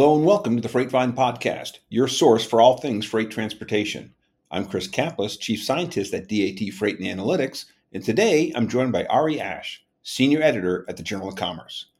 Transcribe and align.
Hello 0.00 0.16
and 0.16 0.24
welcome 0.24 0.56
to 0.56 0.66
the 0.66 0.68
Freightvine 0.72 1.14
Podcast, 1.14 1.80
your 1.90 2.08
source 2.08 2.42
for 2.42 2.58
all 2.58 2.78
things 2.78 3.04
freight 3.04 3.30
transportation. 3.30 4.14
I'm 4.50 4.64
Chris 4.64 4.88
Caplice, 4.88 5.36
Chief 5.36 5.62
Scientist 5.62 6.14
at 6.14 6.26
DAT 6.26 6.72
Freight 6.72 6.98
and 6.98 7.06
Analytics, 7.06 7.66
and 7.92 8.02
today 8.02 8.50
I'm 8.54 8.66
joined 8.66 8.92
by 8.92 9.04
Ari 9.04 9.38
Ash, 9.38 9.84
Senior 10.02 10.40
Editor 10.40 10.86
at 10.88 10.96
the 10.96 11.02
Journal 11.02 11.28
of 11.28 11.36
Commerce. 11.36 11.90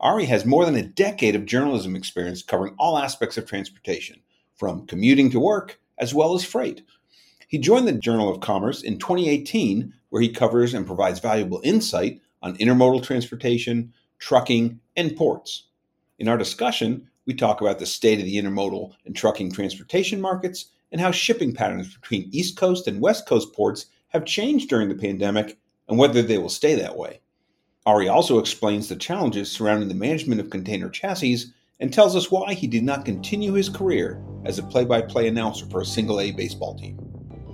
Ari 0.00 0.24
has 0.24 0.44
more 0.44 0.64
than 0.64 0.74
a 0.74 0.82
decade 0.82 1.36
of 1.36 1.46
journalism 1.46 1.94
experience 1.94 2.42
covering 2.42 2.74
all 2.76 2.98
aspects 2.98 3.38
of 3.38 3.46
transportation, 3.46 4.20
from 4.56 4.84
commuting 4.88 5.30
to 5.30 5.38
work 5.38 5.78
as 5.96 6.12
well 6.12 6.34
as 6.34 6.44
freight. 6.44 6.82
He 7.46 7.58
joined 7.58 7.86
the 7.86 7.92
Journal 7.92 8.28
of 8.28 8.40
Commerce 8.40 8.82
in 8.82 8.98
2018, 8.98 9.94
where 10.08 10.22
he 10.22 10.28
covers 10.28 10.74
and 10.74 10.84
provides 10.84 11.20
valuable 11.20 11.60
insight 11.62 12.20
on 12.42 12.56
intermodal 12.56 13.04
transportation, 13.04 13.94
trucking, 14.18 14.80
and 14.96 15.14
ports. 15.14 15.68
In 16.18 16.26
our 16.26 16.36
discussion, 16.36 17.08
we 17.28 17.34
talk 17.34 17.60
about 17.60 17.78
the 17.78 17.84
state 17.84 18.18
of 18.18 18.24
the 18.24 18.36
intermodal 18.36 18.94
and 19.04 19.14
trucking 19.14 19.52
transportation 19.52 20.18
markets 20.18 20.70
and 20.90 20.98
how 20.98 21.10
shipping 21.10 21.52
patterns 21.52 21.94
between 21.94 22.30
East 22.32 22.56
Coast 22.56 22.88
and 22.88 23.02
West 23.02 23.26
Coast 23.26 23.52
ports 23.52 23.84
have 24.08 24.24
changed 24.24 24.70
during 24.70 24.88
the 24.88 24.94
pandemic 24.94 25.58
and 25.88 25.98
whether 25.98 26.22
they 26.22 26.38
will 26.38 26.48
stay 26.48 26.74
that 26.74 26.96
way. 26.96 27.20
Ari 27.84 28.08
also 28.08 28.38
explains 28.38 28.88
the 28.88 28.96
challenges 28.96 29.52
surrounding 29.52 29.90
the 29.90 29.94
management 29.94 30.40
of 30.40 30.48
container 30.48 30.88
chassis 30.88 31.44
and 31.80 31.92
tells 31.92 32.16
us 32.16 32.30
why 32.30 32.54
he 32.54 32.66
did 32.66 32.82
not 32.82 33.04
continue 33.04 33.52
his 33.52 33.68
career 33.68 34.24
as 34.46 34.58
a 34.58 34.62
play 34.62 34.86
by 34.86 35.02
play 35.02 35.28
announcer 35.28 35.66
for 35.66 35.82
a 35.82 35.86
single 35.86 36.20
A 36.20 36.30
baseball 36.30 36.78
team. 36.78 36.98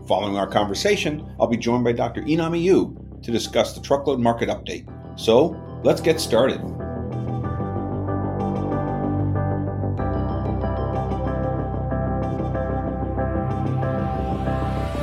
Following 0.07 0.37
our 0.37 0.47
conversation, 0.47 1.35
I'll 1.41 1.49
be 1.49 1.57
joined 1.57 1.83
by 1.83 1.93
Dr. 1.93 2.23
Inami 2.23 2.63
Yu 2.63 3.19
to 3.23 3.33
discuss 3.33 3.75
the 3.75 3.83
truckload 3.83 4.21
market 4.21 4.49
update. 4.49 4.89
So, 5.19 5.61
let's 5.83 6.01
get 6.01 6.21
started. 6.21 6.61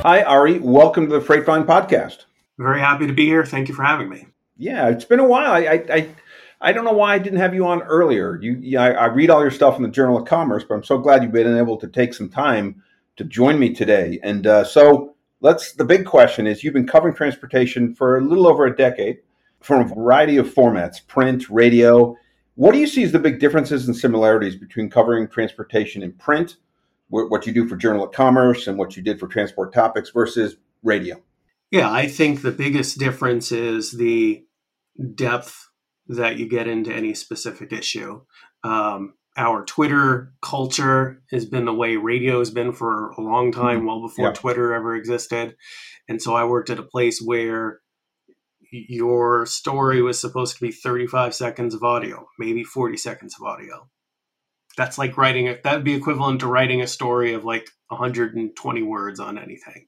Hi, 0.04 0.24
Ari. 0.24 0.58
Welcome 0.58 1.08
to 1.08 1.12
the 1.12 1.24
Freightvine 1.24 1.64
podcast. 1.64 2.24
Very 2.58 2.80
happy 2.80 3.06
to 3.06 3.12
be 3.12 3.24
here. 3.26 3.46
Thank 3.46 3.68
you 3.68 3.74
for 3.74 3.84
having 3.84 4.08
me. 4.08 4.26
Yeah, 4.56 4.88
it's 4.88 5.04
been 5.04 5.20
a 5.20 5.24
while. 5.24 5.52
I, 5.52 5.60
I, 5.60 5.84
I, 5.94 6.08
I 6.60 6.72
don't 6.72 6.84
know 6.84 6.92
why 6.92 7.14
I 7.14 7.20
didn't 7.20 7.38
have 7.38 7.54
you 7.54 7.64
on 7.68 7.82
earlier. 7.82 8.36
You, 8.42 8.58
yeah, 8.60 8.82
I, 8.82 8.90
I 8.90 9.06
read 9.06 9.30
all 9.30 9.42
your 9.42 9.52
stuff 9.52 9.76
in 9.76 9.84
the 9.84 9.88
Journal 9.88 10.16
of 10.16 10.26
Commerce, 10.26 10.64
but 10.68 10.74
I'm 10.74 10.82
so 10.82 10.98
glad 10.98 11.22
you've 11.22 11.30
been 11.30 11.56
able 11.56 11.76
to 11.76 11.86
take 11.86 12.14
some 12.14 12.28
time 12.28 12.82
to 13.14 13.22
join 13.22 13.60
me 13.60 13.72
today. 13.72 14.18
And 14.24 14.44
uh, 14.44 14.64
so, 14.64 15.14
let's. 15.40 15.74
The 15.74 15.84
big 15.84 16.04
question 16.04 16.48
is: 16.48 16.64
you've 16.64 16.74
been 16.74 16.84
covering 16.88 17.14
transportation 17.14 17.94
for 17.94 18.18
a 18.18 18.24
little 18.24 18.48
over 18.48 18.66
a 18.66 18.74
decade, 18.74 19.18
from 19.60 19.82
a 19.88 19.94
variety 19.94 20.36
of 20.36 20.52
formats, 20.52 21.06
print, 21.06 21.48
radio. 21.48 22.16
What 22.56 22.72
do 22.72 22.80
you 22.80 22.88
see 22.88 23.04
as 23.04 23.12
the 23.12 23.20
big 23.20 23.38
differences 23.38 23.86
and 23.86 23.96
similarities 23.96 24.56
between 24.56 24.90
covering 24.90 25.28
transportation 25.28 26.02
in 26.02 26.10
print 26.14 26.56
what 27.12 27.46
you 27.46 27.52
do 27.52 27.68
for 27.68 27.76
Journal 27.76 28.04
of 28.04 28.12
Commerce 28.12 28.66
and 28.66 28.78
what 28.78 28.96
you 28.96 29.02
did 29.02 29.20
for 29.20 29.28
Transport 29.28 29.72
Topics 29.72 30.10
versus 30.10 30.56
radio? 30.82 31.22
Yeah, 31.70 31.90
I 31.90 32.08
think 32.08 32.42
the 32.42 32.50
biggest 32.50 32.98
difference 32.98 33.52
is 33.52 33.92
the 33.92 34.44
depth 35.14 35.68
that 36.08 36.38
you 36.38 36.48
get 36.48 36.68
into 36.68 36.92
any 36.92 37.14
specific 37.14 37.72
issue. 37.72 38.22
Um, 38.64 39.14
our 39.36 39.64
Twitter 39.64 40.32
culture 40.42 41.22
has 41.30 41.44
been 41.44 41.64
the 41.64 41.72
way 41.72 41.96
radio 41.96 42.38
has 42.38 42.50
been 42.50 42.72
for 42.72 43.10
a 43.10 43.20
long 43.20 43.52
time, 43.52 43.78
mm-hmm. 43.78 43.86
well 43.86 44.02
before 44.02 44.28
yeah. 44.28 44.34
Twitter 44.34 44.74
ever 44.74 44.96
existed. 44.96 45.56
And 46.08 46.20
so 46.20 46.34
I 46.34 46.44
worked 46.44 46.70
at 46.70 46.78
a 46.78 46.82
place 46.82 47.20
where 47.20 47.80
your 48.70 49.44
story 49.44 50.00
was 50.00 50.18
supposed 50.18 50.56
to 50.56 50.64
be 50.64 50.72
35 50.72 51.34
seconds 51.34 51.74
of 51.74 51.82
audio, 51.82 52.26
maybe 52.38 52.64
40 52.64 52.96
seconds 52.96 53.36
of 53.38 53.46
audio 53.46 53.88
that's 54.76 54.98
like 54.98 55.16
writing 55.16 55.46
it 55.46 55.62
that 55.62 55.74
would 55.74 55.84
be 55.84 55.94
equivalent 55.94 56.40
to 56.40 56.46
writing 56.46 56.82
a 56.82 56.86
story 56.86 57.34
of 57.34 57.44
like 57.44 57.68
120 57.88 58.82
words 58.82 59.20
on 59.20 59.38
anything. 59.38 59.86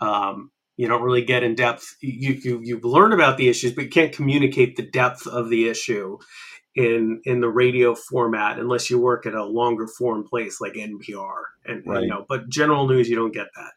Um, 0.00 0.50
you 0.76 0.88
don't 0.88 1.02
really 1.02 1.24
get 1.24 1.42
in 1.42 1.54
depth 1.54 1.96
you, 2.00 2.32
you 2.42 2.60
you 2.62 2.80
learn 2.80 3.12
about 3.12 3.36
the 3.36 3.48
issues 3.48 3.72
but 3.72 3.84
you 3.84 3.90
can't 3.90 4.12
communicate 4.12 4.76
the 4.76 4.82
depth 4.82 5.26
of 5.26 5.48
the 5.48 5.68
issue 5.68 6.18
in 6.74 7.20
in 7.24 7.40
the 7.40 7.48
radio 7.48 7.94
format 7.94 8.58
unless 8.58 8.90
you 8.90 8.98
work 8.98 9.26
at 9.26 9.34
a 9.34 9.44
longer 9.44 9.86
form 9.86 10.24
place 10.24 10.60
like 10.60 10.72
npr 10.74 11.34
and, 11.64 11.84
right. 11.86 12.02
you 12.02 12.08
know 12.08 12.24
but 12.28 12.48
general 12.48 12.88
news 12.88 13.08
you 13.08 13.16
don't 13.16 13.34
get 13.34 13.48
that. 13.54 13.72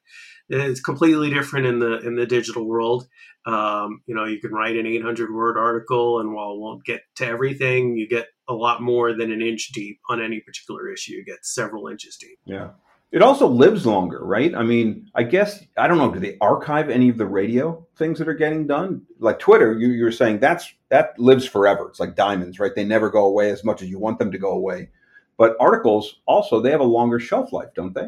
It's 0.50 0.80
completely 0.80 1.30
different 1.30 1.66
in 1.66 1.80
the 1.80 2.00
in 2.00 2.16
the 2.16 2.26
digital 2.26 2.66
world. 2.66 3.06
Um, 3.46 4.02
you 4.08 4.16
know 4.16 4.26
you 4.26 4.40
can 4.40 4.52
write 4.52 4.78
an 4.78 4.88
800 4.88 5.32
word 5.32 5.58
article 5.58 6.20
and 6.20 6.34
while 6.34 6.54
it 6.54 6.60
won't 6.60 6.86
get 6.86 7.02
to 7.18 7.26
everything 7.26 7.98
you 7.98 8.08
get 8.08 8.28
a 8.48 8.54
lot 8.54 8.82
more 8.82 9.14
than 9.14 9.32
an 9.32 9.42
inch 9.42 9.70
deep 9.74 10.00
on 10.10 10.22
any 10.22 10.40
particular 10.40 10.90
issue. 10.90 11.14
You 11.14 11.26
get 11.26 11.46
several 11.46 11.88
inches 11.88 12.18
deep. 12.18 12.40
Yeah. 12.46 12.70
It 13.12 13.22
also 13.22 13.48
lives 13.48 13.86
longer, 13.86 14.20
right? 14.24 14.54
I 14.54 14.64
mean, 14.64 15.10
I 15.16 15.24
guess 15.24 15.64
I 15.78 15.88
don't 15.88 15.98
know. 15.98 16.12
Do 16.12 16.20
they 16.20 16.38
archive 16.42 16.90
any 16.90 17.08
of 17.08 17.18
the 17.18 17.26
radio 17.26 17.88
things 17.96 18.20
that 18.20 18.28
are 18.28 18.34
getting 18.34 18.68
done? 18.68 19.04
Like 19.20 19.40
Twitter, 19.40 19.72
you, 19.72 19.90
you're 19.90 20.12
saying 20.12 20.40
that's 20.40 20.74
that 20.90 21.18
lives 21.18 21.46
forever. 21.46 21.88
It's 21.88 22.02
like 22.02 22.16
diamonds, 22.16 22.60
right? 22.60 22.76
They 22.76 22.84
never 22.84 23.10
go 23.10 23.24
away 23.24 23.50
as 23.50 23.64
much 23.64 23.82
as 23.82 23.90
you 23.90 23.98
want 23.98 24.20
them 24.20 24.32
to 24.34 24.38
go 24.38 24.52
away. 24.52 24.90
But 25.38 25.56
articles 25.60 26.20
also 26.26 26.60
they 26.60 26.72
have 26.72 26.82
a 26.82 26.86
longer 26.86 27.20
shelf 27.20 27.54
life, 27.54 27.70
don't 27.74 27.96
they? 27.96 28.08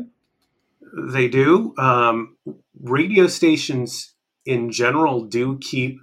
They 1.14 1.30
do. 1.30 1.74
Um, 1.78 2.36
radio 2.82 3.28
stations 3.28 4.16
in 4.46 4.72
general 4.72 5.24
do 5.26 5.60
keep 5.60 6.00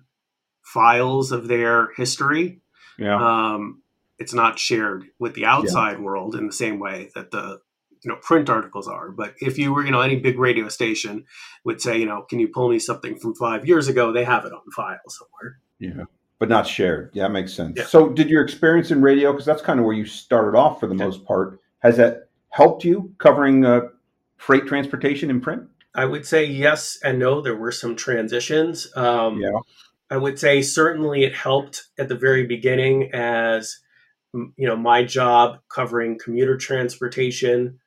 files 0.63 1.33
of 1.33 1.49
their 1.49 1.89
history. 1.97 2.61
Yeah. 2.99 3.17
Um, 3.17 3.83
it's 4.19 4.35
not 4.35 4.59
shared 4.59 5.05
with 5.19 5.35
the 5.35 5.45
outside 5.45 5.99
yeah. 5.99 6.05
world 6.05 6.35
in 6.35 6.47
the 6.47 6.53
same 6.53 6.79
way 6.79 7.11
that 7.15 7.31
the 7.31 7.61
you 8.03 8.11
know 8.11 8.17
print 8.17 8.49
articles 8.49 8.89
are. 8.89 9.11
But 9.11 9.35
if 9.41 9.59
you 9.59 9.73
were 9.73 9.85
you 9.85 9.91
know 9.91 10.01
any 10.01 10.17
big 10.17 10.39
radio 10.39 10.69
station 10.69 11.25
would 11.65 11.81
say 11.81 11.99
you 11.99 12.07
know 12.07 12.23
can 12.23 12.39
you 12.39 12.49
pull 12.49 12.69
me 12.69 12.79
something 12.79 13.19
from 13.19 13.35
five 13.35 13.67
years 13.67 13.89
ago? 13.89 14.13
They 14.13 14.25
have 14.25 14.45
it 14.45 14.53
on 14.53 14.71
file 14.75 14.99
somewhere. 15.09 15.59
Yeah 15.79 16.05
but 16.39 16.49
not 16.51 16.67
shared. 16.67 17.11
Yeah 17.15 17.25
that 17.25 17.33
makes 17.33 17.53
sense. 17.53 17.75
Yeah. 17.77 17.87
so 17.87 18.09
did 18.09 18.29
your 18.29 18.43
experience 18.43 18.91
in 18.91 19.01
radio 19.01 19.33
because 19.33 19.47
that's 19.47 19.63
kind 19.63 19.81
of 19.81 19.87
where 19.87 19.95
you 19.95 20.05
started 20.05 20.57
off 20.57 20.81
for 20.81 20.87
the 20.87 20.95
yeah. 20.95 21.05
most 21.05 21.25
part 21.25 21.59
has 21.81 21.97
that 21.97 22.29
helped 22.51 22.85
you 22.85 23.15
covering 23.19 23.65
uh, 23.65 23.83
freight 24.37 24.67
transportation 24.67 25.31
in 25.31 25.41
print? 25.41 25.63
I 25.95 26.05
would 26.05 26.27
say 26.27 26.45
yes 26.45 26.99
and 27.03 27.19
no. 27.19 27.41
There 27.41 27.57
were 27.57 27.73
some 27.73 27.97
transitions. 27.97 28.87
Um, 28.97 29.41
yeah. 29.41 29.59
I 30.11 30.17
would 30.19 30.39
say 30.39 30.63
certainly 30.63 31.25
it 31.25 31.35
helped 31.35 31.85
at 31.99 32.09
the 32.09 32.15
very 32.15 32.47
beginning 32.47 33.11
as 33.13 33.81
you 34.57 34.67
know 34.67 34.77
my 34.77 35.05
job 35.05 35.59
covering 35.69 36.19
commuter 36.19 36.57
transportation 36.57 37.79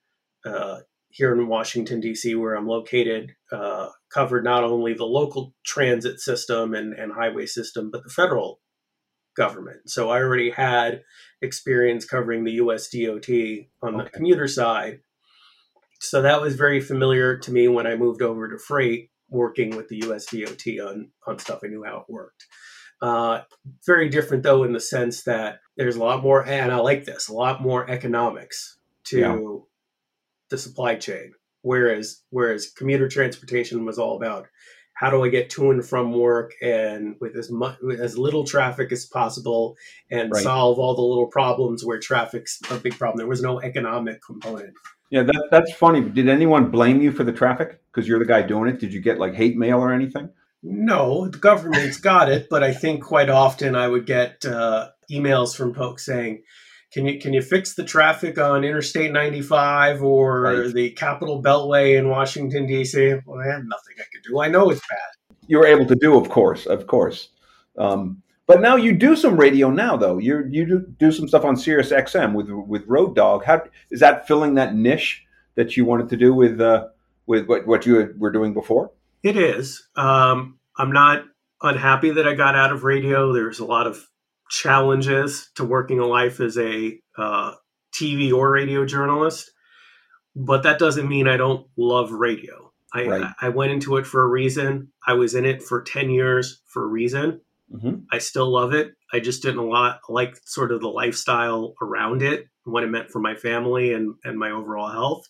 uh, 0.46 0.80
here 1.10 1.34
in 1.34 1.48
Washington 1.48 2.00
D.C., 2.00 2.36
where 2.36 2.54
I'm 2.54 2.68
located, 2.68 3.36
uh, 3.52 3.90
covered 4.14 4.44
not 4.44 4.64
only 4.64 4.94
the 4.94 5.06
local 5.06 5.54
transit 5.66 6.20
system 6.20 6.74
and, 6.74 6.94
and 6.94 7.12
highway 7.12 7.46
system, 7.46 7.90
but 7.92 8.04
the 8.04 8.10
federal 8.10 8.62
government. 9.36 9.90
So 9.90 10.10
I 10.10 10.20
already 10.20 10.52
had 10.52 11.02
experience 11.42 12.06
covering 12.06 12.44
the 12.44 12.54
U.S. 12.54 12.90
DOT 12.90 13.30
on 13.82 13.96
okay. 13.96 14.04
the 14.04 14.10
commuter 14.12 14.48
side. 14.48 15.00
So 16.00 16.22
that 16.22 16.42
was 16.42 16.56
very 16.56 16.80
familiar 16.80 17.38
to 17.38 17.52
me 17.52 17.68
when 17.68 17.88
I 17.88 17.96
moved 17.96 18.22
over 18.22 18.48
to 18.48 18.58
freight, 18.60 19.10
working 19.30 19.76
with 19.76 19.88
the 19.90 20.02
U.S. 20.04 20.26
DOT 20.26 20.66
on 20.88 21.12
on 21.26 21.40
stuff. 21.40 21.60
I 21.64 21.68
knew 21.68 21.84
how 21.84 21.98
it 21.98 22.12
worked. 22.12 22.46
Uh, 23.02 23.42
very 23.86 24.10
different 24.10 24.44
though 24.44 24.64
in 24.64 24.74
the 24.74 24.80
sense 24.80 25.24
that 25.24 25.60
there's 25.78 25.96
a 25.96 26.04
lot 26.04 26.22
more, 26.22 26.46
and 26.46 26.72
I 26.72 26.78
like 26.78 27.06
this, 27.06 27.30
a 27.30 27.34
lot 27.34 27.62
more 27.62 27.90
economics 27.90 28.78
to 29.06 29.20
yeah. 29.20 29.58
the 30.50 30.58
supply 30.58 30.96
chain. 30.96 31.34
Whereas 31.62 32.22
whereas 32.30 32.72
commuter 32.72 33.08
transportation 33.08 33.86
was 33.86 34.00
all 34.00 34.16
about 34.16 34.48
how 35.00 35.10
do 35.10 35.24
I 35.24 35.30
get 35.30 35.50
to 35.52 35.72
and 35.72 35.86
from 35.86 36.12
work 36.12 36.52
and 36.62 37.16
with 37.22 37.38
as 37.38 37.50
much 37.50 37.78
with 37.82 38.02
as 38.02 38.18
little 38.18 38.44
traffic 38.44 38.92
as 38.92 39.06
possible 39.06 39.78
and 40.12 40.30
right. 40.30 40.44
solve 40.44 40.78
all 40.78 40.94
the 40.94 41.02
little 41.02 41.28
problems 41.28 41.86
where 41.86 42.00
traffic's 42.00 42.60
a 42.70 42.76
big 42.76 42.98
problem. 42.98 43.18
There 43.18 43.28
was 43.28 43.42
no 43.42 43.62
economic 43.62 44.22
component. 44.22 44.74
Yeah, 45.10 45.24
that, 45.24 45.48
that's 45.52 45.74
funny. 45.74 46.02
Did 46.02 46.28
anyone 46.28 46.70
blame 46.70 47.02
you 47.02 47.12
for 47.12 47.24
the 47.24 47.32
traffic 47.32 47.80
because 47.92 48.08
you're 48.08 48.20
the 48.20 48.26
guy 48.26 48.42
doing 48.42 48.70
it? 48.70 48.80
Did 48.80 48.94
you 48.94 49.02
get 49.02 49.20
like 49.20 49.34
hate 49.34 49.58
mail 49.58 49.80
or 49.80 49.94
anything? 49.94 50.30
No, 50.62 51.28
the 51.28 51.38
government's 51.38 51.98
got 51.98 52.30
it, 52.30 52.48
but 52.50 52.64
I 52.64 52.74
think 52.74 53.04
quite 53.04 53.30
often 53.30 53.76
I 53.76 53.88
would 53.88 54.06
get 54.06 54.44
uh, 54.46 54.90
emails 55.10 55.56
from 55.56 55.74
folks 55.74 56.06
saying, 56.06 56.44
"Can 56.92 57.06
you 57.06 57.20
can 57.20 57.34
you 57.34 57.42
fix 57.42 57.76
the 57.76 57.86
traffic 57.86 58.38
on 58.38 58.66
Interstate 58.66 59.12
95 59.14 60.04
or 60.04 60.42
right. 60.42 60.74
the 60.74 60.92
Capitol 60.92 61.42
Beltway 61.42 61.98
in 61.98 62.10
Washington 62.10 62.66
D.C.?" 62.66 63.20
Well, 63.26 63.40
I 63.40 63.46
have 63.46 63.64
nothing 63.64 63.96
I 64.00 64.04
could 64.12 64.30
do. 64.30 64.42
I 64.42 64.50
know 64.50 64.70
it's 64.70 64.82
bad. 64.82 65.38
You 65.48 65.60
were 65.60 65.66
able 65.66 65.86
to 65.86 65.96
do, 65.96 66.18
of 66.18 66.30
course, 66.30 66.66
of 66.66 66.88
course. 66.88 67.30
Um, 67.78 68.22
but 68.46 68.62
now 68.62 68.76
you 68.76 68.94
do 68.94 69.16
some 69.16 69.38
radio 69.38 69.70
now, 69.70 69.96
though. 69.96 70.18
You 70.18 70.46
you 70.50 70.66
do, 70.66 70.86
do 70.98 71.12
some 71.14 71.30
stuff 71.30 71.46
on 71.46 71.56
Sirius 71.56 71.92
XM 71.92 72.34
with 72.34 72.50
with 72.50 72.84
Road 72.86 73.16
Dog. 73.16 73.46
How 73.46 73.64
is 73.92 74.02
that 74.02 74.28
filling 74.28 74.56
that 74.56 74.76
niche 74.76 75.24
that 75.56 75.78
you 75.78 75.86
wanted 75.86 76.10
to 76.10 76.18
do 76.18 76.34
with 76.34 76.60
uh, 76.60 76.88
with 77.28 77.48
what 77.48 77.66
what 77.66 77.86
you 77.86 78.14
were 78.18 78.32
doing 78.32 78.54
before? 78.54 78.92
It 79.24 79.38
is. 79.38 79.88
Um, 79.96 80.60
I'm 80.78 80.92
not 80.92 81.26
unhappy 81.62 82.12
that 82.12 82.28
I 82.28 82.36
got 82.36 82.56
out 82.56 82.72
of 82.72 82.84
radio. 82.84 83.34
There's 83.34 83.60
a 83.60 83.66
lot 83.66 83.88
of 83.88 84.06
challenges 84.50 85.50
to 85.56 85.64
working 85.64 86.00
a 86.00 86.06
life 86.06 86.40
as 86.40 86.58
a 86.58 87.00
uh, 87.18 87.54
TV 87.94 88.34
or 88.34 88.52
radio 88.52 88.86
journalist, 88.86 89.52
but 90.36 90.64
that 90.64 90.80
doesn't 90.80 91.08
mean 91.08 91.28
I 91.28 91.38
don't 91.38 91.68
love 91.78 92.12
radio. 92.12 92.72
I, 92.94 93.06
right. 93.06 93.34
I 93.40 93.50
went 93.50 93.72
into 93.72 93.98
it 93.98 94.08
for 94.08 94.24
a 94.24 94.28
reason. 94.28 94.92
I 95.06 95.14
was 95.14 95.36
in 95.36 95.46
it 95.46 95.62
for 95.62 95.84
10 95.84 96.10
years 96.10 96.62
for 96.66 96.84
a 96.84 96.88
reason. 96.88 97.42
Mm-hmm. 97.72 98.02
I 98.12 98.18
still 98.18 98.52
love 98.52 98.74
it. 98.74 98.94
I 99.14 99.20
just 99.20 99.44
didn't 99.44 99.60
a 99.60 99.66
lot 99.66 100.00
like 100.10 100.38
sort 100.46 100.72
of 100.72 100.82
the 100.82 100.88
lifestyle 100.88 101.76
around 101.82 102.24
it, 102.24 102.48
what 102.64 102.84
it 102.84 102.88
meant 102.88 103.12
for 103.12 103.20
my 103.20 103.36
family 103.36 103.94
and, 103.94 104.16
and 104.24 104.40
my 104.40 104.50
overall 104.50 104.90
health. 104.90 105.28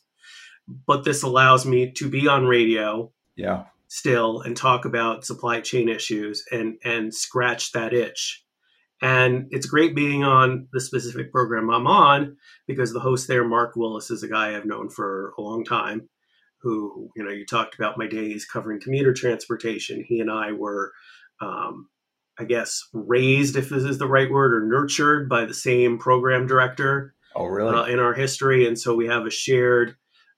But 0.87 1.03
this 1.03 1.23
allows 1.23 1.65
me 1.65 1.91
to 1.93 2.07
be 2.07 2.27
on 2.27 2.45
radio. 2.45 3.11
Yeah. 3.35 3.65
Still 3.89 4.41
and 4.41 4.55
talk 4.55 4.85
about 4.85 5.25
supply 5.25 5.61
chain 5.61 5.89
issues 5.89 6.43
and 6.51 6.77
and 6.83 7.13
scratch 7.13 7.71
that 7.73 7.93
itch. 7.93 8.45
And 9.01 9.47
it's 9.49 9.65
great 9.65 9.95
being 9.95 10.23
on 10.23 10.67
the 10.71 10.81
specific 10.81 11.31
program 11.31 11.69
I'm 11.69 11.87
on 11.87 12.37
because 12.67 12.93
the 12.93 12.99
host 12.99 13.27
there, 13.27 13.43
Mark 13.43 13.75
Willis, 13.75 14.11
is 14.11 14.23
a 14.23 14.27
guy 14.27 14.55
I've 14.55 14.65
known 14.65 14.89
for 14.89 15.33
a 15.37 15.41
long 15.41 15.65
time. 15.65 16.09
Who, 16.61 17.09
you 17.15 17.23
know, 17.23 17.31
you 17.31 17.45
talked 17.45 17.75
about 17.75 17.97
my 17.97 18.05
days 18.05 18.45
covering 18.45 18.81
commuter 18.81 19.13
transportation. 19.13 20.03
He 20.05 20.19
and 20.19 20.29
I 20.29 20.51
were 20.51 20.91
um, 21.41 21.87
I 22.39 22.45
guess, 22.45 22.87
raised, 22.93 23.57
if 23.57 23.69
this 23.69 23.83
is 23.83 23.97
the 23.97 24.07
right 24.07 24.31
word, 24.31 24.53
or 24.53 24.65
nurtured 24.65 25.27
by 25.27 25.43
the 25.45 25.53
same 25.53 25.97
program 25.97 26.47
director. 26.47 27.13
Oh, 27.35 27.45
really? 27.45 27.75
Uh, 27.75 27.83
in 27.83 27.99
our 27.99 28.13
history, 28.13 28.65
and 28.65 28.79
so 28.79 28.95
we 28.95 29.07
have 29.07 29.25
a 29.25 29.29
shared 29.29 29.95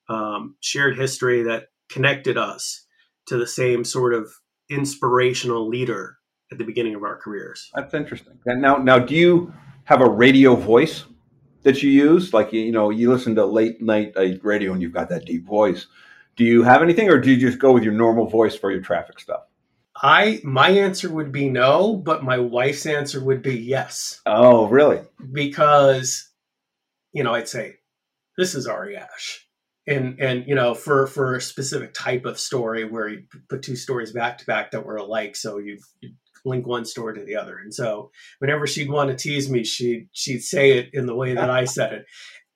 um, 0.10 0.56
shared 0.60 0.98
history 0.98 1.44
that 1.44 1.68
connected 1.90 2.38
us 2.38 2.86
to 3.28 3.38
the 3.38 3.48
same 3.48 3.84
sort 3.84 4.14
of 4.14 4.32
inspirational 4.70 5.68
leader 5.68 6.18
at 6.52 6.58
the 6.58 6.64
beginning 6.64 6.96
of 6.96 7.04
our 7.04 7.18
careers. 7.18 7.70
That's 7.76 7.94
interesting. 7.94 8.40
And 8.46 8.62
now, 8.62 8.78
now, 8.78 9.00
do 9.00 9.16
you 9.16 9.54
have 9.86 10.02
a 10.02 10.10
radio 10.10 10.56
voice 10.56 11.06
that 11.64 11.82
you 11.82 11.90
use? 11.90 12.34
Like 12.34 12.52
you 12.54 12.72
know, 12.72 12.90
you 12.90 13.12
listen 13.12 13.36
to 13.36 13.46
late 13.46 13.82
night 13.82 14.14
uh, 14.16 14.38
radio 14.42 14.74
and 14.74 14.82
you've 14.82 14.94
got 14.94 15.10
that 15.10 15.26
deep 15.26 15.46
voice. 15.46 15.88
Do 16.36 16.46
you 16.46 16.64
have 16.64 16.82
anything, 16.82 17.10
or 17.10 17.20
do 17.20 17.32
you 17.32 17.38
just 17.38 17.60
go 17.60 17.72
with 17.72 17.84
your 17.84 17.94
normal 17.94 18.28
voice 18.28 18.56
for 18.56 18.72
your 18.72 18.82
traffic 18.82 19.20
stuff? 19.20 19.44
I 20.02 20.42
my 20.44 20.70
answer 20.70 21.12
would 21.12 21.32
be 21.32 21.50
no, 21.50 21.96
but 21.96 22.24
my 22.24 22.38
wife's 22.38 22.86
answer 22.86 23.24
would 23.24 23.42
be 23.42 23.58
yes. 23.58 24.22
Oh, 24.26 24.68
really? 24.68 25.02
Because 25.32 26.30
you 27.14 27.24
know, 27.24 27.34
I'd 27.34 27.50
say 27.50 27.76
this 28.38 28.56
is 28.56 28.68
Ari 28.68 28.98
Ash. 28.98 29.48
And 29.88 30.20
and 30.20 30.46
you 30.48 30.56
know, 30.56 30.76
for 30.76 31.08
for 31.08 31.36
a 31.36 31.42
specific 31.42 31.94
type 31.94 32.26
of 32.26 32.40
story 32.40 32.86
where 32.86 33.10
you 33.10 33.24
put 33.50 33.64
two 33.64 33.76
stories 33.76 34.14
back 34.14 34.38
to 34.38 34.46
back 34.46 34.72
that 34.72 34.86
were 34.86 34.98
alike, 34.98 35.36
so 35.36 35.58
you 35.58 35.80
link 36.46 36.68
one 36.68 36.86
story 36.86 37.16
to 37.16 37.26
the 37.26 37.36
other. 37.36 37.58
And 37.58 37.74
so 37.74 38.12
whenever 38.40 38.68
she'd 38.68 38.92
want 38.92 39.10
to 39.10 39.16
tease 39.16 39.50
me, 39.50 39.64
she 39.64 40.08
she'd 40.12 40.42
say 40.42 40.78
it 40.78 40.90
in 40.94 41.06
the 41.06 41.16
way 41.16 41.34
that 41.34 41.50
I 41.50 41.66
said 41.66 41.94
it. 41.94 42.06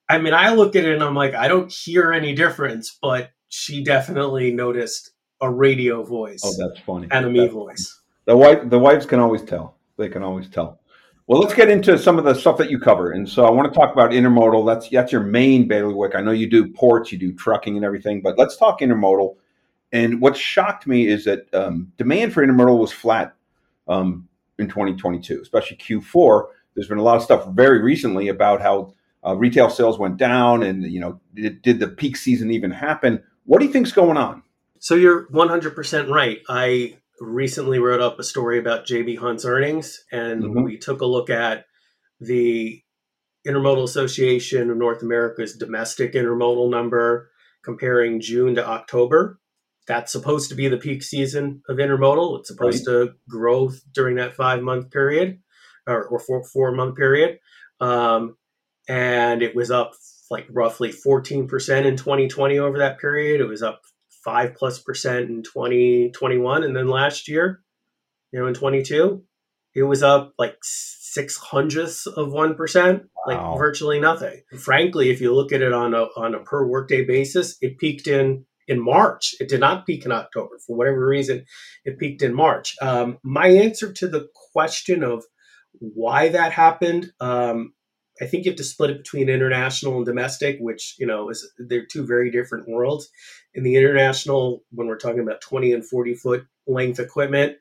I 0.08 0.18
mean, 0.18 0.34
I 0.34 0.54
look 0.54 0.76
at 0.76 0.84
it 0.84 0.94
and 0.94 1.02
I'm 1.02 1.16
like, 1.16 1.34
I 1.34 1.48
don't 1.48 1.72
hear 1.72 2.12
any 2.12 2.34
difference, 2.34 2.96
but 3.02 3.30
she 3.48 3.82
definitely 3.82 4.52
noticed 4.52 5.10
a 5.40 5.50
radio 5.50 6.04
voice. 6.04 6.42
Oh, 6.44 6.52
that's 6.56 6.80
funny. 6.84 7.08
And 7.10 7.26
a 7.26 7.30
me 7.30 7.40
that's 7.40 7.52
voice. 7.52 8.00
Funny. 8.26 8.26
The 8.26 8.36
wife, 8.36 8.70
the 8.70 8.78
wives 8.78 9.06
can 9.06 9.20
always 9.20 9.42
tell. 9.42 9.76
They 9.96 10.08
can 10.08 10.22
always 10.22 10.48
tell. 10.48 10.80
Well, 11.28 11.40
let's 11.40 11.54
get 11.54 11.68
into 11.68 11.98
some 11.98 12.18
of 12.18 12.24
the 12.24 12.34
stuff 12.34 12.56
that 12.58 12.70
you 12.70 12.78
cover. 12.78 13.10
And 13.10 13.28
so 13.28 13.44
I 13.46 13.50
want 13.50 13.72
to 13.72 13.76
talk 13.76 13.92
about 13.92 14.12
intermodal. 14.12 14.64
That's 14.64 14.88
that's 14.88 15.10
your 15.10 15.22
main 15.22 15.66
bailiwick. 15.66 16.14
I 16.14 16.20
know 16.20 16.30
you 16.30 16.48
do 16.48 16.68
ports, 16.68 17.10
you 17.10 17.18
do 17.18 17.32
trucking 17.32 17.74
and 17.74 17.84
everything, 17.84 18.22
but 18.22 18.38
let's 18.38 18.56
talk 18.56 18.80
intermodal. 18.80 19.34
And 19.92 20.20
what 20.20 20.36
shocked 20.36 20.86
me 20.86 21.08
is 21.08 21.24
that 21.24 21.52
um, 21.52 21.92
demand 21.96 22.32
for 22.32 22.46
intermodal 22.46 22.78
was 22.78 22.92
flat 22.92 23.34
um, 23.88 24.28
in 24.58 24.68
2022, 24.68 25.40
especially 25.42 25.76
Q4. 25.78 26.46
There's 26.74 26.88
been 26.88 26.98
a 26.98 27.02
lot 27.02 27.16
of 27.16 27.22
stuff 27.22 27.48
very 27.48 27.82
recently 27.82 28.28
about 28.28 28.60
how 28.60 28.94
uh, 29.26 29.34
retail 29.34 29.70
sales 29.70 29.98
went 29.98 30.18
down, 30.18 30.62
and 30.62 30.84
you 30.84 31.00
know, 31.00 31.20
did, 31.34 31.62
did 31.62 31.80
the 31.80 31.88
peak 31.88 32.16
season 32.16 32.50
even 32.52 32.70
happen? 32.70 33.22
What 33.44 33.58
do 33.58 33.66
you 33.66 33.72
think's 33.72 33.92
going 33.92 34.16
on? 34.16 34.42
So 34.78 34.94
you're 34.94 35.26
100% 35.28 36.08
right. 36.08 36.40
I 36.48 36.96
recently 37.20 37.78
wrote 37.78 38.00
up 38.00 38.18
a 38.18 38.24
story 38.24 38.58
about 38.58 38.86
JB 38.86 39.18
Hunt's 39.18 39.44
earnings, 39.44 40.04
and 40.12 40.42
mm-hmm. 40.42 40.62
we 40.62 40.78
took 40.78 41.00
a 41.00 41.06
look 41.06 41.30
at 41.30 41.64
the 42.20 42.82
Intermodal 43.46 43.84
Association 43.84 44.70
of 44.70 44.76
North 44.76 45.02
America's 45.02 45.56
domestic 45.56 46.14
intermodal 46.14 46.70
number 46.70 47.30
comparing 47.64 48.20
June 48.20 48.54
to 48.56 48.66
October. 48.66 49.38
That's 49.86 50.10
supposed 50.10 50.48
to 50.50 50.56
be 50.56 50.68
the 50.68 50.76
peak 50.76 51.02
season 51.02 51.62
of 51.68 51.76
intermodal. 51.76 52.40
It's 52.40 52.48
supposed 52.48 52.86
right. 52.88 53.06
to 53.06 53.14
grow 53.28 53.70
during 53.92 54.16
that 54.16 54.34
five 54.34 54.62
month 54.62 54.90
period 54.90 55.38
or, 55.86 56.04
or 56.04 56.18
four, 56.18 56.44
four 56.44 56.72
month 56.72 56.96
period. 56.96 57.38
Um, 57.80 58.36
and 58.88 59.42
it 59.42 59.54
was 59.54 59.70
up 59.70 59.92
like 60.28 60.46
roughly 60.50 60.90
14% 60.90 61.84
in 61.84 61.96
2020 61.96 62.58
over 62.58 62.78
that 62.78 62.98
period. 62.98 63.40
It 63.40 63.46
was 63.46 63.62
up 63.62 63.82
five 64.26 64.56
plus 64.56 64.78
percent 64.80 65.30
in 65.30 65.42
2021. 65.42 66.64
And 66.64 66.76
then 66.76 66.88
last 66.88 67.28
year, 67.28 67.62
you 68.32 68.40
know, 68.40 68.46
in 68.46 68.54
22, 68.54 69.22
it 69.74 69.84
was 69.84 70.02
up 70.02 70.34
like 70.38 70.58
six 70.62 71.36
hundredths 71.36 72.06
of 72.06 72.28
1%, 72.28 72.56
wow. 72.56 73.00
like 73.26 73.58
virtually 73.58 74.00
nothing. 74.00 74.42
Frankly, 74.58 75.10
if 75.10 75.20
you 75.20 75.34
look 75.34 75.52
at 75.52 75.62
it 75.62 75.72
on 75.72 75.94
a, 75.94 76.06
on 76.16 76.34
a 76.34 76.40
per 76.40 76.66
workday 76.66 77.04
basis, 77.04 77.56
it 77.62 77.78
peaked 77.78 78.08
in 78.08 78.44
in 78.68 78.82
March. 78.82 79.36
It 79.38 79.48
did 79.48 79.60
not 79.60 79.86
peak 79.86 80.04
in 80.04 80.10
October 80.12 80.58
for 80.66 80.76
whatever 80.76 81.06
reason. 81.06 81.44
It 81.84 81.98
peaked 81.98 82.22
in 82.22 82.34
March. 82.34 82.74
Um, 82.82 83.18
my 83.22 83.46
answer 83.46 83.92
to 83.92 84.08
the 84.08 84.28
question 84.52 85.04
of 85.04 85.24
why 85.78 86.30
that 86.30 86.50
happened, 86.50 87.12
um, 87.20 87.74
I 88.20 88.26
think 88.26 88.44
you 88.44 88.50
have 88.50 88.58
to 88.58 88.64
split 88.64 88.90
it 88.90 88.98
between 88.98 89.28
international 89.28 89.96
and 89.98 90.06
domestic, 90.06 90.56
which 90.58 90.96
you 90.98 91.06
know 91.06 91.28
is 91.28 91.48
they're 91.58 91.86
two 91.86 92.06
very 92.06 92.30
different 92.30 92.68
worlds. 92.68 93.08
In 93.56 93.64
the 93.64 93.76
international, 93.76 94.62
when 94.70 94.86
we're 94.86 94.98
talking 94.98 95.20
about 95.20 95.40
twenty 95.40 95.72
and 95.72 95.84
forty 95.84 96.14
foot 96.14 96.46
length 96.66 97.00
equipment, 97.00 97.56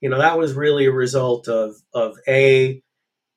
you 0.00 0.10
know 0.10 0.18
that 0.18 0.36
was 0.36 0.54
really 0.54 0.86
a 0.86 0.92
result 0.92 1.48
of 1.48 1.76
of 1.94 2.16
a 2.28 2.82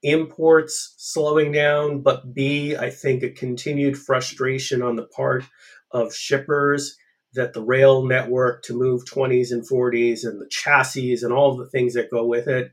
imports 0.03 0.95
slowing 0.97 1.51
down, 1.51 2.01
but 2.01 2.33
b 2.33 2.75
I 2.75 2.89
think 2.89 3.23
a 3.23 3.29
continued 3.29 3.97
frustration 3.97 4.81
on 4.81 4.95
the 4.95 5.05
part 5.05 5.43
of 5.91 6.15
shippers 6.15 6.97
that 7.33 7.53
the 7.53 7.61
rail 7.63 8.03
network 8.03 8.63
to 8.63 8.77
move 8.77 9.05
20s 9.05 9.51
and 9.51 9.67
40s 9.67 10.25
and 10.25 10.41
the 10.41 10.49
chassis 10.49 11.19
and 11.21 11.31
all 11.31 11.55
the 11.55 11.69
things 11.69 11.93
that 11.93 12.11
go 12.11 12.25
with 12.25 12.47
it 12.47 12.71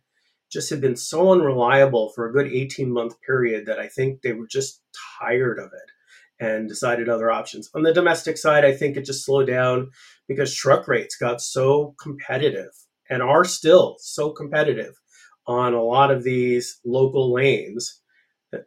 just 0.50 0.71
had 0.71 0.81
been 0.81 0.97
so 0.97 1.33
unreliable 1.33 2.11
for 2.14 2.26
a 2.26 2.33
good 2.33 2.50
18 2.50 2.91
month 2.91 3.21
period 3.21 3.67
that 3.67 3.79
I 3.79 3.88
think 3.88 4.23
they 4.23 4.33
were 4.33 4.47
just 4.47 4.81
tired 5.21 5.59
of 5.59 5.67
it 5.67 5.91
and 6.40 6.68
decided 6.68 7.09
other 7.09 7.30
options. 7.30 7.71
On 7.75 7.83
the 7.83 7.92
domestic 7.92 8.38
side, 8.38 8.64
I 8.64 8.73
think 8.73 8.97
it 8.97 9.04
just 9.04 9.25
slowed 9.25 9.47
down 9.47 9.90
because 10.26 10.54
truck 10.54 10.87
rates 10.87 11.16
got 11.16 11.40
so 11.40 11.95
competitive 12.00 12.71
and 13.11 13.23
are 13.23 13.45
still 13.45 13.97
so 13.99 14.30
competitive 14.30 14.95
on 15.47 15.75
a 15.75 15.83
lot 15.83 16.11
of 16.11 16.23
these 16.23 16.78
local 16.85 17.33
lanes 17.33 18.00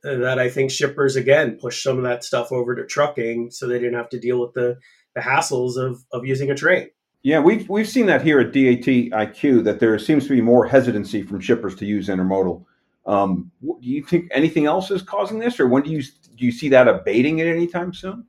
that 0.03 0.39
I 0.39 0.49
think 0.49 0.71
shippers 0.71 1.15
again 1.15 1.57
push 1.59 1.83
some 1.83 1.97
of 1.97 2.03
that 2.03 2.23
stuff 2.23 2.51
over 2.51 2.75
to 2.75 2.85
trucking 2.85 3.51
so 3.51 3.67
they 3.67 3.79
didn't 3.79 3.95
have 3.95 4.09
to 4.09 4.19
deal 4.19 4.39
with 4.39 4.53
the, 4.53 4.77
the 5.15 5.21
hassles 5.21 5.77
of, 5.77 6.03
of 6.11 6.25
using 6.25 6.51
a 6.51 6.55
train. 6.55 6.89
Yeah, 7.23 7.39
we've 7.39 7.69
we've 7.69 7.87
seen 7.87 8.07
that 8.07 8.23
here 8.23 8.39
at 8.39 8.51
DAT 8.51 8.85
IQ 8.85 9.63
that 9.65 9.79
there 9.79 9.97
seems 9.99 10.23
to 10.23 10.31
be 10.31 10.41
more 10.41 10.65
hesitancy 10.65 11.21
from 11.21 11.39
shippers 11.39 11.75
to 11.75 11.85
use 11.85 12.07
intermodal. 12.07 12.65
Um, 13.05 13.51
do 13.61 13.75
you 13.81 14.03
think 14.03 14.27
anything 14.31 14.65
else 14.65 14.89
is 14.89 15.03
causing 15.03 15.37
this, 15.37 15.59
or 15.59 15.67
when 15.67 15.83
do 15.83 15.91
you 15.91 16.01
do 16.41 16.47
you 16.47 16.51
see 16.51 16.69
that 16.69 16.87
abating 16.87 17.39
at 17.39 17.47
any 17.47 17.67
time 17.67 17.93
soon? 17.93 18.25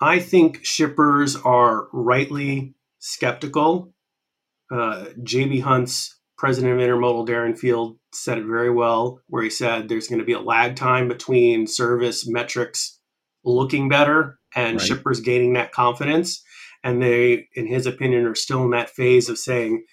I 0.00 0.20
think 0.20 0.64
shippers 0.64 1.34
are 1.34 1.88
rightly 1.92 2.74
skeptical. 3.00 3.92
Uh, 4.70 5.06
JB 5.20 5.62
Hunt's 5.62 6.16
president 6.36 6.74
of 6.74 6.86
Intermodal, 6.86 7.26
Darren 7.26 7.58
Field, 7.58 7.98
said 8.12 8.38
it 8.38 8.44
very 8.44 8.70
well, 8.70 9.20
where 9.26 9.42
he 9.42 9.50
said 9.50 9.88
there's 9.88 10.06
going 10.06 10.20
to 10.20 10.24
be 10.24 10.34
a 10.34 10.40
lag 10.40 10.76
time 10.76 11.08
between 11.08 11.66
service 11.66 12.28
metrics 12.28 13.00
looking 13.44 13.88
better 13.88 14.38
and 14.54 14.78
right. 14.78 14.86
shippers 14.86 15.20
gaining 15.20 15.54
that 15.54 15.72
confidence 15.72 16.42
and 16.84 17.02
they, 17.02 17.48
in 17.54 17.66
his 17.66 17.86
opinion, 17.86 18.24
are 18.26 18.34
still 18.34 18.62
in 18.64 18.70
that 18.70 18.90
phase 18.90 19.28
of 19.28 19.38
saying, 19.38 19.84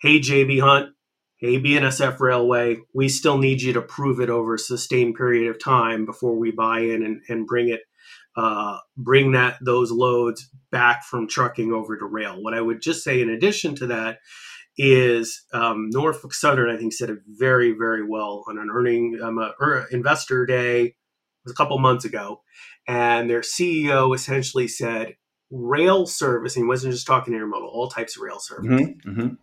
"Hey, 0.00 0.20
JB 0.20 0.60
Hunt, 0.60 0.94
hey 1.40 1.58
BNSF 1.58 2.20
Railway, 2.20 2.76
we 2.92 3.08
still 3.08 3.38
need 3.38 3.62
you 3.62 3.72
to 3.72 3.80
prove 3.80 4.20
it 4.20 4.28
over 4.28 4.54
a 4.54 4.58
sustained 4.58 5.14
period 5.14 5.48
of 5.48 5.62
time 5.62 6.04
before 6.04 6.36
we 6.36 6.50
buy 6.50 6.80
in 6.80 7.02
and, 7.02 7.22
and 7.28 7.46
bring 7.46 7.70
it, 7.70 7.80
uh, 8.36 8.78
bring 8.96 9.32
that 9.32 9.56
those 9.62 9.90
loads 9.90 10.50
back 10.70 11.02
from 11.04 11.26
trucking 11.26 11.72
over 11.72 11.96
to 11.96 12.04
rail." 12.04 12.42
What 12.42 12.54
I 12.54 12.60
would 12.60 12.82
just 12.82 13.02
say, 13.02 13.22
in 13.22 13.30
addition 13.30 13.74
to 13.76 13.86
that, 13.86 14.18
is 14.76 15.44
um, 15.52 15.88
Norfolk 15.90 16.34
Southern, 16.34 16.70
I 16.70 16.76
think, 16.76 16.92
said 16.92 17.10
it 17.10 17.18
very, 17.26 17.72
very 17.72 18.06
well 18.06 18.44
on 18.46 18.58
an 18.58 18.68
earning 18.70 19.18
um, 19.22 19.38
uh, 19.38 19.50
er, 19.60 19.86
investor 19.90 20.44
day 20.44 20.94
a 21.48 21.52
couple 21.54 21.78
months 21.78 22.04
ago, 22.04 22.42
and 22.86 23.30
their 23.30 23.40
CEO 23.40 24.14
essentially 24.14 24.68
said 24.68 25.16
rail 25.50 26.06
service, 26.06 26.54
and 26.54 26.64
he 26.64 26.68
wasn't 26.68 26.92
just 26.92 27.06
talking 27.06 27.32
intermodal, 27.32 27.64
all 27.64 27.88
types 27.88 28.16
of 28.16 28.22
rail 28.22 28.38
service, 28.38 28.66
mm-hmm, 28.66 29.10
mm-hmm. 29.10 29.34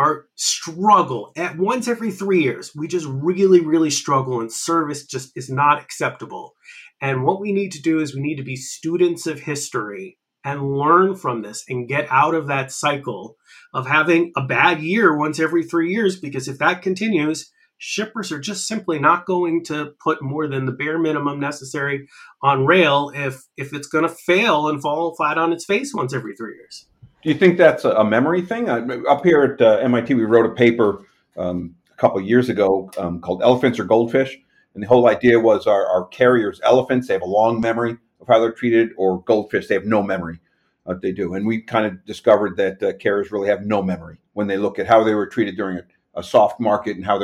Are 0.00 0.24
struggle 0.34 1.30
at 1.36 1.58
once 1.58 1.86
every 1.86 2.10
three 2.10 2.42
years. 2.42 2.72
We 2.74 2.88
just 2.88 3.06
really, 3.06 3.60
really 3.60 3.90
struggle, 3.90 4.40
and 4.40 4.50
service 4.50 5.04
just 5.04 5.30
is 5.36 5.50
not 5.50 5.82
acceptable. 5.82 6.54
And 7.02 7.22
what 7.22 7.38
we 7.38 7.52
need 7.52 7.72
to 7.72 7.82
do 7.82 8.00
is 8.00 8.14
we 8.14 8.22
need 8.22 8.36
to 8.36 8.42
be 8.42 8.56
students 8.56 9.26
of 9.26 9.40
history 9.40 10.16
and 10.42 10.72
learn 10.72 11.16
from 11.16 11.42
this 11.42 11.64
and 11.68 11.86
get 11.86 12.06
out 12.10 12.34
of 12.34 12.46
that 12.46 12.72
cycle 12.72 13.36
of 13.74 13.86
having 13.86 14.32
a 14.38 14.42
bad 14.46 14.80
year 14.80 15.14
once 15.14 15.38
every 15.38 15.64
three 15.64 15.92
years. 15.92 16.18
Because 16.18 16.48
if 16.48 16.56
that 16.58 16.80
continues, 16.80 17.52
shippers 17.76 18.32
are 18.32 18.40
just 18.40 18.66
simply 18.66 18.98
not 18.98 19.26
going 19.26 19.62
to 19.64 19.92
put 20.02 20.22
more 20.22 20.48
than 20.48 20.64
the 20.64 20.72
bare 20.72 20.98
minimum 20.98 21.38
necessary 21.40 22.08
on 22.42 22.64
rail 22.64 23.12
if 23.14 23.42
if 23.58 23.74
it's 23.74 23.88
going 23.88 24.08
to 24.08 24.14
fail 24.26 24.66
and 24.66 24.80
fall 24.80 25.14
flat 25.14 25.36
on 25.36 25.52
its 25.52 25.66
face 25.66 25.92
once 25.92 26.14
every 26.14 26.34
three 26.34 26.54
years. 26.54 26.86
Do 27.22 27.28
you 27.28 27.34
think 27.34 27.58
that's 27.58 27.84
a 27.84 28.02
memory 28.02 28.40
thing? 28.40 28.68
Up 28.68 29.24
here 29.24 29.42
at 29.42 29.60
uh, 29.60 29.76
MIT, 29.82 30.14
we 30.14 30.24
wrote 30.24 30.46
a 30.46 30.54
paper 30.54 31.02
um, 31.36 31.74
a 31.92 31.96
couple 31.96 32.18
years 32.20 32.48
ago 32.48 32.90
um, 32.96 33.20
called 33.20 33.42
"Elephants 33.42 33.78
or 33.78 33.84
Goldfish," 33.84 34.38
and 34.74 34.82
the 34.82 34.88
whole 34.88 35.08
idea 35.08 35.38
was 35.38 35.66
our, 35.66 35.86
our 35.86 36.06
carriers, 36.06 36.60
elephants, 36.64 37.08
they 37.08 37.14
have 37.14 37.22
a 37.22 37.26
long 37.26 37.60
memory 37.60 37.98
of 38.20 38.26
how 38.28 38.38
they're 38.38 38.52
treated, 38.52 38.90
or 38.96 39.22
goldfish, 39.24 39.66
they 39.66 39.74
have 39.74 39.84
no 39.84 40.02
memory 40.02 40.40
of 40.86 41.00
they 41.00 41.12
do. 41.12 41.34
And 41.34 41.46
we 41.46 41.60
kind 41.60 41.86
of 41.86 42.04
discovered 42.06 42.56
that 42.56 42.82
uh, 42.82 42.92
carriers 42.94 43.30
really 43.30 43.48
have 43.48 43.66
no 43.66 43.82
memory 43.82 44.18
when 44.32 44.46
they 44.46 44.56
look 44.56 44.78
at 44.78 44.86
how 44.86 45.04
they 45.04 45.14
were 45.14 45.26
treated 45.26 45.56
during 45.56 45.78
a, 45.78 45.82
a 46.14 46.22
soft 46.22 46.60
market 46.60 46.96
and 46.96 47.04
how 47.04 47.20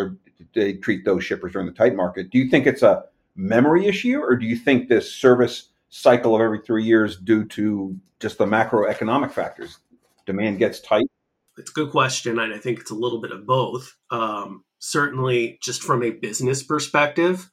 they 0.54 0.74
treat 0.74 1.04
those 1.04 1.24
shippers 1.24 1.52
during 1.52 1.66
the 1.66 1.72
tight 1.72 1.94
market. 1.94 2.30
Do 2.30 2.38
you 2.38 2.50
think 2.50 2.66
it's 2.66 2.82
a 2.82 3.04
memory 3.34 3.86
issue, 3.86 4.18
or 4.18 4.36
do 4.36 4.46
you 4.46 4.56
think 4.56 4.88
this 4.88 5.12
service 5.14 5.70
cycle 5.88 6.34
of 6.34 6.42
every 6.42 6.60
three 6.60 6.84
years 6.84 7.16
due 7.16 7.44
to 7.44 7.96
just 8.20 8.38
the 8.38 8.46
macroeconomic 8.46 9.30
factors? 9.30 9.78
Demand 10.26 10.58
gets 10.58 10.80
tight? 10.80 11.06
It's 11.58 11.70
a 11.70 11.74
good 11.74 11.90
question, 11.90 12.38
and 12.38 12.52
I 12.52 12.58
think 12.58 12.80
it's 12.80 12.90
a 12.90 12.94
little 12.94 13.20
bit 13.20 13.32
of 13.32 13.46
both. 13.46 13.96
Um, 14.10 14.64
certainly, 14.78 15.58
just 15.62 15.82
from 15.82 16.02
a 16.02 16.10
business 16.10 16.62
perspective, 16.62 17.48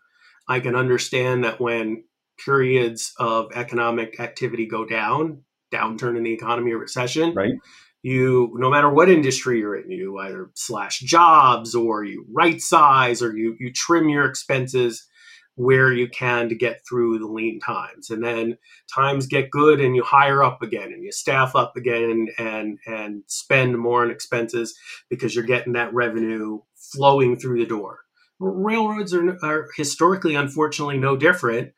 I 0.48 0.60
can 0.60 0.76
understand 0.76 1.46
that 1.46 1.62
when 1.62 2.04
periods 2.44 3.14
of 3.18 3.52
economic 3.56 4.20
activity 4.20 4.66
go 4.66 4.86
down, 4.86 5.44
downturn 5.74 6.18
in 6.18 6.24
the 6.24 6.34
economy 6.34 6.72
or 6.72 6.80
recession, 6.80 7.34
right? 7.34 7.54
You, 8.02 8.52
no 8.56 8.70
matter 8.70 8.90
what 8.90 9.10
industry 9.10 9.60
you're 9.60 9.78
in, 9.78 9.90
you 9.90 10.18
either 10.18 10.50
slash 10.56 11.00
jobs 11.00 11.74
or 11.74 12.04
you 12.04 12.26
right 12.30 12.60
size 12.60 13.22
or 13.22 13.36
you 13.36 13.56
you 13.60 13.72
trim 13.72 14.10
your 14.10 14.26
expenses 14.26 15.08
where 15.56 15.94
you 15.94 16.08
can 16.08 16.50
to 16.50 16.56
get 16.56 16.82
through 16.88 17.20
the 17.20 17.28
lean 17.28 17.60
times. 17.60 18.10
And 18.10 18.24
then 18.24 18.58
times 18.94 19.28
get 19.28 19.52
good 19.52 19.80
and 19.80 19.96
you 19.96 20.04
hire 20.04 20.44
up 20.44 20.62
again 20.62 20.92
and 20.92 21.04
you 21.04 21.12
staff 21.12 21.56
up 21.56 21.76
again 21.76 22.28
and 22.38 22.80
and 22.88 23.24
spend 23.28 23.78
more 23.78 24.04
on 24.04 24.12
expenses 24.12 24.76
because 25.10 25.36
you're 25.36 25.44
getting 25.44 25.74
that 25.74 25.94
revenue 25.94 26.60
flowing 26.76 27.38
through 27.38 27.60
the 27.60 27.68
door. 27.68 28.00
Railroads 28.40 29.14
are, 29.14 29.38
are 29.44 29.70
historically 29.78 30.36
unfortunately 30.36 30.98
no 30.98 31.16
different. 31.16 31.74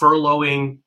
Furloughing 0.00 0.78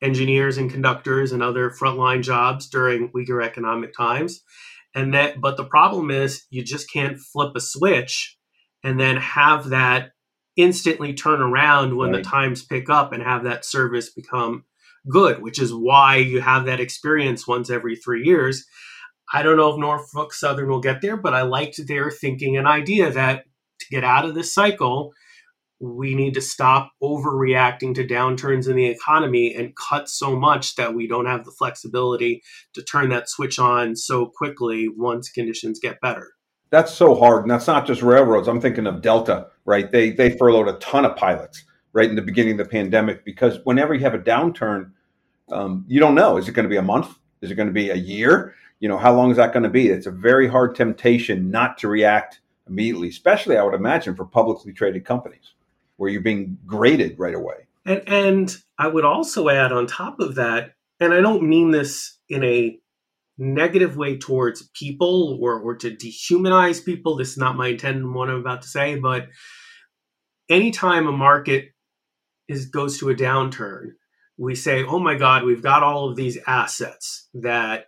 engineers 0.00 0.56
and 0.56 0.70
conductors 0.70 1.32
and 1.32 1.42
other 1.42 1.70
frontline 1.70 2.22
jobs 2.22 2.68
during 2.68 3.10
weaker 3.12 3.42
economic 3.42 3.92
times. 3.94 4.42
And 4.94 5.12
that 5.14 5.40
but 5.40 5.56
the 5.56 5.64
problem 5.64 6.12
is 6.12 6.46
you 6.50 6.62
just 6.62 6.90
can't 6.92 7.18
flip 7.18 7.56
a 7.56 7.60
switch 7.60 8.38
and 8.84 9.00
then 9.00 9.16
have 9.16 9.70
that 9.70 10.12
instantly 10.56 11.14
turn 11.14 11.40
around 11.40 11.96
when 11.96 12.12
right. 12.12 12.22
the 12.22 12.28
times 12.28 12.64
pick 12.64 12.88
up 12.88 13.12
and 13.12 13.22
have 13.22 13.44
that 13.44 13.64
service 13.64 14.10
become 14.10 14.64
good, 15.08 15.42
which 15.42 15.60
is 15.60 15.72
why 15.72 16.16
you 16.16 16.40
have 16.40 16.66
that 16.66 16.80
experience 16.80 17.46
once 17.46 17.70
every 17.70 17.96
three 17.96 18.24
years. 18.24 18.64
I 19.32 19.42
don't 19.42 19.56
know 19.56 19.72
if 19.72 19.80
Norfolk 19.80 20.32
Southern 20.32 20.68
will 20.68 20.80
get 20.80 21.02
there, 21.02 21.16
but 21.16 21.34
I 21.34 21.42
liked 21.42 21.86
their 21.86 22.10
thinking 22.10 22.56
and 22.56 22.66
idea 22.66 23.10
that 23.10 23.44
to 23.80 23.86
get 23.90 24.04
out 24.04 24.24
of 24.24 24.34
this 24.34 24.54
cycle, 24.54 25.12
we 25.80 26.14
need 26.14 26.34
to 26.34 26.40
stop 26.40 26.92
overreacting 27.02 27.94
to 27.94 28.06
downturns 28.06 28.68
in 28.68 28.76
the 28.76 28.86
economy 28.86 29.54
and 29.54 29.76
cut 29.76 30.08
so 30.08 30.36
much 30.36 30.76
that 30.76 30.94
we 30.94 31.06
don't 31.06 31.26
have 31.26 31.44
the 31.44 31.50
flexibility 31.50 32.42
to 32.74 32.82
turn 32.82 33.10
that 33.10 33.28
switch 33.28 33.58
on 33.58 33.96
so 33.96 34.26
quickly 34.26 34.88
once 34.88 35.30
conditions 35.30 35.80
get 35.80 36.00
better 36.00 36.33
that's 36.74 36.92
so 36.92 37.14
hard, 37.14 37.42
and 37.42 37.50
that's 37.50 37.66
not 37.66 37.86
just 37.86 38.02
railroads. 38.02 38.48
I'm 38.48 38.60
thinking 38.60 38.86
of 38.86 39.00
Delta, 39.00 39.46
right? 39.64 39.90
They 39.90 40.10
they 40.10 40.36
furloughed 40.36 40.68
a 40.68 40.78
ton 40.78 41.04
of 41.04 41.16
pilots 41.16 41.64
right 41.92 42.08
in 42.08 42.16
the 42.16 42.22
beginning 42.22 42.58
of 42.58 42.66
the 42.66 42.70
pandemic 42.70 43.24
because 43.24 43.60
whenever 43.64 43.94
you 43.94 44.00
have 44.00 44.14
a 44.14 44.18
downturn, 44.18 44.90
um, 45.52 45.84
you 45.86 46.00
don't 46.00 46.16
know 46.16 46.36
is 46.36 46.48
it 46.48 46.52
going 46.52 46.64
to 46.64 46.70
be 46.70 46.76
a 46.76 46.82
month, 46.82 47.16
is 47.40 47.50
it 47.50 47.54
going 47.54 47.68
to 47.68 47.72
be 47.72 47.90
a 47.90 47.96
year? 47.96 48.54
You 48.80 48.88
know, 48.88 48.98
how 48.98 49.14
long 49.14 49.30
is 49.30 49.36
that 49.36 49.52
going 49.52 49.62
to 49.62 49.68
be? 49.68 49.88
It's 49.88 50.06
a 50.06 50.10
very 50.10 50.48
hard 50.48 50.74
temptation 50.74 51.50
not 51.50 51.78
to 51.78 51.88
react 51.88 52.40
immediately, 52.68 53.08
especially 53.08 53.56
I 53.56 53.62
would 53.62 53.74
imagine 53.74 54.16
for 54.16 54.24
publicly 54.24 54.72
traded 54.72 55.04
companies 55.04 55.52
where 55.96 56.10
you're 56.10 56.22
being 56.22 56.58
graded 56.66 57.18
right 57.18 57.34
away. 57.34 57.66
And 57.86 58.02
and 58.08 58.56
I 58.78 58.88
would 58.88 59.04
also 59.04 59.48
add 59.48 59.70
on 59.70 59.86
top 59.86 60.18
of 60.18 60.34
that, 60.34 60.74
and 60.98 61.14
I 61.14 61.20
don't 61.20 61.44
mean 61.44 61.70
this 61.70 62.18
in 62.28 62.42
a 62.42 62.78
negative 63.38 63.96
way 63.96 64.16
towards 64.16 64.68
people 64.74 65.38
or, 65.40 65.58
or 65.58 65.76
to 65.76 65.90
dehumanize 65.90 66.84
people. 66.84 67.16
This 67.16 67.32
is 67.32 67.38
not 67.38 67.56
my 67.56 67.68
intent 67.68 67.98
in 67.98 68.12
what 68.12 68.30
I'm 68.30 68.40
about 68.40 68.62
to 68.62 68.68
say, 68.68 68.96
but 68.96 69.28
anytime 70.48 71.06
a 71.06 71.12
market 71.12 71.70
is 72.48 72.66
goes 72.66 72.98
to 72.98 73.10
a 73.10 73.14
downturn, 73.14 73.92
we 74.36 74.54
say, 74.54 74.84
oh 74.84 74.98
my 74.98 75.16
God, 75.16 75.44
we've 75.44 75.62
got 75.62 75.82
all 75.82 76.08
of 76.08 76.16
these 76.16 76.38
assets 76.46 77.28
that 77.34 77.86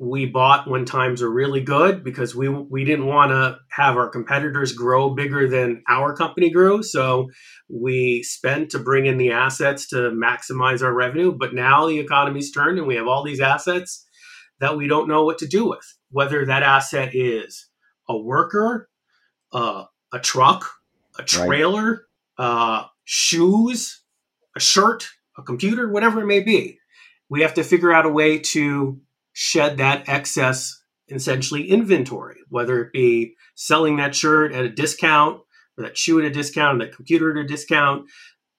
we 0.00 0.24
bought 0.24 0.66
when 0.66 0.86
times 0.86 1.20
are 1.20 1.30
really 1.30 1.60
good 1.60 2.02
because 2.02 2.34
we 2.34 2.48
we 2.48 2.86
didn't 2.86 3.04
want 3.04 3.30
to 3.30 3.58
have 3.68 3.98
our 3.98 4.08
competitors 4.08 4.72
grow 4.72 5.10
bigger 5.10 5.46
than 5.46 5.82
our 5.90 6.16
company 6.16 6.48
grew 6.48 6.82
so 6.82 7.28
we 7.68 8.22
spent 8.22 8.70
to 8.70 8.78
bring 8.78 9.04
in 9.04 9.18
the 9.18 9.30
assets 9.30 9.86
to 9.86 10.10
maximize 10.10 10.82
our 10.82 10.94
revenue 10.94 11.36
but 11.38 11.52
now 11.54 11.86
the 11.86 11.98
economy's 11.98 12.50
turned 12.50 12.78
and 12.78 12.86
we 12.86 12.96
have 12.96 13.06
all 13.06 13.22
these 13.22 13.42
assets 13.42 14.06
that 14.58 14.74
we 14.74 14.88
don't 14.88 15.06
know 15.06 15.22
what 15.22 15.36
to 15.36 15.46
do 15.46 15.68
with 15.68 15.84
whether 16.10 16.46
that 16.46 16.62
asset 16.62 17.10
is 17.14 17.68
a 18.08 18.16
worker 18.16 18.88
uh, 19.52 19.84
a 20.14 20.18
truck 20.18 20.64
a 21.18 21.22
trailer 21.22 22.06
right. 22.38 22.44
uh, 22.46 22.86
shoes 23.04 24.02
a 24.56 24.60
shirt 24.60 25.10
a 25.36 25.42
computer 25.42 25.90
whatever 25.90 26.22
it 26.22 26.26
may 26.26 26.40
be 26.40 26.78
we 27.28 27.42
have 27.42 27.52
to 27.52 27.62
figure 27.62 27.92
out 27.92 28.06
a 28.06 28.10
way 28.10 28.38
to 28.38 28.98
shed 29.32 29.76
that 29.78 30.08
excess 30.08 30.82
essentially 31.08 31.68
inventory, 31.68 32.38
whether 32.48 32.80
it 32.80 32.92
be 32.92 33.34
selling 33.54 33.96
that 33.96 34.14
shirt 34.14 34.52
at 34.52 34.64
a 34.64 34.68
discount 34.68 35.40
or 35.76 35.84
that 35.84 35.98
shoe 35.98 36.18
at 36.18 36.24
a 36.24 36.30
discount 36.30 36.78
that 36.78 36.94
computer 36.94 37.30
at 37.30 37.44
a 37.44 37.48
discount, 37.48 38.06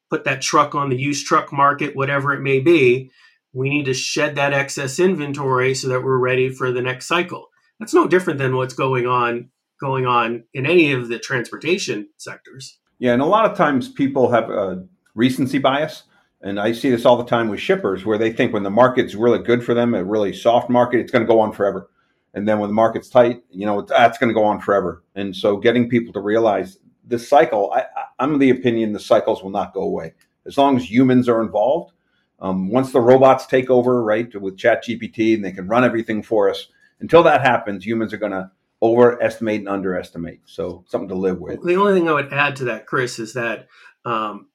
put 0.10 0.24
that 0.26 0.42
truck 0.42 0.76
on 0.76 0.90
the 0.90 0.98
used 0.98 1.26
truck 1.26 1.54
market, 1.54 1.96
whatever 1.96 2.34
it 2.34 2.42
may 2.42 2.60
be. 2.60 3.10
We 3.54 3.70
need 3.70 3.86
to 3.86 3.94
shed 3.94 4.36
that 4.36 4.54
excess 4.54 5.00
inventory 5.00 5.74
so 5.76 5.88
that 5.90 6.04
we're 6.04 6.18
ready 6.18 6.50
for 6.50 6.72
the 6.72 6.82
next 6.82 7.08
cycle. 7.08 7.48
That's 7.80 7.94
no 7.94 8.08
different 8.08 8.40
than 8.40 8.56
what's 8.56 8.74
going 8.74 9.08
on 9.08 9.50
going 9.82 10.06
on 10.06 10.44
in 10.54 10.66
any 10.66 10.92
of 10.94 11.10
the 11.10 11.18
transportation 11.18 12.08
sectors. 12.18 12.78
Yeah, 13.00 13.14
and 13.14 13.22
a 13.22 13.26
lot 13.26 13.50
of 13.50 13.58
times 13.58 13.90
people 13.90 14.32
have 14.32 14.50
a 14.50 14.86
recency 15.16 15.58
bias 15.58 16.04
and 16.44 16.60
I 16.60 16.72
see 16.72 16.90
this 16.90 17.06
all 17.06 17.18
the 17.18 17.26
time 17.26 17.50
with 17.50 17.60
shippers 17.60 18.06
where 18.06 18.18
they 18.18 18.32
think 18.32 18.54
when 18.54 18.64
the 18.64 18.70
market's 18.70 19.16
really 19.16 19.40
good 19.40 19.64
for 19.64 19.74
them, 19.74 19.94
a 19.94 20.04
really 20.04 20.34
soft 20.34 20.70
market, 20.70 21.00
it's 21.00 21.12
going 21.12 21.24
to 21.24 21.32
go 21.32 21.40
on 21.40 21.52
forever. 21.52 21.90
And 22.34 22.48
then 22.48 22.60
when 22.60 22.70
the 22.70 22.74
market's 22.74 23.10
tight, 23.10 23.44
you 23.52 23.66
know, 23.66 23.82
that's 23.82 24.18
going 24.18 24.30
to 24.30 24.34
go 24.34 24.44
on 24.44 24.60
forever. 24.60 25.04
And 25.16 25.36
so 25.36 25.58
getting 25.58 25.90
people 25.90 26.14
to 26.14 26.22
realize 26.22 26.80
this 27.04 27.28
cycle, 27.28 27.72
I, 27.74 27.86
I'm 28.20 28.34
of 28.34 28.40
the 28.40 28.50
opinion 28.50 28.94
the 28.94 29.00
cycles 29.00 29.44
will 29.44 29.50
not 29.50 29.74
go 29.74 29.82
away. 29.82 30.14
As 30.46 30.58
long 30.58 30.78
as 30.78 30.90
humans 30.90 31.30
are 31.30 31.42
involved, 31.42 31.94
um, 32.40 32.70
once 32.70 32.92
the 32.92 33.02
robots 33.02 33.46
take 33.46 33.70
over, 33.70 34.04
right, 34.04 34.34
with 34.40 34.58
Chat 34.58 34.84
GPT 34.86 35.36
and 35.36 35.46
they 35.46 35.52
can 35.52 35.68
run 35.68 35.84
everything 35.84 36.24
for 36.24 36.50
us, 36.50 36.68
until 37.00 37.22
that 37.24 37.42
happens, 37.42 37.86
humans 37.86 38.14
are 38.14 38.18
going 38.18 38.32
to 38.32 38.50
overestimate 38.82 39.60
and 39.60 39.70
underestimate. 39.70 40.42
So 40.46 40.84
something 40.88 41.10
to 41.10 41.16
live 41.16 41.40
with. 41.40 41.64
The 41.64 41.76
only 41.76 41.94
thing 41.94 42.10
I 42.10 42.14
would 42.14 42.34
add 42.34 42.56
to 42.58 42.66
that, 42.66 42.88
Chris, 42.88 43.20
is 43.20 43.34
that 43.34 43.68
um, 44.06 44.48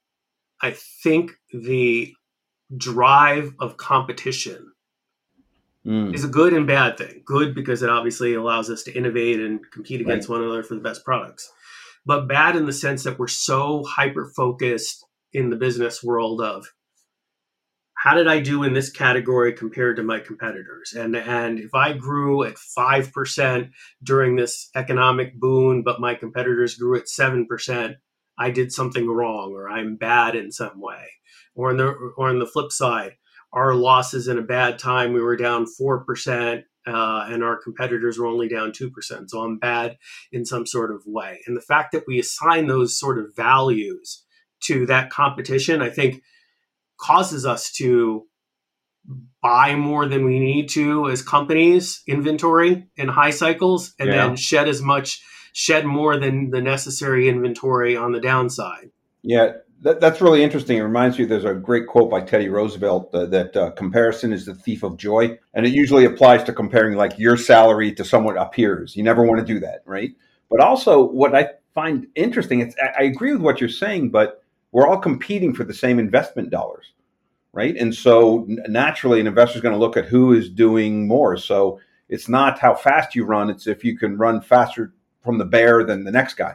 I 0.62 0.72
think 0.72 1.32
the 1.52 2.14
drive 2.76 3.54
of 3.60 3.76
competition 3.76 4.72
mm. 5.86 6.14
is 6.14 6.24
a 6.24 6.28
good 6.28 6.52
and 6.52 6.66
bad 6.66 6.98
thing. 6.98 7.22
Good 7.24 7.54
because 7.54 7.82
it 7.82 7.90
obviously 7.90 8.34
allows 8.34 8.70
us 8.70 8.82
to 8.84 8.96
innovate 8.96 9.40
and 9.40 9.60
compete 9.70 10.00
against 10.00 10.28
right. 10.28 10.36
one 10.36 10.44
another 10.44 10.62
for 10.62 10.74
the 10.74 10.80
best 10.80 11.04
products. 11.04 11.50
But 12.04 12.28
bad 12.28 12.56
in 12.56 12.66
the 12.66 12.72
sense 12.72 13.04
that 13.04 13.18
we're 13.18 13.28
so 13.28 13.84
hyper 13.84 14.26
focused 14.36 15.04
in 15.32 15.50
the 15.50 15.56
business 15.56 16.02
world 16.02 16.40
of 16.40 16.66
how 17.96 18.14
did 18.14 18.28
I 18.28 18.40
do 18.40 18.62
in 18.62 18.72
this 18.72 18.90
category 18.90 19.52
compared 19.52 19.96
to 19.96 20.02
my 20.02 20.20
competitors? 20.20 20.92
And 20.96 21.16
and 21.16 21.58
if 21.58 21.74
I 21.74 21.92
grew 21.92 22.44
at 22.44 22.58
five 22.58 23.12
percent 23.12 23.70
during 24.02 24.36
this 24.36 24.70
economic 24.76 25.34
boom, 25.34 25.82
but 25.82 26.00
my 26.00 26.14
competitors 26.14 26.76
grew 26.76 26.96
at 26.96 27.08
seven 27.08 27.46
percent, 27.46 27.96
I 28.38 28.50
did 28.50 28.72
something 28.72 29.08
wrong 29.08 29.52
or 29.52 29.68
I'm 29.68 29.96
bad 29.96 30.34
in 30.34 30.52
some 30.52 30.80
way. 30.80 31.06
Or 31.54 31.70
on 31.70 31.78
the 31.78 31.86
or 31.86 32.28
on 32.28 32.38
the 32.38 32.46
flip 32.46 32.70
side, 32.70 33.16
our 33.52 33.74
losses 33.74 34.28
in 34.28 34.38
a 34.38 34.42
bad 34.42 34.78
time 34.78 35.12
we 35.12 35.22
were 35.22 35.36
down 35.36 35.66
four 35.66 36.04
percent 36.04 36.64
uh, 36.86 37.26
and 37.28 37.42
our 37.42 37.56
competitors 37.56 38.18
were 38.18 38.26
only 38.26 38.48
down 38.48 38.70
2%. 38.70 39.28
So 39.28 39.40
I'm 39.40 39.58
bad 39.58 39.98
in 40.30 40.44
some 40.44 40.66
sort 40.66 40.92
of 40.92 41.02
way. 41.04 41.40
And 41.46 41.56
the 41.56 41.60
fact 41.60 41.92
that 41.92 42.04
we 42.06 42.20
assign 42.20 42.66
those 42.66 42.98
sort 42.98 43.18
of 43.18 43.34
values 43.34 44.24
to 44.64 44.86
that 44.86 45.10
competition, 45.10 45.82
I 45.82 45.90
think 45.90 46.22
causes 47.00 47.44
us 47.44 47.72
to 47.72 48.26
buy 49.42 49.74
more 49.74 50.06
than 50.06 50.24
we 50.24 50.38
need 50.40 50.68
to 50.70 51.08
as 51.08 51.22
companies 51.22 52.02
inventory 52.06 52.86
in 52.96 53.08
high 53.08 53.30
cycles 53.30 53.94
and 53.98 54.08
yeah. 54.08 54.26
then 54.26 54.36
shed 54.36 54.68
as 54.68 54.82
much 54.82 55.22
shed 55.56 55.86
more 55.86 56.18
than 56.18 56.50
the 56.50 56.60
necessary 56.60 57.28
inventory 57.28 57.96
on 57.96 58.12
the 58.12 58.20
downside 58.20 58.90
yeah 59.22 59.52
that, 59.80 60.00
that's 60.00 60.20
really 60.20 60.42
interesting 60.42 60.76
it 60.76 60.82
reminds 60.82 61.18
me 61.18 61.24
there's 61.24 61.46
a 61.46 61.54
great 61.54 61.86
quote 61.86 62.10
by 62.10 62.20
teddy 62.20 62.50
roosevelt 62.50 63.08
uh, 63.14 63.24
that 63.24 63.56
uh, 63.56 63.70
comparison 63.70 64.34
is 64.34 64.44
the 64.44 64.54
thief 64.54 64.82
of 64.82 64.98
joy 64.98 65.38
and 65.54 65.64
it 65.64 65.72
usually 65.72 66.04
applies 66.04 66.44
to 66.44 66.52
comparing 66.52 66.94
like 66.94 67.18
your 67.18 67.38
salary 67.38 67.90
to 67.90 68.04
someone 68.04 68.36
up 68.36 68.52
peers 68.52 68.94
you 68.94 69.02
never 69.02 69.24
want 69.24 69.38
to 69.40 69.46
do 69.46 69.58
that 69.58 69.80
right 69.86 70.10
but 70.50 70.60
also 70.60 71.02
what 71.02 71.34
i 71.34 71.48
find 71.74 72.06
interesting 72.16 72.60
it's 72.60 72.74
i 72.98 73.04
agree 73.04 73.32
with 73.32 73.40
what 73.40 73.58
you're 73.58 73.70
saying 73.70 74.10
but 74.10 74.42
we're 74.72 74.86
all 74.86 74.98
competing 74.98 75.54
for 75.54 75.64
the 75.64 75.72
same 75.72 75.98
investment 75.98 76.50
dollars 76.50 76.92
right? 77.56 77.74
And 77.74 77.94
so 77.94 78.44
naturally, 78.68 79.18
an 79.18 79.26
investor 79.26 79.56
is 79.56 79.62
going 79.62 79.72
to 79.72 79.78
look 79.78 79.96
at 79.96 80.04
who 80.04 80.34
is 80.34 80.50
doing 80.50 81.08
more. 81.08 81.38
So 81.38 81.80
it's 82.10 82.28
not 82.28 82.58
how 82.58 82.74
fast 82.74 83.14
you 83.14 83.24
run; 83.24 83.48
it's 83.48 83.66
if 83.66 83.82
you 83.82 83.98
can 83.98 84.18
run 84.18 84.42
faster 84.42 84.92
from 85.26 85.38
the 85.38 85.44
bear 85.44 85.84
than 85.84 86.04
the 86.04 86.10
next 86.10 86.34
guy, 86.34 86.54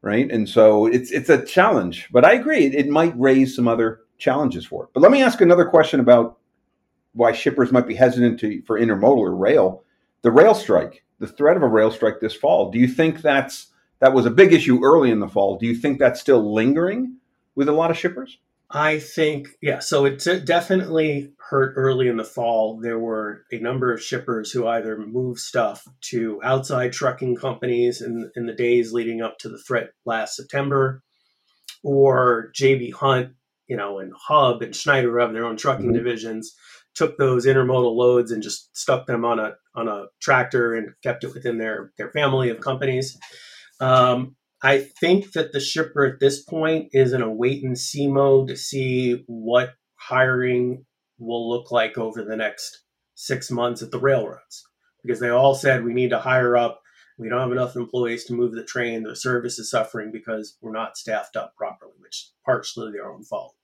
right? 0.00 0.30
And 0.30 0.48
so 0.48 0.86
it's 0.86 1.10
it's 1.10 1.28
a 1.28 1.44
challenge. 1.44 2.08
But 2.10 2.24
I 2.24 2.32
agree, 2.32 2.64
it, 2.64 2.74
it 2.74 2.88
might 2.88 3.18
raise 3.18 3.54
some 3.54 3.68
other 3.68 4.00
challenges 4.16 4.64
for 4.64 4.84
it. 4.84 4.90
But 4.94 5.02
let 5.02 5.12
me 5.12 5.22
ask 5.22 5.42
another 5.42 5.66
question 5.66 6.00
about 6.00 6.38
why 7.12 7.32
shippers 7.32 7.72
might 7.72 7.86
be 7.86 7.94
hesitant 7.94 8.40
to 8.40 8.62
for 8.62 8.80
intermodal 8.80 9.18
or 9.18 9.36
rail. 9.36 9.84
The 10.22 10.30
rail 10.30 10.54
strike, 10.54 11.04
the 11.18 11.26
threat 11.26 11.56
of 11.56 11.62
a 11.62 11.68
rail 11.68 11.90
strike 11.90 12.20
this 12.20 12.34
fall. 12.34 12.70
Do 12.70 12.78
you 12.78 12.88
think 12.88 13.20
that's 13.20 13.66
that 13.98 14.14
was 14.14 14.26
a 14.26 14.30
big 14.30 14.52
issue 14.52 14.82
early 14.82 15.10
in 15.10 15.20
the 15.20 15.28
fall? 15.28 15.58
Do 15.58 15.66
you 15.66 15.74
think 15.74 15.98
that's 15.98 16.20
still 16.20 16.54
lingering 16.54 17.16
with 17.54 17.68
a 17.68 17.72
lot 17.72 17.90
of 17.90 17.98
shippers? 17.98 18.38
I 18.76 18.98
think, 18.98 19.50
yeah, 19.62 19.78
so 19.78 20.04
it 20.04 20.24
definitely 20.44 21.32
hurt 21.38 21.74
early 21.76 22.08
in 22.08 22.16
the 22.16 22.24
fall. 22.24 22.80
There 22.82 22.98
were 22.98 23.44
a 23.52 23.58
number 23.58 23.92
of 23.92 24.02
shippers 24.02 24.50
who 24.50 24.66
either 24.66 24.98
moved 24.98 25.38
stuff 25.38 25.86
to 26.10 26.40
outside 26.42 26.92
trucking 26.92 27.36
companies 27.36 28.02
in, 28.02 28.32
in 28.34 28.46
the 28.46 28.52
days 28.52 28.92
leading 28.92 29.22
up 29.22 29.38
to 29.38 29.48
the 29.48 29.62
threat 29.64 29.90
last 30.04 30.34
September, 30.34 31.04
or 31.84 32.50
JB 32.58 32.94
Hunt, 32.94 33.34
you 33.68 33.76
know, 33.76 34.00
and 34.00 34.12
Hub 34.26 34.60
and 34.60 34.74
Schneider 34.74 35.20
have 35.20 35.32
their 35.32 35.46
own 35.46 35.56
trucking 35.56 35.86
mm-hmm. 35.86 35.94
divisions, 35.94 36.52
took 36.96 37.16
those 37.16 37.46
intermodal 37.46 37.94
loads 37.94 38.32
and 38.32 38.42
just 38.42 38.76
stuck 38.76 39.06
them 39.06 39.24
on 39.24 39.38
a 39.38 39.52
on 39.76 39.86
a 39.86 40.06
tractor 40.20 40.74
and 40.74 40.90
kept 41.00 41.22
it 41.22 41.32
within 41.32 41.58
their 41.58 41.92
their 41.96 42.10
family 42.10 42.50
of 42.50 42.60
companies. 42.60 43.16
Um, 43.80 44.34
I 44.64 44.78
think 44.78 45.32
that 45.32 45.52
the 45.52 45.60
shipper 45.60 46.06
at 46.06 46.20
this 46.20 46.42
point 46.42 46.88
is 46.92 47.12
in 47.12 47.20
a 47.20 47.30
wait 47.30 47.62
and 47.62 47.78
see 47.78 48.08
mode 48.08 48.48
to 48.48 48.56
see 48.56 49.22
what 49.26 49.74
hiring 49.96 50.86
will 51.18 51.50
look 51.50 51.70
like 51.70 51.98
over 51.98 52.24
the 52.24 52.34
next 52.34 52.82
six 53.14 53.50
months 53.50 53.82
at 53.82 53.90
the 53.90 54.00
railroads 54.00 54.64
because 55.02 55.20
they 55.20 55.28
all 55.28 55.54
said 55.54 55.84
we 55.84 55.92
need 55.92 56.08
to 56.10 56.18
hire 56.18 56.56
up. 56.56 56.80
We 57.18 57.28
don't 57.28 57.40
have 57.40 57.52
enough 57.52 57.76
employees 57.76 58.24
to 58.24 58.32
move 58.32 58.54
the 58.54 58.64
train. 58.64 59.02
The 59.02 59.14
service 59.14 59.58
is 59.58 59.70
suffering 59.70 60.10
because 60.10 60.56
we're 60.62 60.72
not 60.72 60.96
staffed 60.96 61.36
up 61.36 61.54
properly, 61.56 61.92
which 61.98 62.16
is 62.16 62.32
partially 62.46 62.90
their 62.90 63.12
own 63.12 63.22
fault. 63.22 63.54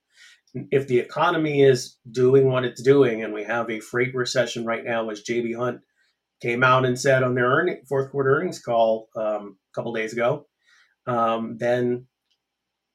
If 0.70 0.86
the 0.86 0.98
economy 0.98 1.62
is 1.62 1.96
doing 2.10 2.46
what 2.46 2.66
it's 2.66 2.82
doing, 2.82 3.24
and 3.24 3.32
we 3.32 3.44
have 3.44 3.70
a 3.70 3.80
freight 3.80 4.14
recession 4.14 4.66
right 4.66 4.84
now, 4.84 5.08
as 5.08 5.24
JB 5.24 5.56
Hunt 5.56 5.80
came 6.42 6.62
out 6.62 6.84
and 6.84 7.00
said 7.00 7.22
on 7.22 7.34
their 7.34 7.48
earning, 7.48 7.80
fourth 7.88 8.10
quarter 8.10 8.36
earnings 8.36 8.60
call 8.60 9.08
um, 9.16 9.56
a 9.72 9.74
couple 9.74 9.94
days 9.94 10.12
ago, 10.12 10.46
um, 11.06 11.56
then 11.58 12.06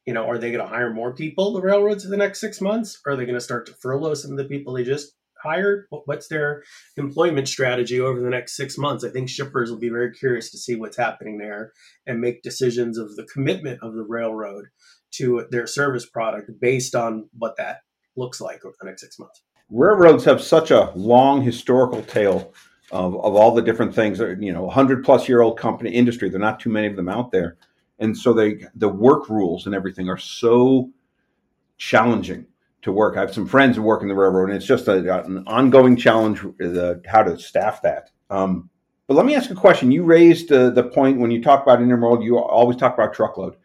you 0.06 0.14
know, 0.14 0.30
are 0.30 0.38
they 0.38 0.52
going 0.52 0.64
to 0.64 0.70
hire 0.70 0.94
more 0.94 1.14
people, 1.14 1.54
the 1.54 1.62
railroads, 1.62 2.06
in 2.06 2.12
the 2.12 2.18
next 2.18 2.40
six 2.40 2.62
months? 2.62 3.02
Are 3.06 3.16
they 3.16 3.26
going 3.26 3.38
to 3.38 3.42
start 3.42 3.66
to 3.68 3.74
furlough 3.74 4.14
some 4.14 4.32
of 4.32 4.38
the 4.38 4.46
people 4.46 4.74
they 4.74 4.84
just 4.84 5.14
hired? 5.42 5.86
What's 5.90 6.28
their 6.28 6.64
employment 6.96 7.48
strategy 7.48 8.00
over 8.00 8.22
the 8.22 8.30
next 8.30 8.56
six 8.56 8.78
months? 8.78 9.04
I 9.04 9.10
think 9.10 9.30
shippers 9.30 9.72
will 9.72 9.80
be 9.80 9.90
very 9.90 10.12
curious 10.12 10.52
to 10.52 10.58
see 10.58 10.76
what's 10.76 10.98
happening 10.98 11.40
there 11.40 11.74
and 12.06 12.22
make 12.22 12.44
decisions 12.44 12.98
of 12.98 13.16
the 13.16 13.28
commitment 13.34 13.80
of 13.82 13.96
the 13.96 14.06
railroad 14.08 14.66
to 15.14 15.48
their 15.50 15.66
service 15.66 16.06
product 16.06 16.52
based 16.60 16.94
on 16.94 17.28
what 17.38 17.58
that 17.58 17.80
looks 18.16 18.40
like 18.40 18.64
over 18.64 18.76
the 18.80 18.86
next 18.86 19.02
six 19.02 19.18
months. 19.18 19.42
Railroads 19.72 20.26
have 20.26 20.42
such 20.42 20.70
a 20.70 20.92
long 20.96 21.42
historical 21.42 22.04
tale 22.04 22.54
of, 22.92 23.16
of 23.16 23.36
all 23.36 23.56
the 23.56 23.64
different 23.64 23.96
things. 23.96 24.20
You 24.20 24.54
know, 24.54 24.64
100 24.64 25.04
plus 25.04 25.28
year 25.28 25.42
old 25.42 25.58
company 25.58 25.90
industry. 25.90 26.30
There 26.30 26.40
are 26.40 26.46
not 26.46 26.60
too 26.60 26.70
many 26.70 26.86
of 26.86 26.96
them 26.96 27.10
out 27.10 27.32
there 27.32 27.58
and 28.00 28.18
so 28.18 28.34
they 28.34 28.66
the 28.76 28.90
work 28.90 29.30
rules 29.30 29.66
and 29.66 29.76
everything 29.76 30.10
are 30.10 30.18
so 30.18 30.90
challenging 31.78 32.46
to 32.82 32.92
work. 32.92 33.18
I 33.18 33.22
have 33.22 33.34
some 33.34 33.48
friends 33.48 33.76
who 33.76 33.82
work 33.82 34.02
in 34.02 34.08
the 34.08 34.16
railroad, 34.16 34.50
and 34.50 34.58
it's 34.58 34.66
just 34.66 34.88
a, 34.88 35.26
an 35.26 35.44
ongoing 35.48 35.96
challenge 35.96 36.46
uh, 36.64 36.96
how 37.08 37.24
to 37.24 37.38
staff 37.38 37.82
that. 37.82 38.12
Um, 38.30 38.70
but 39.08 39.16
let 39.16 39.26
me 39.26 39.36
ask 39.36 39.50
a 39.52 39.56
question. 39.56 39.92
You 39.92 40.04
raised 40.04 40.52
uh, 40.52 40.70
the 40.72 40.84
point 40.84 41.20
when 41.20 41.32
you 41.32 41.42
talk 41.42 41.64
about 41.64 41.80
intermodal, 41.80 42.24
you 42.24 42.38
always 42.38 42.78
talk 42.78 42.94
about 42.94 43.14
truckload. 43.14 43.56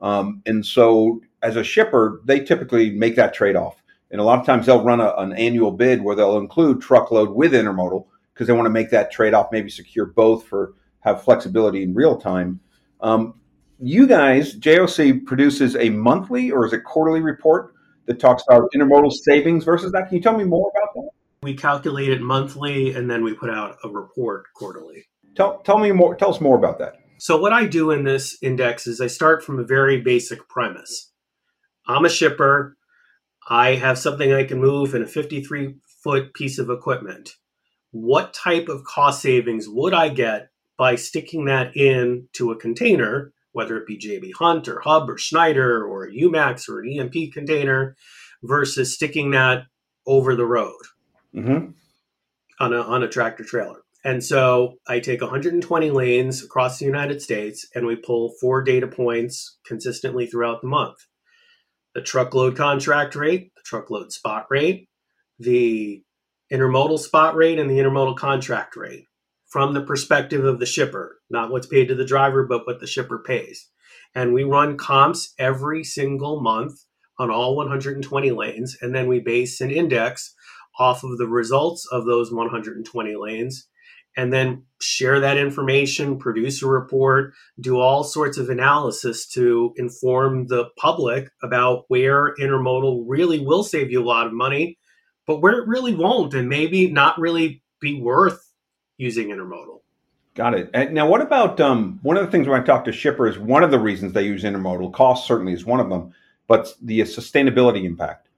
Um, 0.00 0.42
and 0.46 0.64
so, 0.64 1.20
as 1.42 1.56
a 1.56 1.64
shipper, 1.64 2.20
they 2.24 2.40
typically 2.40 2.90
make 2.90 3.16
that 3.16 3.34
trade 3.34 3.56
off. 3.56 3.82
And 4.10 4.20
a 4.20 4.24
lot 4.24 4.38
of 4.38 4.46
times 4.46 4.66
they'll 4.66 4.84
run 4.84 5.00
a, 5.00 5.12
an 5.16 5.32
annual 5.32 5.72
bid 5.72 6.02
where 6.02 6.14
they'll 6.14 6.38
include 6.38 6.80
truckload 6.80 7.30
with 7.30 7.52
intermodal 7.52 8.06
because 8.32 8.46
they 8.46 8.52
want 8.52 8.66
to 8.66 8.70
make 8.70 8.90
that 8.90 9.10
trade 9.10 9.34
off, 9.34 9.50
maybe 9.50 9.70
secure 9.70 10.06
both 10.06 10.46
for 10.46 10.74
have 11.00 11.22
flexibility 11.22 11.82
in 11.82 11.94
real 11.94 12.16
time. 12.16 12.60
Um, 13.00 13.34
you 13.78 14.06
guys, 14.06 14.54
JOC 14.54 15.24
produces 15.26 15.76
a 15.76 15.90
monthly 15.90 16.50
or 16.50 16.66
is 16.66 16.72
it 16.72 16.84
quarterly 16.84 17.20
report 17.20 17.74
that 18.06 18.20
talks 18.20 18.42
about 18.48 18.70
intermodal 18.74 19.10
savings 19.10 19.64
versus 19.64 19.92
that. 19.92 20.08
Can 20.08 20.16
you 20.16 20.22
tell 20.22 20.36
me 20.36 20.44
more 20.44 20.70
about 20.74 20.94
that? 20.94 21.10
We 21.42 21.54
calculate 21.54 22.10
it 22.10 22.20
monthly 22.20 22.94
and 22.94 23.10
then 23.10 23.22
we 23.22 23.34
put 23.34 23.50
out 23.50 23.76
a 23.84 23.88
report 23.88 24.46
quarterly. 24.54 25.06
Tell, 25.36 25.58
tell 25.60 25.78
me 25.78 25.92
more. 25.92 26.14
Tell 26.14 26.30
us 26.30 26.40
more 26.40 26.56
about 26.56 26.78
that. 26.78 26.96
So 27.18 27.38
what 27.38 27.52
I 27.52 27.66
do 27.66 27.90
in 27.90 28.04
this 28.04 28.38
index 28.42 28.86
is 28.86 29.00
I 29.00 29.06
start 29.06 29.42
from 29.44 29.58
a 29.58 29.64
very 29.64 30.00
basic 30.00 30.48
premise. 30.48 31.12
I'm 31.86 32.04
a 32.04 32.10
shipper. 32.10 32.76
I 33.48 33.74
have 33.74 33.98
something 33.98 34.32
I 34.32 34.44
can 34.44 34.60
move 34.60 34.94
in 34.94 35.02
a 35.02 35.06
53 35.06 35.74
foot 36.02 36.34
piece 36.34 36.58
of 36.58 36.70
equipment. 36.70 37.30
What 37.90 38.34
type 38.34 38.68
of 38.68 38.84
cost 38.84 39.22
savings 39.22 39.68
would 39.68 39.94
I 39.94 40.08
get 40.08 40.48
by 40.76 40.96
sticking 40.96 41.44
that 41.44 41.76
in 41.76 42.28
to 42.34 42.50
a 42.50 42.56
container 42.56 43.33
whether 43.54 43.78
it 43.78 43.86
be 43.86 43.96
JB 43.96 44.32
Hunt 44.38 44.68
or 44.68 44.80
Hub 44.80 45.08
or 45.08 45.16
Schneider 45.16 45.86
or 45.86 46.10
UMAX 46.10 46.68
or 46.68 46.80
an 46.80 46.92
EMP 46.92 47.32
container, 47.32 47.96
versus 48.42 48.94
sticking 48.94 49.30
that 49.30 49.62
over 50.06 50.34
the 50.34 50.44
road 50.44 50.82
mm-hmm. 51.34 51.70
on 52.60 52.72
a 52.72 52.80
on 52.80 53.02
a 53.02 53.08
tractor 53.08 53.44
trailer. 53.44 53.78
And 54.04 54.22
so 54.22 54.74
I 54.86 55.00
take 55.00 55.22
120 55.22 55.90
lanes 55.90 56.44
across 56.44 56.78
the 56.78 56.84
United 56.84 57.22
States 57.22 57.66
and 57.74 57.86
we 57.86 57.96
pull 57.96 58.34
four 58.38 58.62
data 58.62 58.86
points 58.86 59.58
consistently 59.66 60.26
throughout 60.26 60.60
the 60.60 60.68
month. 60.68 60.98
The 61.94 62.02
truckload 62.02 62.56
contract 62.56 63.14
rate, 63.14 63.52
the 63.54 63.62
truckload 63.64 64.12
spot 64.12 64.46
rate, 64.50 64.88
the 65.38 66.02
intermodal 66.52 66.98
spot 66.98 67.34
rate, 67.34 67.58
and 67.58 67.70
the 67.70 67.78
intermodal 67.78 68.16
contract 68.16 68.76
rate 68.76 69.06
from 69.54 69.72
the 69.72 69.80
perspective 69.80 70.44
of 70.44 70.58
the 70.58 70.66
shipper, 70.66 71.20
not 71.30 71.48
what's 71.48 71.68
paid 71.68 71.86
to 71.86 71.94
the 71.94 72.04
driver, 72.04 72.44
but 72.44 72.66
what 72.66 72.80
the 72.80 72.88
shipper 72.88 73.20
pays. 73.20 73.68
And 74.12 74.34
we 74.34 74.42
run 74.42 74.76
comps 74.76 75.32
every 75.38 75.84
single 75.84 76.40
month 76.40 76.80
on 77.20 77.30
all 77.30 77.54
120 77.54 78.32
lanes, 78.32 78.76
and 78.82 78.92
then 78.92 79.06
we 79.06 79.20
base 79.20 79.60
an 79.60 79.70
index 79.70 80.34
off 80.80 81.04
of 81.04 81.18
the 81.18 81.28
results 81.28 81.86
of 81.92 82.04
those 82.04 82.32
120 82.32 83.14
lanes, 83.14 83.68
and 84.16 84.32
then 84.32 84.64
share 84.80 85.20
that 85.20 85.38
information, 85.38 86.18
produce 86.18 86.60
a 86.60 86.66
report, 86.66 87.32
do 87.60 87.78
all 87.78 88.02
sorts 88.02 88.38
of 88.38 88.50
analysis 88.50 89.24
to 89.28 89.72
inform 89.76 90.48
the 90.48 90.64
public 90.76 91.28
about 91.44 91.84
where 91.86 92.34
intermodal 92.40 93.04
really 93.06 93.38
will 93.38 93.62
save 93.62 93.92
you 93.92 94.02
a 94.02 94.04
lot 94.04 94.26
of 94.26 94.32
money, 94.32 94.80
but 95.28 95.40
where 95.40 95.60
it 95.60 95.68
really 95.68 95.94
won't, 95.94 96.34
and 96.34 96.48
maybe 96.48 96.90
not 96.90 97.20
really 97.20 97.62
be 97.80 98.00
worth 98.00 98.43
using 98.96 99.28
intermodal. 99.28 99.80
Got 100.34 100.54
it. 100.54 100.70
And 100.74 100.94
now, 100.94 101.08
what 101.08 101.20
about 101.20 101.60
um, 101.60 102.00
one 102.02 102.16
of 102.16 102.24
the 102.24 102.30
things 102.30 102.48
when 102.48 102.60
I 102.60 102.64
talk 102.64 102.84
to 102.86 102.92
shippers? 102.92 103.38
One 103.38 103.62
of 103.62 103.70
the 103.70 103.78
reasons 103.78 104.12
they 104.12 104.24
use 104.24 104.42
intermodal 104.42 104.92
cost 104.92 105.26
certainly 105.26 105.52
is 105.52 105.64
one 105.64 105.80
of 105.80 105.88
them, 105.88 106.12
but 106.48 106.74
the 106.82 107.00
sustainability 107.00 107.84
impact 107.84 108.28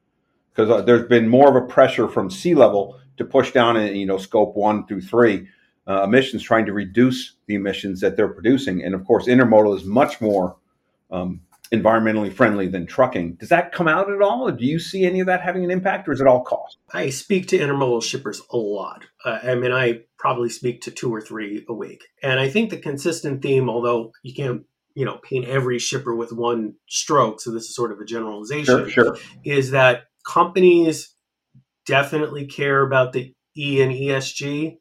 because 0.57 0.71
uh, 0.71 0.81
there's 0.83 1.07
been 1.07 1.29
more 1.29 1.49
of 1.49 1.63
a 1.63 1.67
pressure 1.67 2.09
from 2.09 2.31
C-level 2.31 2.99
to 3.19 3.25
push 3.25 3.53
down, 3.53 3.77
in, 3.77 3.95
you 3.95 4.07
know, 4.07 4.17
scope 4.17 4.57
one 4.57 4.87
through 4.87 5.03
three 5.03 5.49
uh, 5.87 6.03
emissions, 6.03 6.43
trying 6.43 6.67
to 6.67 6.73
reduce 6.73 7.35
the 7.47 7.55
emissions 7.55 8.01
that 8.01 8.17
they're 8.17 8.29
producing. 8.29 8.83
And 8.83 8.95
of 8.95 9.05
course, 9.05 9.27
intermodal 9.27 9.77
is 9.77 9.85
much 9.85 10.21
more 10.21 10.57
um, 11.11 11.43
environmentally 11.73 12.33
friendly 12.33 12.69
than 12.69 12.87
trucking. 12.87 13.35
Does 13.35 13.49
that 13.49 13.73
come 13.73 13.89
out 13.89 14.11
at 14.11 14.23
all? 14.23 14.49
Or 14.49 14.53
do 14.53 14.65
you 14.65 14.79
see 14.79 15.05
any 15.05 15.21
of 15.21 15.27
that 15.27 15.43
having 15.43 15.65
an 15.65 15.71
impact, 15.71 16.09
or 16.09 16.13
is 16.13 16.21
it 16.21 16.27
all 16.27 16.43
cost? 16.43 16.79
I 16.93 17.11
speak 17.11 17.49
to 17.49 17.59
intermodal 17.59 18.03
shippers 18.03 18.41
a 18.51 18.57
lot. 18.57 19.05
Uh, 19.25 19.39
I 19.43 19.55
mean, 19.55 19.73
I 19.73 20.01
probably 20.19 20.49
speak 20.49 20.83
to 20.83 20.91
two 20.91 21.13
or 21.13 21.21
three 21.21 21.65
a 21.69 21.75
week, 21.75 22.05
and 22.23 22.39
I 22.39 22.49
think 22.49 22.71
the 22.71 22.79
consistent 22.79 23.43
theme, 23.43 23.69
although 23.69 24.13
you 24.23 24.35
can't 24.35 24.63
you 24.95 25.05
know 25.05 25.19
paint 25.19 25.47
every 25.47 25.79
shipper 25.79 26.15
with 26.15 26.33
one 26.33 26.75
stroke 26.89 27.41
so 27.41 27.53
this 27.53 27.65
is 27.65 27.77
sort 27.77 27.93
of 27.93 28.01
a 28.01 28.05
generalization 28.05 28.65
sure, 28.65 28.89
sure. 28.89 29.19
is 29.45 29.71
that 29.73 30.05
companies 30.27 31.15
definitely 31.85 32.47
care 32.47 32.81
about 32.81 33.13
the 33.13 33.33
e 33.57 33.83
and 33.83 33.93
esg 33.93 34.79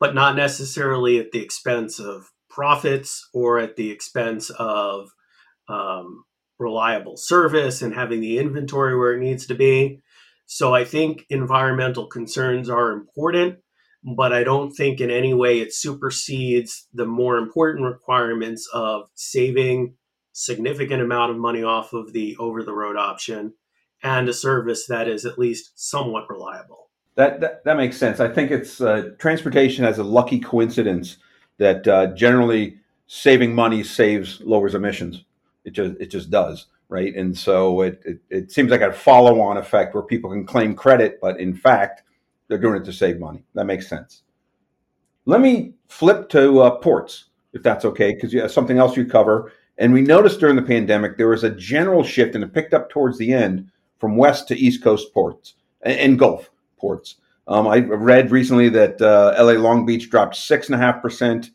but 0.00 0.14
not 0.14 0.36
necessarily 0.36 1.18
at 1.18 1.32
the 1.32 1.40
expense 1.42 1.98
of 1.98 2.30
profits 2.48 3.28
or 3.34 3.58
at 3.58 3.76
the 3.76 3.90
expense 3.90 4.50
of 4.50 5.10
um, 5.68 6.24
reliable 6.58 7.16
service 7.16 7.82
and 7.82 7.94
having 7.94 8.20
the 8.20 8.38
inventory 8.38 8.96
where 8.96 9.14
it 9.14 9.20
needs 9.20 9.46
to 9.46 9.54
be 9.54 10.00
so 10.46 10.74
i 10.74 10.84
think 10.84 11.24
environmental 11.28 12.06
concerns 12.06 12.70
are 12.70 12.92
important 12.92 13.58
but 14.06 14.32
I 14.32 14.44
don't 14.44 14.70
think 14.70 15.00
in 15.00 15.10
any 15.10 15.34
way 15.34 15.58
it 15.58 15.74
supersedes 15.74 16.86
the 16.94 17.06
more 17.06 17.38
important 17.38 17.84
requirements 17.84 18.68
of 18.72 19.08
saving 19.14 19.94
significant 20.32 21.02
amount 21.02 21.32
of 21.32 21.38
money 21.38 21.64
off 21.64 21.92
of 21.92 22.12
the 22.12 22.36
over 22.38 22.62
the 22.62 22.74
road 22.74 22.96
option 22.96 23.54
and 24.02 24.28
a 24.28 24.32
service 24.32 24.86
that 24.86 25.08
is 25.08 25.24
at 25.24 25.38
least 25.38 25.72
somewhat 25.74 26.30
reliable. 26.30 26.90
That, 27.16 27.40
that, 27.40 27.64
that 27.64 27.76
makes 27.76 27.96
sense. 27.96 28.20
I 28.20 28.28
think 28.28 28.50
it's 28.50 28.80
uh, 28.80 29.10
transportation 29.18 29.84
has 29.84 29.98
a 29.98 30.04
lucky 30.04 30.38
coincidence 30.38 31.16
that 31.58 31.88
uh, 31.88 32.08
generally 32.08 32.78
saving 33.06 33.54
money 33.54 33.82
saves 33.82 34.40
lowers 34.42 34.74
emissions. 34.74 35.24
It 35.66 35.72
just 35.72 35.94
it 36.00 36.06
just 36.06 36.30
does, 36.30 36.66
right? 36.88 37.14
And 37.14 37.36
so 37.36 37.82
it, 37.82 38.00
it, 38.04 38.18
it 38.30 38.52
seems 38.52 38.70
like 38.70 38.80
a 38.80 38.92
follow 38.92 39.40
on 39.40 39.58
effect 39.58 39.94
where 39.94 40.02
people 40.02 40.30
can 40.30 40.46
claim 40.46 40.74
credit, 40.74 41.18
but 41.20 41.38
in 41.38 41.54
fact, 41.54 42.04
they're 42.48 42.56
doing 42.56 42.80
it 42.80 42.84
to 42.86 42.92
save 42.92 43.18
money. 43.18 43.44
That 43.54 43.66
makes 43.66 43.88
sense. 43.88 44.22
Let 45.26 45.40
me 45.40 45.74
flip 45.88 46.28
to 46.30 46.60
uh, 46.62 46.70
ports, 46.78 47.26
if 47.52 47.62
that's 47.62 47.84
okay, 47.84 48.14
because 48.14 48.32
you 48.32 48.40
have 48.40 48.52
something 48.52 48.78
else 48.78 48.96
you 48.96 49.04
cover. 49.04 49.52
And 49.78 49.92
we 49.92 50.00
noticed 50.00 50.40
during 50.40 50.56
the 50.56 50.62
pandemic 50.62 51.16
there 51.16 51.28
was 51.28 51.44
a 51.44 51.50
general 51.50 52.04
shift, 52.04 52.34
and 52.34 52.44
it 52.44 52.54
picked 52.54 52.72
up 52.72 52.88
towards 52.88 53.18
the 53.18 53.32
end 53.32 53.68
from 53.98 54.16
west 54.16 54.48
to 54.48 54.56
east 54.56 54.82
coast 54.82 55.12
ports 55.12 55.54
and 55.82 56.18
Gulf 56.18 56.50
ports. 56.78 57.16
Um, 57.48 57.66
I 57.66 57.78
read 57.78 58.30
recently 58.30 58.68
that 58.70 59.00
uh, 59.00 59.34
LA 59.38 59.52
Long 59.52 59.86
Beach 59.86 60.10
dropped 60.10 60.36
six 60.36 60.66
and 60.66 60.74
a 60.74 60.78
half 60.78 61.00
percent 61.02 61.50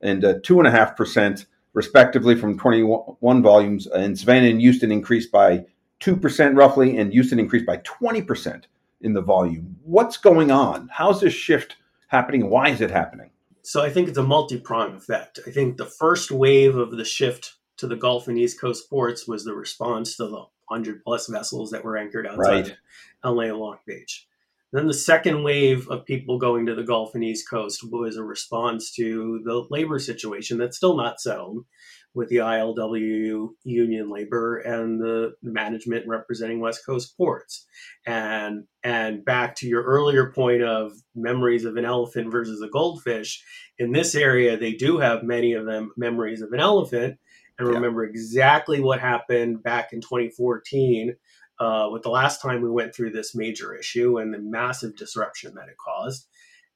and 0.00 0.24
uh, 0.24 0.34
two 0.42 0.58
and 0.58 0.68
a 0.68 0.70
half 0.70 0.96
percent, 0.96 1.46
respectively, 1.72 2.34
from 2.34 2.58
21 2.58 3.42
volumes. 3.42 3.86
And 3.86 4.18
Savannah 4.18 4.48
and 4.48 4.60
Houston 4.60 4.92
increased 4.92 5.32
by 5.32 5.64
two 6.00 6.16
percent 6.16 6.56
roughly, 6.56 6.96
and 6.96 7.12
Houston 7.12 7.38
increased 7.38 7.66
by 7.66 7.78
20 7.78 8.22
percent 8.22 8.66
in 9.00 9.12
the 9.14 9.22
volume. 9.22 9.76
What's 9.82 10.16
going 10.16 10.50
on? 10.50 10.88
How's 10.92 11.20
this 11.20 11.34
shift 11.34 11.76
happening? 12.08 12.48
Why 12.50 12.68
is 12.68 12.80
it 12.80 12.90
happening? 12.90 13.30
So 13.62 13.82
I 13.82 13.90
think 13.90 14.08
it's 14.08 14.18
a 14.18 14.22
multi-pronged 14.22 14.96
effect. 14.96 15.38
I 15.46 15.50
think 15.50 15.76
the 15.76 15.86
first 15.86 16.30
wave 16.30 16.76
of 16.76 16.96
the 16.96 17.04
shift 17.04 17.54
to 17.76 17.86
the 17.86 17.96
Gulf 17.96 18.28
and 18.28 18.38
East 18.38 18.60
Coast 18.60 18.90
ports 18.90 19.26
was 19.26 19.44
the 19.44 19.54
response 19.54 20.16
to 20.16 20.24
the 20.24 20.44
100 20.68 21.04
plus 21.04 21.28
vessels 21.28 21.70
that 21.70 21.84
were 21.84 21.96
anchored 21.96 22.26
outside 22.26 22.68
right. 22.68 22.76
LA 23.24 23.54
Long 23.54 23.78
Beach. 23.86 24.26
Then 24.72 24.86
the 24.86 24.94
second 24.94 25.42
wave 25.42 25.86
of 25.88 26.06
people 26.06 26.38
going 26.38 26.66
to 26.66 26.74
the 26.74 26.82
Gulf 26.82 27.14
and 27.14 27.22
East 27.22 27.48
Coast 27.48 27.84
was 27.84 28.16
a 28.16 28.24
response 28.24 28.90
to 28.94 29.42
the 29.44 29.66
labor 29.70 29.98
situation 29.98 30.56
that's 30.56 30.78
still 30.78 30.96
not 30.96 31.20
settled 31.20 31.66
with 32.14 32.28
the 32.28 32.36
ILWU 32.36 33.48
union 33.64 34.10
labor 34.10 34.58
and 34.58 35.00
the 35.00 35.34
management 35.42 36.06
representing 36.06 36.60
West 36.60 36.84
Coast 36.84 37.16
ports. 37.16 37.66
And 38.06 38.64
and 38.82 39.24
back 39.24 39.56
to 39.56 39.68
your 39.68 39.82
earlier 39.82 40.32
point 40.32 40.62
of 40.62 40.92
memories 41.14 41.64
of 41.64 41.76
an 41.76 41.84
elephant 41.84 42.30
versus 42.30 42.62
a 42.62 42.68
goldfish, 42.68 43.42
in 43.78 43.92
this 43.92 44.14
area 44.14 44.56
they 44.56 44.72
do 44.72 44.98
have 44.98 45.22
many 45.22 45.52
of 45.52 45.66
them 45.66 45.92
memories 45.96 46.42
of 46.42 46.52
an 46.52 46.60
elephant 46.60 47.18
and 47.58 47.68
yeah. 47.68 47.74
remember 47.74 48.04
exactly 48.04 48.80
what 48.80 49.00
happened 49.00 49.62
back 49.62 49.92
in 49.92 50.00
2014 50.00 51.14
uh, 51.62 51.88
with 51.88 52.02
the 52.02 52.10
last 52.10 52.42
time 52.42 52.60
we 52.60 52.68
went 52.68 52.92
through 52.92 53.12
this 53.12 53.36
major 53.36 53.72
issue 53.72 54.18
and 54.18 54.34
the 54.34 54.38
massive 54.38 54.96
disruption 54.96 55.54
that 55.54 55.68
it 55.68 55.76
caused. 55.76 56.26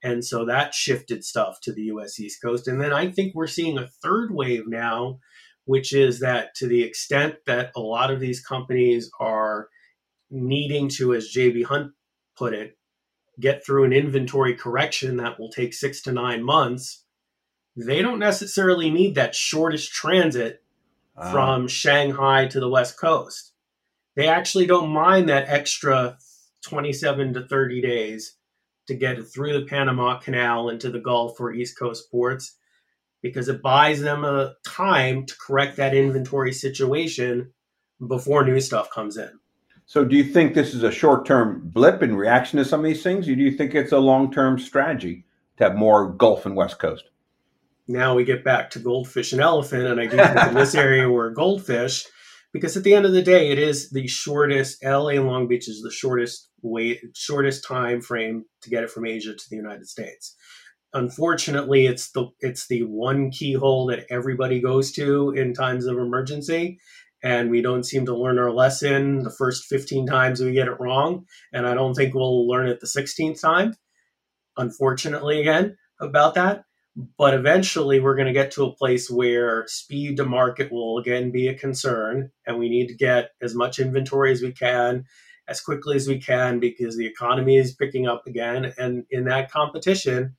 And 0.00 0.24
so 0.24 0.44
that 0.44 0.74
shifted 0.74 1.24
stuff 1.24 1.60
to 1.62 1.72
the 1.72 1.82
US 1.94 2.20
East 2.20 2.40
Coast. 2.40 2.68
And 2.68 2.80
then 2.80 2.92
I 2.92 3.10
think 3.10 3.34
we're 3.34 3.48
seeing 3.48 3.78
a 3.78 3.88
third 3.88 4.32
wave 4.32 4.68
now, 4.68 5.18
which 5.64 5.92
is 5.92 6.20
that 6.20 6.54
to 6.56 6.68
the 6.68 6.84
extent 6.84 7.34
that 7.46 7.72
a 7.74 7.80
lot 7.80 8.12
of 8.12 8.20
these 8.20 8.40
companies 8.40 9.10
are 9.18 9.70
needing 10.30 10.88
to, 10.90 11.14
as 11.14 11.34
JB 11.34 11.64
Hunt 11.64 11.90
put 12.36 12.54
it, 12.54 12.78
get 13.40 13.66
through 13.66 13.84
an 13.84 13.92
inventory 13.92 14.54
correction 14.54 15.16
that 15.16 15.40
will 15.40 15.50
take 15.50 15.74
six 15.74 16.00
to 16.02 16.12
nine 16.12 16.44
months, 16.44 17.02
they 17.74 18.02
don't 18.02 18.20
necessarily 18.20 18.90
need 18.90 19.16
that 19.16 19.34
shortest 19.34 19.90
transit 19.92 20.62
uh. 21.16 21.32
from 21.32 21.66
Shanghai 21.66 22.46
to 22.46 22.60
the 22.60 22.70
West 22.70 23.00
Coast. 23.00 23.52
They 24.16 24.28
actually 24.28 24.66
don't 24.66 24.88
mind 24.88 25.28
that 25.28 25.48
extra 25.48 26.18
27 26.64 27.34
to 27.34 27.46
30 27.46 27.82
days 27.82 28.36
to 28.88 28.94
get 28.94 29.22
through 29.28 29.52
the 29.52 29.66
Panama 29.66 30.18
Canal 30.18 30.70
into 30.70 30.90
the 30.90 30.98
Gulf 30.98 31.38
or 31.38 31.52
East 31.52 31.78
Coast 31.78 32.10
ports 32.10 32.56
because 33.22 33.48
it 33.48 33.62
buys 33.62 34.00
them 34.00 34.24
a 34.24 34.54
time 34.66 35.26
to 35.26 35.34
correct 35.38 35.76
that 35.76 35.94
inventory 35.94 36.52
situation 36.52 37.52
before 38.06 38.44
new 38.44 38.60
stuff 38.60 38.90
comes 38.90 39.16
in. 39.16 39.30
So, 39.84 40.04
do 40.04 40.16
you 40.16 40.24
think 40.24 40.54
this 40.54 40.74
is 40.74 40.82
a 40.82 40.90
short-term 40.90 41.62
blip 41.64 42.02
in 42.02 42.16
reaction 42.16 42.58
to 42.58 42.64
some 42.64 42.80
of 42.80 42.86
these 42.86 43.02
things, 43.02 43.28
or 43.28 43.36
do 43.36 43.42
you 43.42 43.52
think 43.52 43.74
it's 43.74 43.92
a 43.92 43.98
long-term 43.98 44.58
strategy 44.58 45.24
to 45.58 45.64
have 45.64 45.76
more 45.76 46.10
Gulf 46.10 46.44
and 46.44 46.56
West 46.56 46.80
Coast? 46.80 47.04
Now 47.86 48.14
we 48.14 48.24
get 48.24 48.42
back 48.42 48.70
to 48.70 48.80
goldfish 48.80 49.32
and 49.32 49.40
elephant, 49.40 49.86
and 49.86 50.00
I 50.00 50.06
do 50.06 50.16
think 50.16 50.48
in 50.48 50.54
this 50.54 50.74
area 50.86 51.08
we're 51.08 51.30
goldfish 51.30 52.06
because 52.56 52.76
at 52.76 52.84
the 52.84 52.94
end 52.94 53.04
of 53.04 53.12
the 53.12 53.22
day, 53.22 53.50
it 53.50 53.58
is 53.58 53.90
the 53.90 54.06
shortest. 54.06 54.82
LA 54.82 55.10
and 55.10 55.26
Long 55.26 55.46
Beach 55.46 55.68
is 55.68 55.82
the 55.82 55.90
shortest 55.90 56.48
way, 56.62 57.00
shortest 57.14 57.64
time 57.64 58.00
frame 58.00 58.44
to 58.62 58.70
get 58.70 58.82
it 58.82 58.90
from 58.90 59.06
Asia 59.06 59.34
to 59.34 59.44
the 59.50 59.56
United 59.56 59.86
States. 59.86 60.34
Unfortunately, 60.94 61.86
it's 61.86 62.10
the 62.12 62.28
it's 62.40 62.66
the 62.68 62.82
one 62.84 63.30
keyhole 63.30 63.86
that 63.86 64.06
everybody 64.08 64.60
goes 64.60 64.92
to 64.92 65.32
in 65.32 65.52
times 65.52 65.84
of 65.84 65.98
emergency, 65.98 66.78
and 67.22 67.50
we 67.50 67.60
don't 67.60 67.84
seem 67.84 68.06
to 68.06 68.16
learn 68.16 68.38
our 68.38 68.50
lesson 68.50 69.22
the 69.22 69.30
first 69.30 69.64
15 69.64 70.06
times 70.06 70.40
we 70.40 70.52
get 70.52 70.68
it 70.68 70.80
wrong, 70.80 71.26
and 71.52 71.66
I 71.66 71.74
don't 71.74 71.94
think 71.94 72.14
we'll 72.14 72.48
learn 72.48 72.68
it 72.68 72.80
the 72.80 72.86
16th 72.86 73.40
time. 73.40 73.74
Unfortunately, 74.56 75.40
again 75.40 75.76
about 76.00 76.34
that. 76.34 76.65
But 77.18 77.34
eventually, 77.34 78.00
we're 78.00 78.16
going 78.16 78.26
to 78.26 78.32
get 78.32 78.50
to 78.52 78.64
a 78.64 78.74
place 78.74 79.10
where 79.10 79.66
speed 79.66 80.16
to 80.16 80.24
market 80.24 80.72
will 80.72 80.98
again 80.98 81.30
be 81.30 81.48
a 81.48 81.54
concern, 81.54 82.30
and 82.46 82.58
we 82.58 82.70
need 82.70 82.88
to 82.88 82.94
get 82.94 83.32
as 83.42 83.54
much 83.54 83.78
inventory 83.78 84.32
as 84.32 84.40
we 84.40 84.52
can 84.52 85.04
as 85.48 85.60
quickly 85.60 85.96
as 85.96 86.08
we 86.08 86.18
can 86.18 86.58
because 86.58 86.96
the 86.96 87.06
economy 87.06 87.56
is 87.56 87.74
picking 87.74 88.06
up 88.06 88.26
again. 88.26 88.72
And 88.78 89.04
in 89.10 89.24
that 89.24 89.50
competition, 89.50 90.36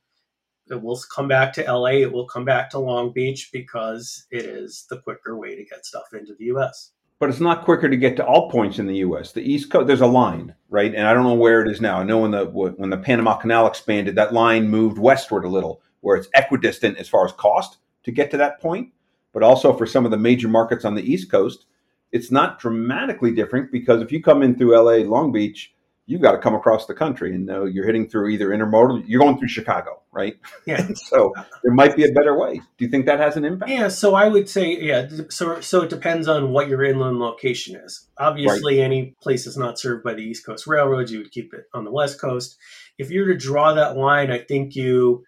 it 0.70 0.82
will 0.82 1.00
come 1.14 1.28
back 1.28 1.52
to 1.54 1.62
LA, 1.62 2.02
it 2.02 2.12
will 2.12 2.26
come 2.26 2.44
back 2.44 2.70
to 2.70 2.78
Long 2.78 3.12
Beach 3.12 3.50
because 3.52 4.26
it 4.30 4.44
is 4.44 4.86
the 4.90 5.00
quicker 5.00 5.36
way 5.36 5.56
to 5.56 5.64
get 5.64 5.86
stuff 5.86 6.12
into 6.12 6.34
the 6.38 6.46
US. 6.46 6.92
But 7.20 7.30
it's 7.30 7.40
not 7.40 7.64
quicker 7.64 7.88
to 7.88 7.96
get 7.96 8.16
to 8.16 8.24
all 8.24 8.48
points 8.48 8.78
in 8.78 8.86
the 8.86 8.96
U.S. 8.96 9.32
The 9.32 9.40
East 9.40 9.70
Coast, 9.70 9.88
there's 9.88 10.02
a 10.02 10.06
line, 10.06 10.54
right? 10.68 10.94
And 10.94 11.04
I 11.04 11.12
don't 11.12 11.24
know 11.24 11.34
where 11.34 11.62
it 11.62 11.68
is 11.68 11.80
now. 11.80 11.98
I 11.98 12.04
know 12.04 12.18
when 12.18 12.30
the 12.30 12.44
when 12.44 12.90
the 12.90 12.96
Panama 12.96 13.36
Canal 13.36 13.66
expanded, 13.66 14.14
that 14.14 14.32
line 14.32 14.68
moved 14.68 14.98
westward 14.98 15.44
a 15.44 15.48
little 15.48 15.82
where 16.00 16.16
it's 16.16 16.28
equidistant 16.34 16.98
as 16.98 17.08
far 17.08 17.24
as 17.24 17.32
cost 17.32 17.78
to 18.04 18.12
get 18.12 18.30
to 18.30 18.36
that 18.36 18.60
point. 18.60 18.92
But 19.32 19.42
also 19.42 19.76
for 19.76 19.86
some 19.86 20.04
of 20.04 20.10
the 20.10 20.16
major 20.16 20.48
markets 20.48 20.84
on 20.84 20.94
the 20.94 21.02
East 21.02 21.30
Coast, 21.30 21.66
it's 22.12 22.30
not 22.30 22.58
dramatically 22.58 23.32
different 23.32 23.70
because 23.70 24.02
if 24.02 24.10
you 24.10 24.22
come 24.22 24.42
in 24.42 24.56
through 24.56 24.76
LA, 24.76 25.06
Long 25.08 25.32
Beach, 25.32 25.74
you've 26.08 26.22
got 26.22 26.32
to 26.32 26.38
come 26.38 26.54
across 26.54 26.86
the 26.86 26.94
country 26.94 27.34
and 27.34 27.50
uh, 27.50 27.64
you're 27.64 27.84
hitting 27.84 28.08
through 28.08 28.30
either 28.30 28.48
intermodal, 28.48 29.04
you're 29.06 29.20
going 29.20 29.38
through 29.38 29.48
Chicago, 29.48 30.00
right? 30.10 30.38
Yeah. 30.64 30.88
so 30.94 31.34
there 31.62 31.74
might 31.74 31.94
be 31.94 32.04
a 32.04 32.12
better 32.12 32.36
way. 32.36 32.62
Do 32.78 32.84
you 32.84 32.90
think 32.90 33.04
that 33.04 33.20
has 33.20 33.36
an 33.36 33.44
impact? 33.44 33.70
Yeah. 33.70 33.88
So 33.88 34.14
I 34.14 34.26
would 34.26 34.48
say, 34.48 34.80
yeah. 34.80 35.06
So, 35.28 35.60
so 35.60 35.82
it 35.82 35.90
depends 35.90 36.26
on 36.26 36.50
what 36.50 36.68
your 36.68 36.82
inland 36.82 37.18
location 37.18 37.76
is. 37.76 38.08
Obviously, 38.16 38.78
right. 38.78 38.84
any 38.84 39.14
place 39.20 39.44
that's 39.44 39.58
not 39.58 39.78
served 39.78 40.02
by 40.02 40.14
the 40.14 40.22
East 40.22 40.46
Coast 40.46 40.66
railroads, 40.66 41.12
you 41.12 41.18
would 41.18 41.30
keep 41.30 41.52
it 41.52 41.66
on 41.74 41.84
the 41.84 41.92
West 41.92 42.18
Coast. 42.18 42.56
If 42.96 43.10
you're 43.10 43.26
to 43.26 43.36
draw 43.36 43.74
that 43.74 43.98
line, 43.98 44.30
I 44.30 44.38
think 44.38 44.74
you 44.74 45.24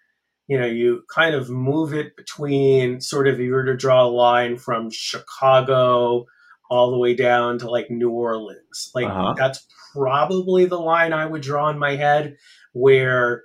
you 0.51 0.59
know, 0.59 0.65
you 0.65 1.05
kind 1.07 1.33
of 1.33 1.49
move 1.49 1.93
it 1.93 2.17
between 2.17 2.99
sort 2.99 3.29
of, 3.29 3.35
if 3.35 3.39
you 3.39 3.53
were 3.53 3.63
to 3.63 3.77
draw 3.77 4.03
a 4.03 4.11
line 4.11 4.57
from 4.57 4.89
Chicago 4.91 6.25
all 6.69 6.91
the 6.91 6.97
way 6.97 7.15
down 7.15 7.57
to 7.59 7.69
like 7.69 7.89
New 7.89 8.09
Orleans. 8.09 8.91
Like 8.93 9.05
uh-huh. 9.05 9.35
that's 9.37 9.65
probably 9.93 10.65
the 10.65 10.77
line 10.77 11.13
I 11.13 11.25
would 11.25 11.41
draw 11.41 11.69
in 11.69 11.79
my 11.79 11.95
head 11.95 12.35
where 12.73 13.43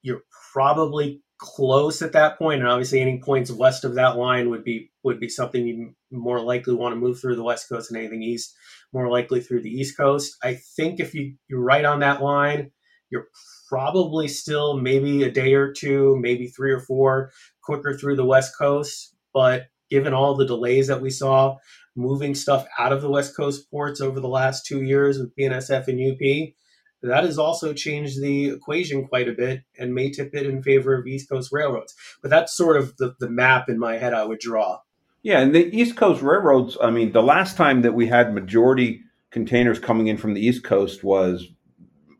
you're 0.00 0.22
probably 0.54 1.20
close 1.36 2.00
at 2.00 2.12
that 2.12 2.38
point 2.38 2.62
and 2.62 2.70
obviously 2.70 3.02
any 3.02 3.18
points 3.18 3.50
west 3.50 3.84
of 3.84 3.96
that 3.96 4.16
line 4.16 4.48
would 4.48 4.64
be 4.64 4.90
would 5.02 5.20
be 5.20 5.28
something 5.28 5.66
you 5.66 5.94
more 6.10 6.40
likely 6.40 6.72
want 6.72 6.94
to 6.94 7.00
move 7.00 7.20
through 7.20 7.36
the 7.36 7.42
west 7.42 7.68
coast 7.68 7.90
and 7.90 7.98
anything 7.98 8.22
east 8.22 8.54
more 8.92 9.10
likely 9.10 9.40
through 9.40 9.60
the 9.60 9.68
east 9.68 9.96
coast 9.96 10.36
i 10.44 10.54
think 10.76 11.00
if 11.00 11.14
you 11.14 11.34
you're 11.48 11.60
right 11.60 11.84
on 11.84 11.98
that 11.98 12.22
line 12.22 12.70
you're 13.12 13.28
probably 13.68 14.26
still 14.26 14.76
maybe 14.76 15.22
a 15.22 15.30
day 15.30 15.54
or 15.54 15.72
two, 15.72 16.18
maybe 16.20 16.48
three 16.48 16.72
or 16.72 16.80
four 16.80 17.30
quicker 17.62 17.96
through 17.96 18.16
the 18.16 18.24
West 18.24 18.56
Coast. 18.58 19.14
But 19.32 19.66
given 19.90 20.14
all 20.14 20.34
the 20.34 20.46
delays 20.46 20.88
that 20.88 21.02
we 21.02 21.10
saw 21.10 21.58
moving 21.94 22.34
stuff 22.34 22.66
out 22.78 22.92
of 22.92 23.02
the 23.02 23.10
West 23.10 23.36
Coast 23.36 23.70
ports 23.70 24.00
over 24.00 24.18
the 24.18 24.28
last 24.28 24.66
two 24.66 24.82
years 24.82 25.18
with 25.18 25.36
BNSF 25.36 25.86
and 25.88 26.12
UP, 26.12 26.54
that 27.02 27.24
has 27.24 27.38
also 27.38 27.72
changed 27.74 28.22
the 28.22 28.48
equation 28.48 29.06
quite 29.06 29.28
a 29.28 29.32
bit 29.32 29.62
and 29.78 29.94
may 29.94 30.10
tip 30.10 30.30
it 30.34 30.46
in 30.46 30.62
favor 30.62 30.94
of 30.94 31.06
East 31.06 31.28
Coast 31.28 31.50
railroads. 31.52 31.94
But 32.22 32.30
that's 32.30 32.56
sort 32.56 32.76
of 32.76 32.96
the, 32.96 33.14
the 33.20 33.28
map 33.28 33.68
in 33.68 33.78
my 33.78 33.98
head 33.98 34.14
I 34.14 34.24
would 34.24 34.38
draw. 34.38 34.80
Yeah, 35.22 35.40
and 35.40 35.54
the 35.54 35.64
East 35.76 35.96
Coast 35.96 36.22
railroads, 36.22 36.76
I 36.82 36.90
mean, 36.90 37.12
the 37.12 37.22
last 37.22 37.56
time 37.56 37.82
that 37.82 37.94
we 37.94 38.06
had 38.06 38.34
majority 38.34 39.02
containers 39.30 39.78
coming 39.78 40.06
in 40.06 40.16
from 40.16 40.34
the 40.34 40.40
East 40.40 40.64
Coast 40.64 41.04
was 41.04 41.48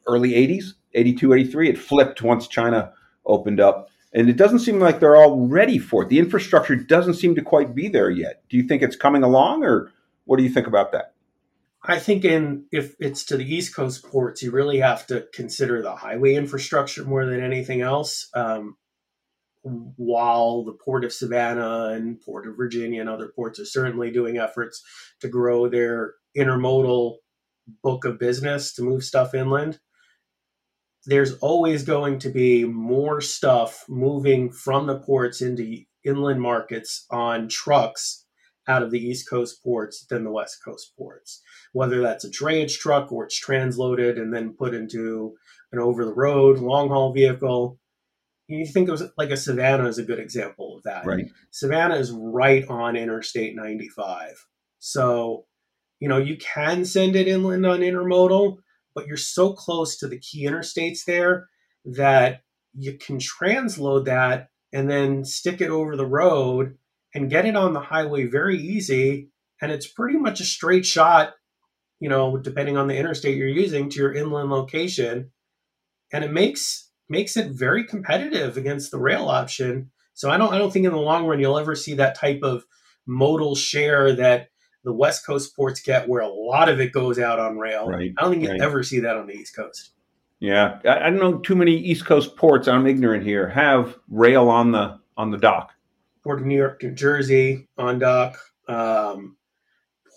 early 0.07 0.33
80s, 0.33 0.74
82, 0.94 1.33
83. 1.33 1.70
It 1.70 1.78
flipped 1.78 2.22
once 2.22 2.46
China 2.46 2.92
opened 3.26 3.61
up. 3.61 3.88
And 4.14 4.28
it 4.28 4.37
doesn't 4.37 4.59
seem 4.59 4.78
like 4.78 5.00
they're 5.00 5.16
all 5.16 5.46
ready 5.46 5.78
for 5.78 6.02
it. 6.02 6.09
The 6.11 6.18
infrastructure 6.18 6.76
doesn't 6.76 7.14
seem 7.14 7.35
to 7.35 7.42
quite 7.42 7.74
be 7.74 7.88
there 7.88 8.11
yet. 8.11 8.42
Do 8.50 8.57
you 8.59 8.64
think 8.64 8.83
it's 8.83 8.96
coming 8.96 9.22
along, 9.22 9.64
or 9.64 9.90
what 10.24 10.37
do 10.37 10.42
you 10.42 10.50
think 10.50 10.66
about 10.66 10.92
that? 10.92 11.14
I 11.85 11.98
think 11.98 12.24
in 12.24 12.66
if 12.70 12.94
it's 13.00 13.24
to 13.24 13.37
the 13.37 13.55
East 13.55 13.74
Coast 13.74 14.05
ports, 14.05 14.42
you 14.42 14.50
really 14.50 14.78
have 14.78 15.07
to 15.09 15.26
consider 15.33 15.83
the 15.83 15.96
highway 15.96 16.35
infrastructure 16.35 17.05
more 17.05 17.24
than 17.26 17.42
anything 17.42 17.81
else. 17.81 18.28
Um, 18.35 18.76
while 19.64 20.64
the 20.64 20.72
port 20.72 21.05
of 21.05 21.12
Savannah 21.12 21.90
and 21.92 22.20
Port 22.20 22.46
of 22.46 22.57
Virginia 22.57 23.00
and 23.00 23.09
other 23.09 23.28
ports 23.28 23.61
are 23.61 23.64
certainly 23.64 24.11
doing 24.11 24.38
efforts 24.38 24.83
to 25.20 25.28
grow 25.28 25.68
their 25.68 26.14
intermodal 26.37 27.16
book 27.83 28.05
of 28.05 28.18
business 28.18 28.72
to 28.74 28.83
move 28.83 29.05
stuff 29.05 29.35
inland, 29.35 29.78
there's 31.07 31.35
always 31.38 31.83
going 31.83 32.19
to 32.21 32.29
be 32.29 32.65
more 32.65 33.21
stuff 33.21 33.85
moving 33.88 34.51
from 34.51 34.87
the 34.87 34.99
ports 34.99 35.41
into 35.41 35.79
inland 36.05 36.41
markets 36.41 37.07
on 37.11 37.49
trucks 37.49 38.25
out 38.69 38.83
of 38.83 38.91
the 38.91 39.01
East 39.01 39.29
Coast 39.29 39.62
ports 39.62 40.07
than 40.09 40.25
the 40.25 40.31
West 40.31 40.59
Coast 40.65 40.93
ports. 40.97 41.43
Whether 41.73 42.01
that's 42.01 42.25
a 42.25 42.31
drayage 42.31 42.79
truck 42.79 43.11
or 43.11 43.25
it's 43.25 43.45
transloaded 43.45 44.21
and 44.21 44.33
then 44.33 44.55
put 44.57 44.75
into 44.75 45.35
an 45.73 45.79
over 45.79 46.05
the 46.05 46.15
road 46.15 46.59
long 46.59 46.88
haul 46.88 47.12
vehicle. 47.12 47.79
You 48.49 48.67
think 48.67 48.88
of 48.88 49.03
like 49.17 49.31
a 49.31 49.37
Savannah 49.37 49.88
is 49.88 49.99
a 49.99 50.05
good 50.05 50.19
example 50.19 50.77
of 50.77 50.83
that. 50.83 51.07
Right. 51.07 51.27
Savannah 51.51 51.97
is 51.97 52.12
right 52.12 52.65
on 52.69 52.97
Interstate 52.97 53.57
95. 53.57 54.47
So, 54.79 55.47
you 56.01 56.09
know, 56.09 56.19
you 56.19 56.37
can 56.37 56.85
send 56.85 57.17
it 57.17 57.29
inland 57.29 57.65
on 57.65 57.81
intermodal, 57.81 58.59
but 58.94 59.07
you're 59.07 59.16
so 59.16 59.52
close 59.52 59.96
to 59.98 60.09
the 60.09 60.18
key 60.18 60.46
interstates 60.46 61.05
there 61.07 61.48
that 61.85 62.42
you 62.74 62.96
can 62.98 63.18
transload 63.18 64.05
that 64.07 64.48
and 64.72 64.90
then 64.90 65.24
stick 65.24 65.61
it 65.61 65.70
over 65.70 65.96
the 65.96 66.07
road 66.07 66.76
and 67.14 67.31
get 67.31 67.44
it 67.44 67.57
on 67.57 67.72
the 67.72 67.81
highway 67.81 68.26
very 68.26 68.59
easy. 68.59 69.28
And 69.61 69.70
it's 69.70 69.87
pretty 69.87 70.18
much 70.18 70.40
a 70.40 70.44
straight 70.44 70.87
shot 70.87 71.35
you 72.02 72.09
know 72.09 72.37
depending 72.37 72.76
on 72.76 72.88
the 72.88 72.96
interstate 72.96 73.37
you're 73.37 73.46
using 73.46 73.88
to 73.88 74.00
your 74.00 74.12
inland 74.12 74.50
location. 74.50 75.31
And 76.12 76.24
it 76.24 76.33
makes 76.33 76.90
makes 77.09 77.37
it 77.37 77.52
very 77.52 77.85
competitive 77.85 78.57
against 78.57 78.90
the 78.90 78.98
rail 78.98 79.28
option. 79.28 79.92
So 80.14 80.28
i 80.28 80.37
don't 80.37 80.52
i 80.52 80.59
don't 80.59 80.72
think 80.72 80.85
in 80.85 80.92
the 80.92 80.98
long 80.98 81.26
run 81.26 81.40
you'll 81.40 81.59
ever 81.59 81.76
see 81.76 81.94
that 81.94 82.18
type 82.18 82.40
of 82.42 82.64
modal 83.07 83.55
share 83.55 84.12
that 84.16 84.48
the 84.85 84.92
West 84.92 85.25
Coast 85.27 85.55
ports 85.55 85.81
get, 85.81 86.09
where 86.09 86.23
a 86.23 86.29
lot 86.29 86.68
of 86.68 86.81
it 86.81 86.92
goes 86.92 87.18
out 87.18 87.38
on 87.38 87.59
rail. 87.59 87.88
Right, 87.88 88.12
I 88.16 88.23
don't 88.23 88.33
think 88.33 88.42
you 88.42 88.51
right. 88.51 88.61
ever 88.61 88.83
see 88.83 89.01
that 89.01 89.16
on 89.16 89.27
the 89.27 89.35
East 89.35 89.55
Coast. 89.55 89.92
Yeah, 90.40 90.81
I, 90.85 91.07
I 91.07 91.11
don't 91.11 91.18
know 91.18 91.38
too 91.38 91.55
many 91.55 91.77
East 91.77 92.05
Coast 92.05 92.37
ports. 92.37 92.68
I'm 92.68 92.87
ignorant 92.87 93.25
here. 93.25 93.49
Have 93.49 93.97
rail 94.09 94.49
on 94.49 94.73
the 94.73 94.99
on 95.16 95.31
the 95.31 95.38
dock. 95.38 95.73
Port 96.25 96.40
of 96.40 96.47
New 96.47 96.57
York, 96.57 96.83
New 96.83 96.92
Jersey 96.92 97.68
on 97.79 97.99
dock. 97.99 98.38
Um, 98.68 99.37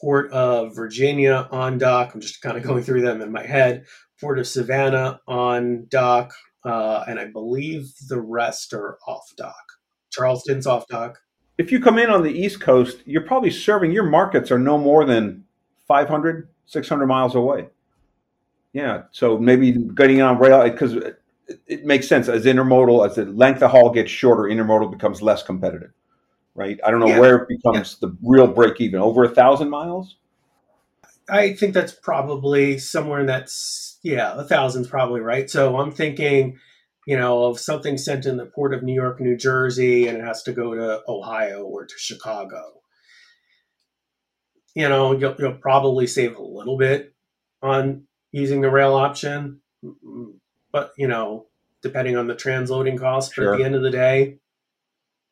Port 0.01 0.31
of 0.31 0.75
Virginia 0.75 1.47
on 1.51 1.77
dock. 1.77 2.13
I'm 2.13 2.21
just 2.21 2.41
kind 2.41 2.57
of 2.57 2.63
going 2.63 2.83
through 2.83 3.01
them 3.01 3.21
in 3.21 3.31
my 3.31 3.45
head. 3.45 3.85
Port 4.19 4.39
of 4.39 4.47
Savannah 4.47 5.19
on 5.27 5.87
dock, 5.89 6.33
uh, 6.63 7.03
and 7.07 7.19
I 7.19 7.25
believe 7.25 7.91
the 8.07 8.21
rest 8.21 8.73
are 8.73 8.97
off 9.07 9.31
dock. 9.37 9.73
Charleston's 10.11 10.67
off 10.67 10.87
dock 10.87 11.19
if 11.57 11.71
you 11.71 11.79
come 11.79 11.97
in 11.97 12.09
on 12.09 12.23
the 12.23 12.31
East 12.31 12.59
Coast, 12.59 12.99
you're 13.05 13.21
probably 13.21 13.51
serving 13.51 13.91
your 13.91 14.03
markets 14.03 14.51
are 14.51 14.59
no 14.59 14.77
more 14.77 15.05
than 15.05 15.45
500, 15.87 16.49
600 16.65 17.05
miles 17.07 17.35
away. 17.35 17.67
Yeah, 18.73 19.03
so 19.11 19.37
maybe 19.37 19.71
getting 19.71 20.21
on 20.21 20.37
rail 20.37 20.63
because 20.63 20.93
it, 20.93 21.21
it, 21.65 21.85
makes 21.85 22.09
sense 22.09 22.27
as 22.27 22.43
intermodal 22.43 23.07
as 23.07 23.15
the 23.15 23.25
length 23.25 23.63
of 23.63 23.71
haul 23.71 23.89
gets 23.89 24.11
shorter, 24.11 24.43
intermodal 24.43 24.91
becomes 24.91 25.21
less 25.21 25.43
competitive, 25.43 25.91
right? 26.55 26.77
I 26.83 26.91
don't 26.91 26.99
know 26.99 27.07
yeah. 27.07 27.19
where 27.19 27.35
it 27.37 27.47
becomes 27.47 27.97
yeah. 28.01 28.09
the 28.09 28.17
real 28.21 28.47
break 28.47 28.81
even 28.81 28.99
over 28.99 29.23
a 29.23 29.29
thousand 29.29 29.69
miles. 29.69 30.17
I 31.29 31.53
think 31.53 31.73
that's 31.73 31.93
probably 31.93 32.77
somewhere 32.77 33.21
in 33.21 33.27
that. 33.27 33.49
Yeah, 34.03 34.37
a 34.37 34.43
thousand's 34.43 34.89
probably 34.89 35.21
right. 35.21 35.49
So 35.49 35.79
I'm 35.79 35.91
thinking 35.91 36.59
you 37.05 37.17
know, 37.17 37.45
of 37.45 37.59
something 37.59 37.97
sent 37.97 38.25
in 38.25 38.37
the 38.37 38.45
port 38.45 38.73
of 38.73 38.83
New 38.83 38.93
York, 38.93 39.19
New 39.19 39.37
Jersey, 39.37 40.07
and 40.07 40.17
it 40.17 40.23
has 40.23 40.41
to 40.43 40.53
go 40.53 40.73
to 40.73 41.01
Ohio 41.07 41.63
or 41.63 41.85
to 41.85 41.93
Chicago. 41.97 42.81
You 44.73 44.89
know, 44.89 45.17
you'll, 45.17 45.35
you'll 45.37 45.53
probably 45.53 46.07
save 46.07 46.35
a 46.35 46.41
little 46.41 46.77
bit 46.77 47.13
on 47.61 48.07
using 48.31 48.61
the 48.61 48.69
rail 48.69 48.95
option, 48.95 49.61
but 50.71 50.91
you 50.97 51.07
know, 51.07 51.45
depending 51.81 52.17
on 52.17 52.27
the 52.27 52.35
transloading 52.35 52.99
cost. 52.99 53.33
But 53.37 53.45
at 53.45 53.57
the 53.57 53.63
end 53.63 53.75
of 53.75 53.83
the 53.83 53.91
day, 53.91 54.39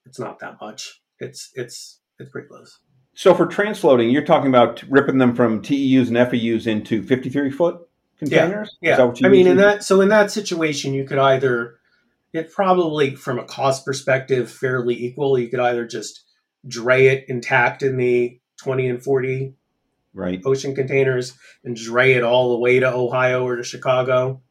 it's 0.06 0.20
not 0.20 0.40
that 0.40 0.58
much. 0.62 1.02
It's 1.20 1.52
it's 1.56 2.00
it's 2.20 2.32
pretty 2.32 2.48
close. 2.48 2.80
So 3.16 3.34
for 3.34 3.46
transloading, 3.46 4.12
you're 4.12 4.26
talking 4.26 4.50
about 4.50 4.84
ripping 4.90 5.18
them 5.18 5.36
from 5.36 5.62
TEUs 5.62 6.08
and 6.08 6.18
FEUs 6.18 6.66
into 6.66 7.04
53 7.04 7.52
foot 7.52 7.88
containers? 8.19 8.76
Yeah. 8.82 8.97
yeah. 8.97 9.28
I 9.28 9.30
mean, 9.30 9.47
in 9.47 9.58
that 9.58 9.84
so 9.84 10.02
in 10.02 10.10
that 10.10 10.32
situation, 10.32 10.93
you 10.93 11.06
could 11.06 11.19
either 11.19 11.76
it 12.34 12.52
probably 12.52 13.15
from 13.15 13.39
a 13.39 13.45
cost 13.45 13.86
perspective 13.86 14.52
fairly 14.52 14.95
equal. 14.95 15.38
You 15.38 15.49
could 15.49 15.60
either 15.60 15.86
just 15.86 16.23
dray 16.67 17.08
it 17.08 17.26
intact 17.28 17.84
in 17.84 17.97
the 17.97 18.39
20 18.58 18.88
and 18.88 19.04
40 19.04 19.54
right 20.13 20.41
ocean 20.45 20.76
containers 20.76 21.34
and 21.63 21.76
dray 21.76 22.13
it 22.13 22.23
all 22.23 22.52
the 22.52 22.60
way 22.60 22.80
to 22.80 22.91
Ohio 22.91 23.45
or 23.45 23.56
to 23.56 23.63
Chicago. 23.63 24.41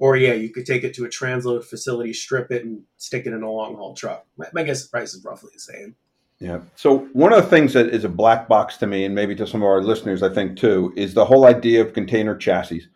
Or 0.00 0.16
yeah, 0.16 0.34
you 0.34 0.50
could 0.50 0.64
take 0.64 0.84
it 0.84 0.94
to 0.94 1.04
a 1.04 1.08
transload 1.08 1.64
facility, 1.64 2.12
strip 2.12 2.52
it, 2.52 2.64
and 2.64 2.82
stick 2.98 3.26
it 3.26 3.32
in 3.32 3.42
a 3.42 3.50
long 3.50 3.74
haul 3.74 3.94
truck. 3.94 4.24
I 4.56 4.62
guess 4.62 4.84
the 4.84 4.90
price 4.90 5.12
is 5.12 5.24
roughly 5.24 5.50
the 5.52 5.60
same. 5.60 5.96
Yeah. 6.38 6.60
So 6.76 6.98
one 7.14 7.32
of 7.32 7.42
the 7.42 7.50
things 7.50 7.72
that 7.72 7.88
is 7.88 8.04
a 8.04 8.08
black 8.08 8.46
box 8.46 8.76
to 8.76 8.86
me, 8.86 9.04
and 9.04 9.12
maybe 9.12 9.34
to 9.34 9.46
some 9.46 9.60
of 9.60 9.66
our 9.66 9.82
listeners, 9.82 10.22
I 10.22 10.32
think 10.32 10.56
too, 10.56 10.92
is 10.96 11.14
the 11.14 11.24
whole 11.24 11.46
idea 11.46 11.80
of 11.80 11.94
container 11.94 12.36
chassis 12.36 12.86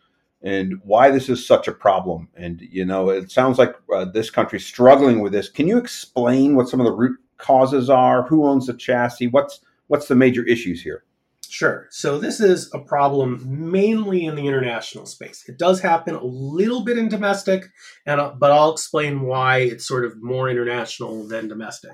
and 0.43 0.81
why 0.85 1.11
this 1.11 1.29
is 1.29 1.47
such 1.47 1.69
a 1.69 1.73
problem. 1.73 2.29
And 2.37 2.61
you 2.61 2.85
know, 2.85 3.11
it 3.11 3.31
sounds 3.31 3.59
like 3.59 3.75
uh, 3.95 4.07
this 4.07 4.31
country's 4.31 4.67
struggling 4.67 5.21
with 5.21 5.33
this. 5.33 5.49
Can 5.49 5.69
you 5.69 5.79
explain 5.79 6.57
what 6.57 6.69
some 6.69 6.81
of 6.81 6.87
the 6.87 6.93
root 6.93 7.19
causes 7.39 7.89
are? 7.89 8.23
Who 8.25 8.47
owns 8.47 8.67
the 8.67 8.75
chassis? 8.75 9.29
What's 9.29 9.61
what's 9.87 10.09
the 10.09 10.15
major 10.15 10.45
issues 10.45 10.83
here? 10.83 11.05
Sure. 11.49 11.87
So 11.91 12.19
this 12.19 12.41
is 12.41 12.71
a 12.73 12.79
problem 12.79 13.71
mainly 13.71 14.25
in 14.25 14.37
the 14.37 14.47
international 14.47 15.05
space. 15.05 15.45
It 15.47 15.59
does 15.59 15.81
happen 15.81 16.15
a 16.15 16.25
little 16.25 16.83
bit 16.83 16.97
in 16.97 17.11
domestic, 17.11 17.67
and 18.07 18.21
uh, 18.21 18.33
but 18.39 18.51
I'll 18.51 18.73
explain 18.73 19.21
why 19.21 19.59
it's 19.59 19.87
sort 19.87 20.07
of 20.07 20.23
more 20.23 20.49
international 20.49 21.25
than 21.25 21.49
domestic. 21.49 21.93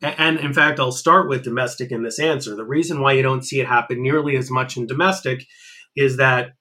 And 0.00 0.38
in 0.38 0.52
fact, 0.52 0.80
I'll 0.80 0.92
start 0.92 1.28
with 1.28 1.44
domestic 1.44 1.90
in 1.90 2.02
this 2.02 2.18
answer. 2.18 2.54
The 2.54 2.64
reason 2.64 3.00
why 3.00 3.12
you 3.12 3.22
don't 3.22 3.44
see 3.44 3.60
it 3.60 3.66
happen 3.66 4.02
nearly 4.02 4.36
as 4.36 4.50
much 4.50 4.76
in 4.76 4.86
domestic 4.86 5.46
is 5.94 6.16
that 6.16 6.52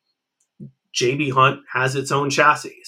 JB 0.95 1.31
Hunt 1.33 1.61
has 1.73 1.95
its 1.95 2.11
own 2.11 2.29
chassis. 2.29 2.81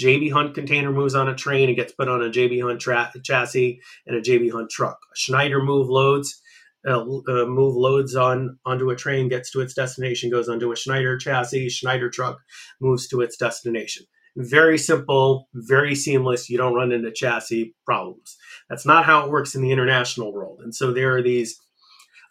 JB 0.00 0.32
Hunt 0.32 0.54
container 0.54 0.92
moves 0.92 1.14
on 1.14 1.28
a 1.28 1.34
train 1.34 1.68
and 1.68 1.76
gets 1.76 1.92
put 1.92 2.08
on 2.08 2.22
a 2.22 2.30
JB 2.30 2.62
Hunt 2.62 2.80
tra- 2.80 3.12
chassis 3.24 3.80
and 4.06 4.16
a 4.16 4.20
JB 4.20 4.52
Hunt 4.52 4.70
truck. 4.70 4.98
A 5.12 5.16
Schneider 5.16 5.62
move 5.62 5.88
loads 5.88 6.40
uh, 6.88 7.00
uh, 7.00 7.46
move 7.46 7.76
loads 7.76 8.16
on 8.16 8.58
onto 8.64 8.88
a 8.90 8.96
train, 8.96 9.28
gets 9.28 9.50
to 9.50 9.60
its 9.60 9.74
destination, 9.74 10.30
goes 10.30 10.48
onto 10.48 10.72
a 10.72 10.76
Schneider 10.76 11.18
chassis. 11.18 11.68
Schneider 11.68 12.08
truck 12.08 12.38
moves 12.80 13.06
to 13.08 13.20
its 13.20 13.36
destination. 13.36 14.06
Very 14.36 14.78
simple, 14.78 15.48
very 15.52 15.94
seamless. 15.94 16.48
You 16.48 16.56
don't 16.56 16.74
run 16.74 16.92
into 16.92 17.10
chassis 17.10 17.74
problems. 17.84 18.36
That's 18.70 18.86
not 18.86 19.04
how 19.04 19.24
it 19.24 19.30
works 19.30 19.54
in 19.54 19.62
the 19.62 19.72
international 19.72 20.32
world. 20.32 20.60
And 20.62 20.74
so 20.74 20.92
there 20.92 21.14
are 21.16 21.22
these 21.22 21.60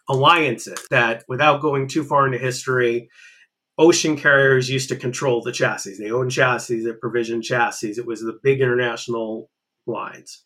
alliances 0.08 0.84
that, 0.90 1.24
without 1.28 1.60
going 1.60 1.86
too 1.86 2.02
far 2.02 2.26
into 2.26 2.38
history, 2.38 3.08
ocean 3.80 4.14
carriers 4.14 4.68
used 4.68 4.90
to 4.90 4.96
control 4.96 5.42
the 5.42 5.52
chassis. 5.52 5.96
They 5.98 6.10
owned 6.10 6.30
chassis, 6.30 6.84
they 6.84 6.92
provisioned 6.92 7.44
chassis. 7.44 7.92
It 7.92 8.06
was 8.06 8.20
the 8.20 8.38
big 8.42 8.60
international 8.60 9.50
lines. 9.86 10.44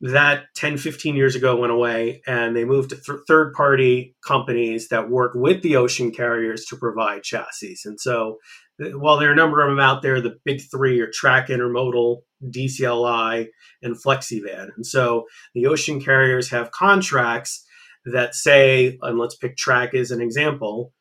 That 0.00 0.44
10, 0.56 0.78
15 0.78 1.14
years 1.14 1.34
ago 1.34 1.56
went 1.56 1.72
away, 1.72 2.22
and 2.26 2.56
they 2.56 2.64
moved 2.64 2.90
to 2.90 2.96
th- 2.96 3.18
third 3.26 3.52
party 3.52 4.16
companies 4.26 4.88
that 4.88 5.10
work 5.10 5.32
with 5.34 5.62
the 5.62 5.76
ocean 5.76 6.10
carriers 6.10 6.64
to 6.66 6.76
provide 6.76 7.22
chassis. 7.22 7.76
And 7.84 8.00
so, 8.00 8.38
while 8.78 9.18
there 9.18 9.28
are 9.28 9.32
a 9.32 9.36
number 9.36 9.60
of 9.60 9.70
them 9.70 9.80
out 9.80 10.02
there, 10.02 10.20
the 10.20 10.36
big 10.44 10.62
three 10.70 11.00
are 11.00 11.10
TRAC 11.10 11.48
Intermodal, 11.48 12.18
DCLI, 12.44 13.48
and 13.82 13.96
FlexiVan. 13.96 14.68
And 14.76 14.86
so, 14.86 15.24
the 15.52 15.66
ocean 15.66 16.00
carriers 16.00 16.48
have 16.50 16.70
contracts 16.70 17.66
that 18.04 18.36
say, 18.36 18.96
and 19.02 19.18
let's 19.18 19.36
pick 19.36 19.56
TRAC 19.56 19.94
as 19.94 20.12
an 20.12 20.20
example, 20.20 20.92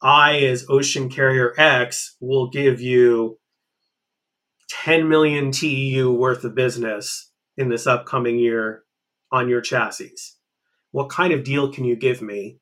I, 0.00 0.38
as 0.38 0.66
ocean 0.68 1.08
carrier 1.08 1.54
X, 1.58 2.16
will 2.20 2.50
give 2.50 2.80
you 2.80 3.38
10 4.70 5.08
million 5.08 5.50
TEU 5.50 6.12
worth 6.12 6.44
of 6.44 6.54
business 6.54 7.30
in 7.56 7.68
this 7.68 7.86
upcoming 7.86 8.38
year 8.38 8.84
on 9.32 9.48
your 9.48 9.60
chassis. 9.60 10.14
What 10.92 11.10
kind 11.10 11.32
of 11.32 11.44
deal 11.44 11.72
can 11.72 11.84
you 11.84 11.96
give 11.96 12.22
me 12.22 12.58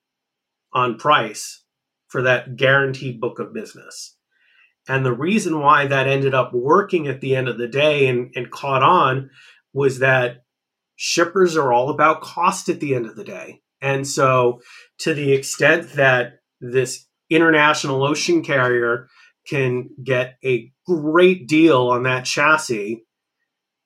on 0.72 0.99
price 0.99 1.64
for 2.09 2.22
that 2.22 2.57
guaranteed 2.57 3.20
book 3.20 3.38
of 3.38 3.53
business? 3.53 4.16
And 4.88 5.05
the 5.05 5.12
reason 5.12 5.61
why 5.61 5.87
that 5.87 6.07
ended 6.07 6.35
up 6.35 6.53
working 6.55 7.09
at 7.09 7.20
the 7.20 7.35
end 7.35 7.49
of 7.49 7.59
the 7.59 7.68
day 7.68 8.07
and, 8.07 8.33
and 8.35 8.51
caught 8.51 8.83
on 8.83 9.31
was 9.72 9.99
that 9.99 10.44
shippers 10.94 11.57
are 11.57 11.72
all 11.72 11.90
about 11.90 12.22
cost 12.22 12.68
at 12.68 12.81
the 12.81 12.94
end 12.94 13.07
of 13.07 13.16
the 13.16 13.25
day. 13.25 13.61
And 13.81 14.07
so, 14.07 14.61
to 15.01 15.12
the 15.12 15.33
extent 15.33 15.92
that 15.94 16.40
this 16.61 17.06
international 17.31 18.05
ocean 18.05 18.43
carrier 18.43 19.09
can 19.47 19.91
get 20.03 20.37
a 20.45 20.71
great 20.87 21.47
deal 21.47 21.89
on 21.89 22.05
that 22.05 22.25
chassis, 22.25 23.05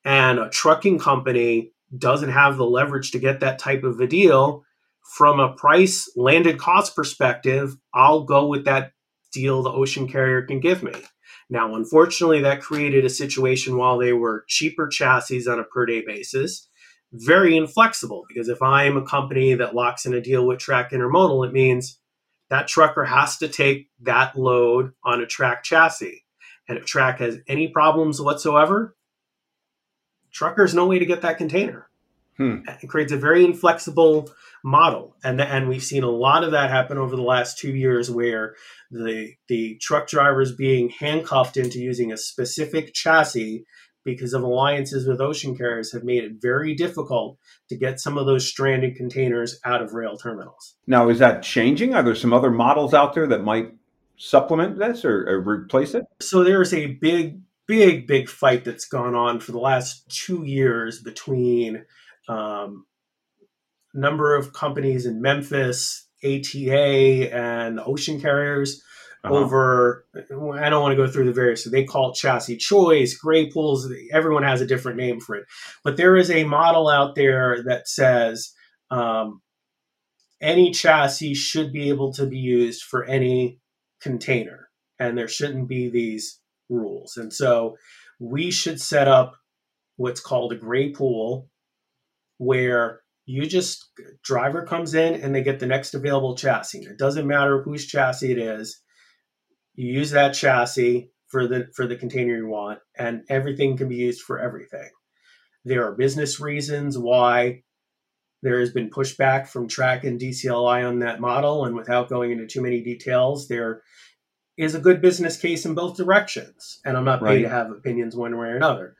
and 0.03 0.39
a 0.39 0.49
trucking 0.49 0.99
company 0.99 1.71
doesn't 1.97 2.31
have 2.31 2.57
the 2.57 2.65
leverage 2.65 3.11
to 3.11 3.19
get 3.19 3.41
that 3.41 3.59
type 3.59 3.83
of 3.83 3.99
a 3.99 4.07
deal, 4.07 4.63
from 5.15 5.39
a 5.39 5.53
price 5.53 6.09
landed 6.15 6.57
cost 6.57 6.95
perspective, 6.95 7.75
I'll 7.93 8.23
go 8.23 8.47
with 8.47 8.65
that 8.65 8.93
deal 9.33 9.63
the 9.63 9.71
ocean 9.71 10.07
carrier 10.07 10.43
can 10.43 10.59
give 10.59 10.83
me. 10.83 10.93
Now, 11.49 11.75
unfortunately, 11.75 12.41
that 12.41 12.61
created 12.61 13.03
a 13.03 13.09
situation 13.09 13.75
while 13.77 13.97
they 13.97 14.13
were 14.13 14.45
cheaper 14.47 14.87
chassis 14.87 15.47
on 15.49 15.59
a 15.59 15.63
per 15.65 15.85
day 15.85 16.01
basis, 16.05 16.69
very 17.11 17.57
inflexible. 17.57 18.23
Because 18.27 18.47
if 18.47 18.61
I'm 18.61 18.95
a 18.95 19.05
company 19.05 19.53
that 19.55 19.75
locks 19.75 20.05
in 20.05 20.13
a 20.13 20.21
deal 20.21 20.47
with 20.47 20.59
TRAC 20.59 20.91
Intermodal, 20.91 21.45
it 21.45 21.51
means 21.51 21.99
that 22.51 22.67
trucker 22.67 23.05
has 23.05 23.37
to 23.37 23.47
take 23.47 23.89
that 24.01 24.37
load 24.37 24.91
on 25.05 25.21
a 25.21 25.25
TRAC 25.25 25.63
chassis. 25.63 26.25
And 26.67 26.77
if 26.77 26.85
TRAC 26.85 27.19
has 27.19 27.39
any 27.47 27.69
problems 27.69 28.21
whatsoever, 28.21 28.95
trucker's 30.31 30.75
no 30.75 30.85
way 30.85 30.99
to 30.99 31.05
get 31.05 31.21
that 31.21 31.37
container. 31.37 31.87
Hmm. 32.35 32.57
It 32.83 32.87
creates 32.87 33.13
a 33.13 33.17
very 33.17 33.45
inflexible 33.45 34.29
model, 34.63 35.15
and 35.23 35.39
the, 35.39 35.45
and 35.45 35.69
we've 35.69 35.83
seen 35.83 36.03
a 36.03 36.09
lot 36.09 36.43
of 36.43 36.51
that 36.51 36.69
happen 36.69 36.97
over 36.97 37.15
the 37.15 37.21
last 37.21 37.57
two 37.57 37.73
years, 37.73 38.11
where 38.11 38.55
the 38.89 39.33
the 39.47 39.77
truck 39.81 40.07
drivers 40.07 40.51
being 40.51 40.89
handcuffed 40.89 41.57
into 41.57 41.79
using 41.79 42.11
a 42.11 42.17
specific 42.17 42.93
chassis 42.93 43.65
because 44.03 44.33
of 44.33 44.43
alliances 44.43 45.07
with 45.07 45.21
ocean 45.21 45.55
carriers 45.55 45.91
have 45.91 46.03
made 46.03 46.23
it 46.23 46.33
very 46.41 46.73
difficult 46.73 47.37
to 47.69 47.77
get 47.77 47.99
some 47.99 48.17
of 48.17 48.25
those 48.25 48.47
stranded 48.47 48.95
containers 48.95 49.59
out 49.63 49.81
of 49.81 49.93
rail 49.93 50.17
terminals. 50.17 50.75
Now, 50.87 51.09
is 51.09 51.19
that 51.19 51.43
changing? 51.43 51.93
Are 51.93 52.03
there 52.03 52.15
some 52.15 52.33
other 52.33 52.51
models 52.51 52.93
out 52.93 53.13
there 53.13 53.27
that 53.27 53.43
might 53.43 53.73
supplement 54.17 54.77
this 54.77 55.05
or, 55.05 55.27
or 55.27 55.41
replace 55.41 55.93
it? 55.93 56.05
So 56.19 56.43
there's 56.43 56.73
a 56.73 56.87
big, 56.87 57.41
big, 57.67 58.07
big 58.07 58.29
fight 58.29 58.65
that's 58.65 58.85
gone 58.85 59.15
on 59.15 59.39
for 59.39 59.51
the 59.51 59.59
last 59.59 60.09
two 60.09 60.43
years 60.43 61.01
between 61.01 61.85
um, 62.27 62.85
number 63.93 64.35
of 64.35 64.53
companies 64.53 65.05
in 65.05 65.21
Memphis, 65.21 66.07
ATA, 66.23 67.33
and 67.33 67.79
ocean 67.79 68.21
carriers 68.21 68.83
uh-huh. 69.23 69.33
over. 69.33 70.05
I 70.15 70.69
don't 70.69 70.81
want 70.81 70.91
to 70.91 70.95
go 70.95 71.07
through 71.07 71.25
the 71.25 71.33
various. 71.33 71.63
They 71.63 71.83
call 71.83 72.11
it 72.11 72.15
chassis 72.15 72.57
choice, 72.57 73.15
gray 73.17 73.49
pools. 73.49 73.91
Everyone 74.11 74.43
has 74.43 74.61
a 74.61 74.67
different 74.67 74.97
name 74.97 75.19
for 75.19 75.35
it, 75.35 75.45
but 75.83 75.97
there 75.97 76.15
is 76.17 76.31
a 76.31 76.43
model 76.43 76.87
out 76.87 77.15
there 77.15 77.63
that 77.63 77.87
says 77.87 78.53
um, 78.89 79.41
any 80.41 80.71
chassis 80.71 81.35
should 81.35 81.71
be 81.71 81.89
able 81.89 82.13
to 82.13 82.25
be 82.25 82.37
used 82.37 82.83
for 82.83 83.05
any 83.05 83.59
container, 84.01 84.69
and 84.99 85.17
there 85.17 85.27
shouldn't 85.27 85.67
be 85.67 85.89
these 85.89 86.39
rules. 86.69 87.17
And 87.17 87.31
so 87.31 87.77
we 88.19 88.51
should 88.51 88.81
set 88.81 89.07
up 89.07 89.35
what's 89.97 90.21
called 90.21 90.53
a 90.53 90.57
gray 90.57 90.91
pool, 90.91 91.47
where 92.37 93.01
you 93.25 93.45
just 93.45 93.91
driver 94.23 94.65
comes 94.65 94.93
in 94.93 95.21
and 95.21 95.33
they 95.33 95.43
get 95.43 95.59
the 95.59 95.67
next 95.67 95.93
available 95.93 96.35
chassis. 96.35 96.79
It 96.79 96.97
doesn't 96.97 97.27
matter 97.27 97.61
whose 97.61 97.85
chassis 97.85 98.31
it 98.31 98.39
is. 98.39 98.80
You 99.75 99.93
use 99.93 100.11
that 100.11 100.33
chassis 100.33 101.11
for 101.27 101.47
the 101.47 101.69
for 101.73 101.87
the 101.87 101.95
container 101.95 102.35
you 102.35 102.47
want, 102.47 102.79
and 102.97 103.23
everything 103.29 103.77
can 103.77 103.87
be 103.87 103.95
used 103.95 104.21
for 104.21 104.39
everything. 104.39 104.89
There 105.63 105.87
are 105.87 105.95
business 105.95 106.39
reasons 106.39 106.97
why 106.97 107.63
there 108.41 108.59
has 108.59 108.71
been 108.71 108.89
pushback 108.89 109.47
from 109.47 109.67
TRAC 109.67 110.03
and 110.03 110.19
DCLI 110.19 110.87
on 110.87 110.99
that 110.99 111.21
model, 111.21 111.65
and 111.65 111.75
without 111.75 112.09
going 112.09 112.31
into 112.31 112.47
too 112.47 112.61
many 112.61 112.81
details, 112.81 113.47
there 113.47 113.83
is 114.57 114.75
a 114.75 114.79
good 114.79 115.01
business 115.01 115.37
case 115.37 115.65
in 115.65 115.73
both 115.73 115.97
directions. 115.97 116.79
And 116.83 116.97
I'm 116.97 117.05
not 117.05 117.21
paid 117.21 117.25
right. 117.25 117.41
to 117.43 117.49
have 117.49 117.71
opinions 117.71 118.15
one 118.15 118.37
way 118.37 118.47
or 118.47 118.55
another. 118.55 118.95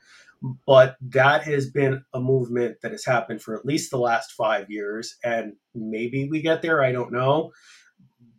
But 0.66 0.96
that 1.00 1.44
has 1.44 1.70
been 1.70 2.04
a 2.12 2.20
movement 2.20 2.78
that 2.82 2.90
has 2.90 3.04
happened 3.04 3.42
for 3.42 3.56
at 3.56 3.64
least 3.64 3.90
the 3.90 3.98
last 3.98 4.32
five 4.32 4.70
years. 4.70 5.16
And 5.22 5.52
maybe 5.72 6.28
we 6.28 6.40
get 6.42 6.62
there, 6.62 6.82
I 6.82 6.90
don't 6.90 7.12
know 7.12 7.52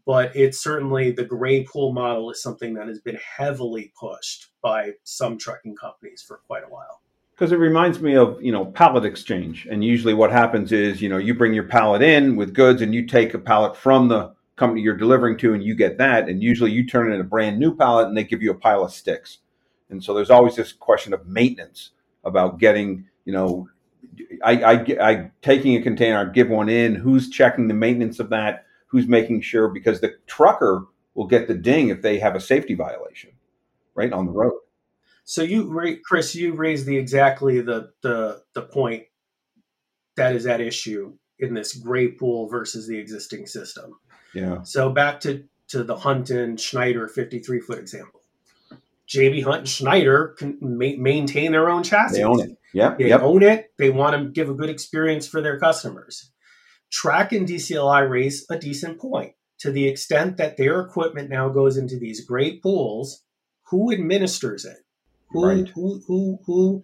but 0.06 0.36
it's 0.36 0.62
certainly 0.62 1.12
the 1.12 1.24
gray 1.24 1.64
pool 1.64 1.94
model 1.94 2.30
is 2.30 2.42
something 2.42 2.74
that 2.74 2.88
has 2.88 3.00
been 3.00 3.18
heavily 3.38 3.94
pushed 4.00 4.50
by 4.62 4.92
some 5.04 5.38
trucking 5.38 5.76
companies 5.76 6.24
for 6.26 6.42
quite 6.48 6.64
a 6.64 6.70
while. 6.70 7.02
Because 7.34 7.52
it 7.52 7.58
reminds 7.58 8.00
me 8.00 8.16
of 8.16 8.42
you 8.42 8.52
know 8.52 8.66
pallet 8.66 9.06
exchange. 9.06 9.68
And 9.70 9.84
usually 9.84 10.14
what 10.14 10.32
happens 10.32 10.72
is 10.72 11.02
you 11.02 11.10
know 11.10 11.18
you 11.18 11.34
bring 11.34 11.54
your 11.54 11.64
pallet 11.64 12.02
in 12.02 12.36
with 12.36 12.54
goods 12.54 12.82
and 12.82 12.94
you 12.94 13.06
take 13.06 13.34
a 13.34 13.40
pallet 13.40 13.76
from 13.76 14.08
the 14.08 14.34
company 14.56 14.82
you're 14.82 14.96
delivering 14.96 15.38
to 15.38 15.54
and 15.54 15.64
you 15.64 15.76
get 15.76 15.98
that. 15.98 16.30
And 16.30 16.44
usually 16.44 16.72
you 16.72 16.86
turn 16.86 17.12
in 17.12 17.20
a 17.20 17.24
brand 17.24 17.60
new 17.60 17.76
pallet 17.76 18.08
and 18.08 18.16
they 18.16 18.24
give 18.24 18.44
you 18.44 18.52
a 18.52 18.56
pile 18.56 18.84
of 18.84 18.94
sticks. 18.94 19.40
And 19.90 20.04
so 20.04 20.14
there's 20.14 20.30
always 20.30 20.56
this 20.56 20.72
question 20.72 21.14
of 21.14 21.26
maintenance 21.26 21.92
about 22.24 22.60
getting 22.60 23.06
you 23.26 23.34
know 23.34 23.68
I, 24.44 24.64
I, 24.64 24.74
I 25.02 25.32
taking 25.42 25.76
a 25.76 25.82
container 25.82 26.20
I 26.20 26.32
give 26.32 26.50
one 26.50 26.70
in. 26.70 26.94
Who's 26.94 27.30
checking 27.30 27.68
the 27.68 27.74
maintenance 27.74 28.20
of 28.20 28.30
that 28.30 28.66
who's 28.94 29.08
making 29.08 29.42
sure 29.42 29.68
because 29.68 30.00
the 30.02 30.16
trucker 30.28 30.86
will 31.16 31.26
get 31.26 31.48
the 31.48 31.54
ding 31.56 31.90
if 31.90 32.04
they 32.04 32.20
have 32.20 32.36
a 32.36 32.40
safety 32.40 32.76
violation 32.76 33.32
right 33.96 34.14
on 34.14 34.28
the 34.28 34.32
road 34.32 34.54
so 35.26 35.42
you 35.42 36.00
chris 36.06 36.36
you 36.36 36.54
raised 36.54 36.86
the 36.86 36.96
exactly 36.96 37.60
the 37.60 37.92
the 38.02 38.42
the 38.54 38.62
point 38.62 39.04
that 40.16 40.36
is 40.36 40.46
at 40.46 40.62
issue 40.62 41.12
in 41.40 41.56
this 41.56 41.74
gray 41.74 42.08
pool 42.08 42.48
versus 42.48 42.88
the 42.88 42.98
existing 42.98 43.48
system 43.48 43.96
yeah 44.36 44.62
so 44.62 44.92
back 44.92 45.20
to 45.20 45.44
to 45.68 45.84
the 45.84 45.96
Hunt 45.96 46.30
and 46.30 46.60
Schneider 46.60 47.08
53 47.08 47.60
foot 47.62 47.80
example 47.80 48.22
JB 49.10 49.44
Hunt 49.44 49.58
and 49.60 49.70
Schneider 49.70 50.36
can 50.38 50.58
ma- 50.62 50.98
maintain 50.98 51.52
their 51.52 51.70
own 51.70 51.84
chassis. 51.84 52.18
They 52.18 52.24
own 52.24 52.40
it. 52.42 52.58
Yeah, 52.74 52.96
they 52.98 53.10
yep. 53.10 53.22
own 53.22 53.44
it. 53.44 53.72
They 53.78 53.90
want 53.90 54.16
to 54.16 54.30
give 54.30 54.50
a 54.50 54.54
good 54.54 54.70
experience 54.70 55.28
for 55.28 55.42
their 55.42 55.60
customers. 55.60 56.32
TRAC 56.94 57.32
and 57.32 57.48
DCLI 57.48 58.08
raise 58.08 58.46
a 58.50 58.58
decent 58.58 59.00
point 59.00 59.34
to 59.60 59.72
the 59.72 59.88
extent 59.88 60.38
that 60.38 60.58
their 60.58 60.80
equipment 60.80 61.30
now 61.30 61.50
goes 61.50 61.76
into 61.76 61.98
these 61.98 62.26
gray 62.26 62.60
pools. 62.60 63.24
Who 63.70 63.92
administers 63.92 64.64
it? 64.64 64.78
Who 65.32 65.48
right. 65.48 65.68
who 65.70 66.02
who 66.08 66.40
who 66.46 66.84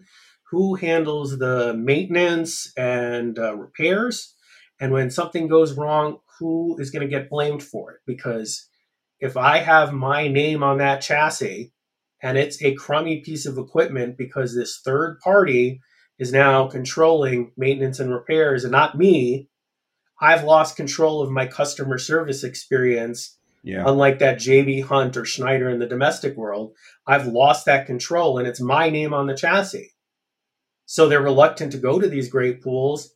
who 0.50 0.76
handles 0.76 1.38
the 1.38 1.76
maintenance 1.76 2.74
and 2.76 3.38
uh, 3.38 3.56
repairs? 3.56 4.34
And 4.80 4.92
when 4.92 5.12
something 5.12 5.48
goes 5.48 5.74
wrong, 5.78 6.20
who 6.40 6.78
is 6.80 6.90
going 6.90 7.08
to 7.08 7.16
get 7.16 7.30
blamed 7.30 7.62
for 7.62 7.92
it? 7.92 8.00
Because 8.08 8.68
if 9.20 9.38
I 9.38 9.60
have 9.60 9.94
my 9.94 10.28
name 10.28 10.64
on 10.64 10.78
that 10.78 11.02
chassis 11.02 11.74
and 12.24 12.38
it's 12.38 12.62
a 12.64 12.74
crummy 12.76 13.20
piece 13.22 13.46
of 13.46 13.58
equipment 13.58 14.18
because 14.18 14.56
this 14.56 14.82
third 14.84 15.20
party 15.20 15.82
is 16.18 16.32
now 16.32 16.68
controlling 16.68 17.52
maintenance 17.58 18.00
and 18.00 18.12
repairs 18.12 18.64
and 18.64 18.72
not 18.72 18.98
me, 18.98 19.50
I've 20.22 20.44
lost 20.44 20.76
control 20.76 21.22
of 21.22 21.32
my 21.32 21.46
customer 21.46 21.98
service 21.98 22.44
experience. 22.44 23.38
Yeah. 23.64 23.84
Unlike 23.86 24.20
that 24.20 24.38
JB 24.38 24.86
Hunt 24.86 25.18
or 25.18 25.26
Schneider 25.26 25.70
in 25.70 25.80
the 25.80 25.86
domestic 25.86 26.38
world, 26.38 26.74
I've 27.06 27.28
lost 27.28 27.66
that 27.66 27.86
control 27.86 28.38
and 28.38 28.48
it's 28.48 28.62
my 28.62 28.90
name 28.90 29.14
on 29.14 29.28
the 29.28 29.36
chassis. 29.36 29.92
So 30.86 31.08
they're 31.08 31.22
reluctant 31.22 31.74
to 31.74 31.78
go 31.78 32.00
to 32.00 32.08
these 32.08 32.30
gray 32.30 32.54
pools 32.54 33.14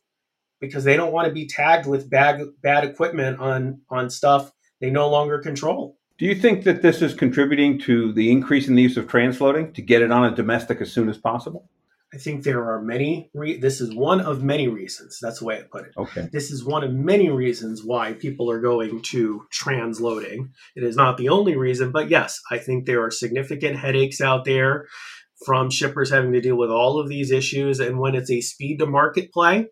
because 0.60 0.84
they 0.84 0.96
don't 0.96 1.12
want 1.12 1.28
to 1.28 1.34
be 1.34 1.46
tagged 1.46 1.86
with 1.86 2.10
bad 2.10 2.42
bad 2.62 2.84
equipment 2.84 3.40
on 3.40 3.80
on 3.88 4.10
stuff 4.10 4.52
they 4.80 4.90
no 4.90 5.08
longer 5.08 5.38
control. 5.38 5.96
Do 6.18 6.26
you 6.26 6.34
think 6.34 6.64
that 6.64 6.82
this 6.82 7.02
is 7.02 7.14
contributing 7.14 7.78
to 7.80 8.12
the 8.12 8.30
increase 8.30 8.68
in 8.68 8.76
the 8.76 8.82
use 8.82 8.96
of 8.96 9.06
transloading 9.06 9.74
to 9.74 9.82
get 9.82 10.02
it 10.02 10.12
on 10.12 10.24
a 10.24 10.34
domestic 10.34 10.80
as 10.80 10.92
soon 10.92 11.08
as 11.08 11.18
possible? 11.18 11.68
I 12.14 12.18
think 12.18 12.44
there 12.44 12.64
are 12.70 12.80
many. 12.80 13.28
Re- 13.34 13.58
this 13.58 13.80
is 13.80 13.92
one 13.92 14.20
of 14.20 14.42
many 14.42 14.68
reasons. 14.68 15.18
That's 15.20 15.40
the 15.40 15.46
way 15.46 15.58
I 15.58 15.62
put 15.62 15.86
it. 15.86 15.92
Okay. 15.96 16.28
This 16.32 16.52
is 16.52 16.64
one 16.64 16.84
of 16.84 16.92
many 16.92 17.28
reasons 17.28 17.82
why 17.82 18.12
people 18.12 18.50
are 18.50 18.60
going 18.60 19.02
to 19.10 19.46
transloading. 19.52 20.50
It 20.76 20.84
is 20.84 20.96
not 20.96 21.16
the 21.16 21.30
only 21.30 21.56
reason, 21.56 21.90
but 21.90 22.08
yes, 22.08 22.40
I 22.50 22.58
think 22.58 22.86
there 22.86 23.02
are 23.04 23.10
significant 23.10 23.76
headaches 23.76 24.20
out 24.20 24.44
there 24.44 24.86
from 25.44 25.70
shippers 25.70 26.10
having 26.10 26.32
to 26.32 26.40
deal 26.40 26.56
with 26.56 26.70
all 26.70 27.00
of 27.00 27.08
these 27.08 27.32
issues. 27.32 27.80
And 27.80 27.98
when 27.98 28.14
it's 28.14 28.30
a 28.30 28.40
speed 28.40 28.78
to 28.78 28.86
market 28.86 29.32
play, 29.32 29.66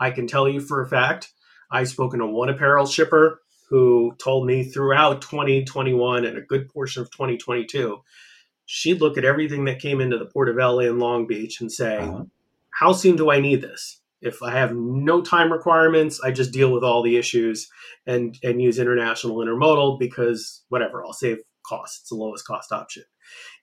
I 0.00 0.10
can 0.10 0.26
tell 0.26 0.48
you 0.48 0.60
for 0.60 0.82
a 0.82 0.88
fact, 0.88 1.32
I've 1.70 1.88
spoken 1.88 2.18
to 2.18 2.26
one 2.26 2.48
apparel 2.48 2.86
shipper 2.86 3.40
who 3.70 4.14
told 4.18 4.46
me 4.46 4.64
throughout 4.64 5.22
2021 5.22 6.24
and 6.24 6.36
a 6.36 6.42
good 6.42 6.68
portion 6.68 7.02
of 7.02 7.10
2022, 7.10 7.98
she'd 8.66 9.00
look 9.00 9.16
at 9.16 9.24
everything 9.24 9.64
that 9.64 9.80
came 9.80 10.00
into 10.00 10.18
the 10.18 10.26
Port 10.26 10.48
of 10.48 10.56
LA 10.56 10.80
and 10.80 10.98
Long 10.98 11.26
Beach 11.26 11.60
and 11.60 11.72
say, 11.72 11.98
uh-huh. 11.98 12.24
How 12.78 12.92
soon 12.92 13.16
do 13.16 13.30
I 13.30 13.40
need 13.40 13.62
this? 13.62 14.02
If 14.20 14.42
I 14.42 14.50
have 14.50 14.74
no 14.74 15.22
time 15.22 15.50
requirements, 15.50 16.20
I 16.22 16.30
just 16.30 16.52
deal 16.52 16.70
with 16.70 16.84
all 16.84 17.02
the 17.02 17.16
issues 17.16 17.70
and, 18.06 18.36
and 18.42 18.60
use 18.60 18.78
international 18.78 19.38
intermodal 19.38 19.98
because 19.98 20.62
whatever, 20.68 21.02
I'll 21.02 21.14
save 21.14 21.38
costs. 21.66 22.00
It's 22.00 22.10
the 22.10 22.16
lowest 22.16 22.46
cost 22.46 22.72
option. 22.72 23.04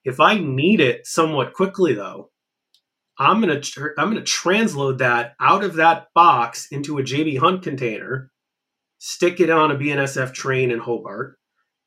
If 0.04 0.20
I 0.20 0.39
need 0.39 0.80
it 0.80 1.06
somewhat 1.06 1.54
quickly, 1.54 1.93
though, 1.93 2.32
I'm 3.20 3.39
gonna 3.39 3.62
tr- 3.62 3.93
I'm 3.99 4.10
gonna 4.10 4.22
transload 4.22 4.97
that 4.97 5.36
out 5.39 5.64
of 5.64 5.76
that 5.76 6.08
box 6.16 6.68
into 6.72 6.97
a 6.97 7.04
JB 7.04 7.38
Hunt 7.38 7.62
container, 7.62 8.32
stick 8.97 9.39
it 9.39 9.51
on 9.51 9.70
a 9.70 9.76
BNSF 9.76 10.34
train 10.34 10.72
in 10.72 10.80
Hobart, 10.80 11.38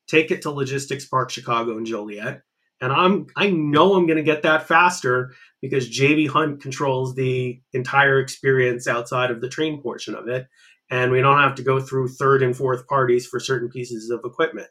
take 0.07 0.31
it 0.31 0.43
to 0.43 0.51
Logistics 0.51 1.05
Park 1.05 1.29
Chicago 1.29 1.75
and 1.75 1.85
Joliet, 1.85 2.41
and 2.81 2.91
I'm 2.91 3.27
I 3.35 3.49
know 3.49 3.95
I'm 3.95 4.07
gonna 4.07 4.23
get 4.23 4.43
that 4.43 4.67
faster 4.67 5.33
because 5.61 5.89
JB 5.89 6.29
Hunt 6.29 6.61
controls 6.61 7.15
the 7.15 7.61
entire 7.73 8.19
experience 8.19 8.87
outside 8.87 9.31
of 9.31 9.41
the 9.41 9.49
train 9.49 9.81
portion 9.81 10.15
of 10.15 10.27
it, 10.27 10.47
and 10.89 11.11
we 11.11 11.21
don't 11.21 11.39
have 11.39 11.55
to 11.55 11.63
go 11.63 11.79
through 11.79 12.09
third 12.09 12.43
and 12.43 12.55
fourth 12.55 12.87
parties 12.87 13.25
for 13.25 13.39
certain 13.39 13.69
pieces 13.69 14.09
of 14.09 14.21
equipment. 14.23 14.69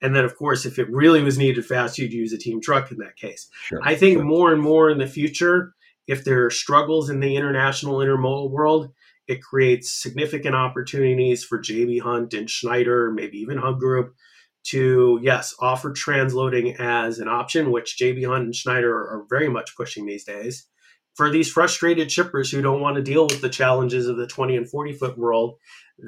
And 0.00 0.14
then, 0.14 0.24
of 0.24 0.36
course, 0.36 0.64
if 0.64 0.78
it 0.78 0.88
really 0.90 1.22
was 1.22 1.38
needed 1.38 1.64
fast, 1.66 1.98
you'd 1.98 2.12
use 2.12 2.32
a 2.32 2.38
team 2.38 2.60
truck 2.60 2.92
in 2.92 2.98
that 2.98 3.16
case. 3.16 3.48
Sure, 3.64 3.80
I 3.82 3.94
think 3.94 4.18
sure. 4.18 4.24
more 4.24 4.52
and 4.52 4.62
more 4.62 4.90
in 4.90 4.98
the 4.98 5.08
future, 5.08 5.74
if 6.06 6.24
there 6.24 6.44
are 6.44 6.50
struggles 6.50 7.10
in 7.10 7.20
the 7.20 7.36
international 7.36 7.98
intermodal 7.98 8.50
world, 8.50 8.92
it 9.26 9.42
creates 9.42 9.92
significant 9.92 10.54
opportunities 10.54 11.44
for 11.44 11.58
JB 11.58 12.00
Hunt 12.00 12.32
and 12.32 12.48
Schneider, 12.48 13.12
maybe 13.12 13.38
even 13.38 13.58
Hub 13.58 13.78
Group, 13.78 14.14
to 14.70 15.18
yes 15.22 15.54
offer 15.58 15.90
transloading 15.90 16.78
as 16.78 17.18
an 17.18 17.28
option, 17.28 17.70
which 17.70 17.96
JB 18.00 18.26
Hunt 18.26 18.44
and 18.44 18.54
Schneider 18.54 18.92
are 18.92 19.24
very 19.28 19.48
much 19.48 19.76
pushing 19.76 20.06
these 20.06 20.24
days. 20.24 20.66
For 21.14 21.30
these 21.30 21.50
frustrated 21.50 22.12
shippers 22.12 22.50
who 22.50 22.62
don't 22.62 22.80
want 22.80 22.96
to 22.96 23.02
deal 23.02 23.24
with 23.24 23.40
the 23.40 23.48
challenges 23.48 24.06
of 24.06 24.16
the 24.16 24.26
20 24.26 24.56
and 24.56 24.70
40 24.70 24.92
foot 24.92 25.18
world 25.18 25.56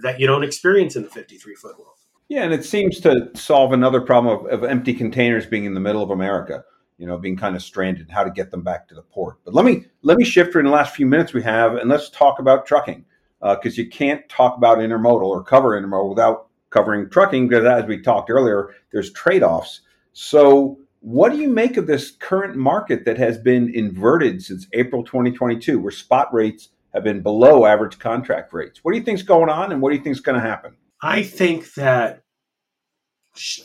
that 0.02 0.20
you 0.20 0.26
don't 0.26 0.44
experience 0.44 0.94
in 0.94 1.02
the 1.02 1.08
53 1.08 1.54
foot 1.56 1.78
world. 1.78 1.96
Yeah, 2.28 2.44
and 2.44 2.54
it 2.54 2.64
seems 2.64 3.00
to 3.00 3.28
solve 3.34 3.72
another 3.72 4.00
problem 4.00 4.46
of, 4.46 4.52
of, 4.52 4.62
empty 4.62 4.94
containers 4.94 5.46
being 5.46 5.64
in 5.64 5.74
the 5.74 5.80
middle 5.80 6.02
of 6.02 6.10
America. 6.10 6.62
You 6.96 7.06
know, 7.06 7.18
being 7.18 7.36
kind 7.36 7.56
of 7.56 7.62
stranded, 7.62 8.10
how 8.10 8.22
to 8.22 8.30
get 8.30 8.50
them 8.50 8.62
back 8.62 8.86
to 8.88 8.94
the 8.94 9.02
port. 9.02 9.38
But 9.44 9.54
let 9.54 9.64
me 9.64 9.86
let 10.02 10.18
me 10.18 10.24
shift 10.24 10.54
in 10.54 10.66
the 10.66 10.70
last 10.70 10.94
few 10.94 11.06
minutes 11.06 11.32
we 11.32 11.42
have, 11.42 11.74
and 11.74 11.88
let's 11.88 12.10
talk 12.10 12.38
about 12.38 12.66
trucking 12.66 13.06
because 13.40 13.78
uh, 13.78 13.82
you 13.82 13.88
can't 13.88 14.28
talk 14.28 14.56
about 14.56 14.78
intermodal 14.78 15.22
or 15.22 15.42
cover 15.42 15.80
intermodal 15.80 16.10
without 16.10 16.49
covering 16.70 17.10
trucking 17.10 17.48
because, 17.48 17.64
as 17.64 17.84
we 17.86 18.00
talked 18.00 18.30
earlier, 18.30 18.70
there's 18.92 19.12
trade 19.12 19.42
offs. 19.42 19.80
So, 20.12 20.78
what 21.00 21.32
do 21.32 21.38
you 21.38 21.48
make 21.48 21.76
of 21.76 21.86
this 21.86 22.10
current 22.10 22.56
market 22.56 23.04
that 23.04 23.18
has 23.18 23.38
been 23.38 23.72
inverted 23.74 24.42
since 24.42 24.66
April 24.72 25.02
2022, 25.02 25.78
where 25.78 25.90
spot 25.90 26.32
rates 26.32 26.68
have 26.92 27.04
been 27.04 27.22
below 27.22 27.64
average 27.64 27.98
contract 27.98 28.52
rates? 28.52 28.80
What 28.82 28.92
do 28.92 28.98
you 28.98 29.04
think 29.04 29.18
is 29.18 29.24
going 29.24 29.48
on, 29.48 29.72
and 29.72 29.80
what 29.80 29.90
do 29.90 29.96
you 29.96 30.02
think 30.02 30.16
is 30.16 30.20
going 30.20 30.40
to 30.40 30.46
happen? 30.46 30.76
I 31.02 31.22
think 31.22 31.74
that 31.74 32.22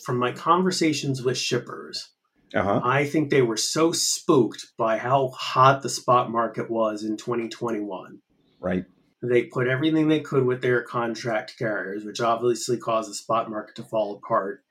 from 0.03 0.17
my 0.17 0.31
conversations 0.31 1.23
with 1.23 1.37
shippers, 1.37 2.09
uh-huh. 2.53 2.81
I 2.83 3.05
think 3.05 3.29
they 3.29 3.41
were 3.41 3.57
so 3.57 3.91
spooked 3.91 4.67
by 4.77 4.97
how 4.97 5.29
hot 5.29 5.81
the 5.81 5.89
spot 5.89 6.31
market 6.31 6.69
was 6.69 7.03
in 7.03 7.17
2021. 7.17 8.19
Right. 8.59 8.85
They 9.21 9.43
put 9.43 9.67
everything 9.67 10.07
they 10.07 10.19
could 10.19 10.45
with 10.45 10.61
their 10.61 10.83
contract 10.83 11.55
carriers, 11.57 12.05
which 12.05 12.21
obviously 12.21 12.77
caused 12.77 13.09
the 13.09 13.15
spot 13.15 13.49
market 13.49 13.75
to 13.75 13.83
fall 13.83 14.15
apart, 14.15 14.63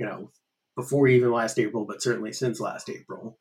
you 0.00 0.06
know, 0.06 0.30
before 0.76 1.06
even 1.06 1.30
last 1.30 1.58
April, 1.58 1.84
but 1.84 2.02
certainly 2.02 2.32
since 2.32 2.60
last 2.60 2.88
April. 2.88 3.38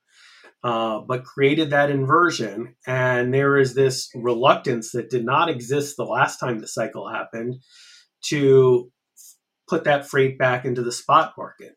Uh, 0.64 1.00
but 1.00 1.26
created 1.26 1.72
that 1.72 1.90
inversion. 1.90 2.76
And 2.88 3.34
there 3.34 3.58
is 3.58 3.74
this 3.74 4.10
reluctance 4.16 4.92
that 4.92 5.10
did 5.10 5.26
not 5.26 5.50
exist 5.50 5.98
the 5.98 6.06
last 6.06 6.40
time 6.40 6.60
the 6.60 6.68
cycle 6.68 7.10
happened 7.10 7.56
to 8.26 8.92
put 9.68 9.84
that 9.86 10.08
freight 10.08 10.38
back 10.38 10.66
into 10.66 10.82
the 10.82 10.92
spot 10.92 11.34
market. 11.38 11.74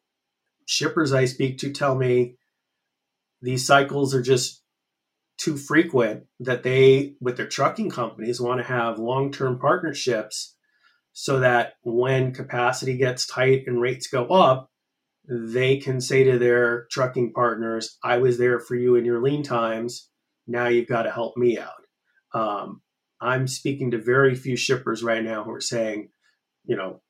Shippers 0.66 1.12
I 1.12 1.24
speak 1.24 1.58
to 1.58 1.72
tell 1.72 1.96
me 1.96 2.36
these 3.42 3.66
cycles 3.66 4.14
are 4.14 4.22
just 4.22 4.62
too 5.38 5.56
frequent 5.56 6.24
that 6.40 6.62
they, 6.62 7.14
with 7.20 7.36
their 7.36 7.48
trucking 7.48 7.90
companies, 7.90 8.40
want 8.40 8.60
to 8.60 8.66
have 8.66 8.98
long 8.98 9.30
term 9.30 9.58
partnerships 9.58 10.56
so 11.12 11.40
that 11.40 11.74
when 11.82 12.32
capacity 12.32 12.96
gets 12.96 13.26
tight 13.26 13.64
and 13.66 13.80
rates 13.80 14.06
go 14.06 14.26
up, 14.26 14.70
they 15.28 15.78
can 15.78 16.00
say 16.00 16.24
to 16.24 16.38
their 16.38 16.86
trucking 16.90 17.32
partners, 17.32 17.98
I 18.04 18.18
was 18.18 18.38
there 18.38 18.60
for 18.60 18.76
you 18.76 18.94
in 18.96 19.04
your 19.04 19.22
lean 19.22 19.42
times. 19.42 20.08
Now 20.46 20.68
you've 20.68 20.88
got 20.88 21.02
to 21.02 21.10
help 21.10 21.36
me 21.36 21.58
out. 21.58 21.70
Um, 22.34 22.82
I'm 23.20 23.48
speaking 23.48 23.90
to 23.92 23.98
very 23.98 24.34
few 24.34 24.56
shippers 24.56 25.02
right 25.02 25.24
now 25.24 25.42
who 25.42 25.52
are 25.52 25.60
saying, 25.60 26.10
you 26.64 26.76
know, 26.76 27.00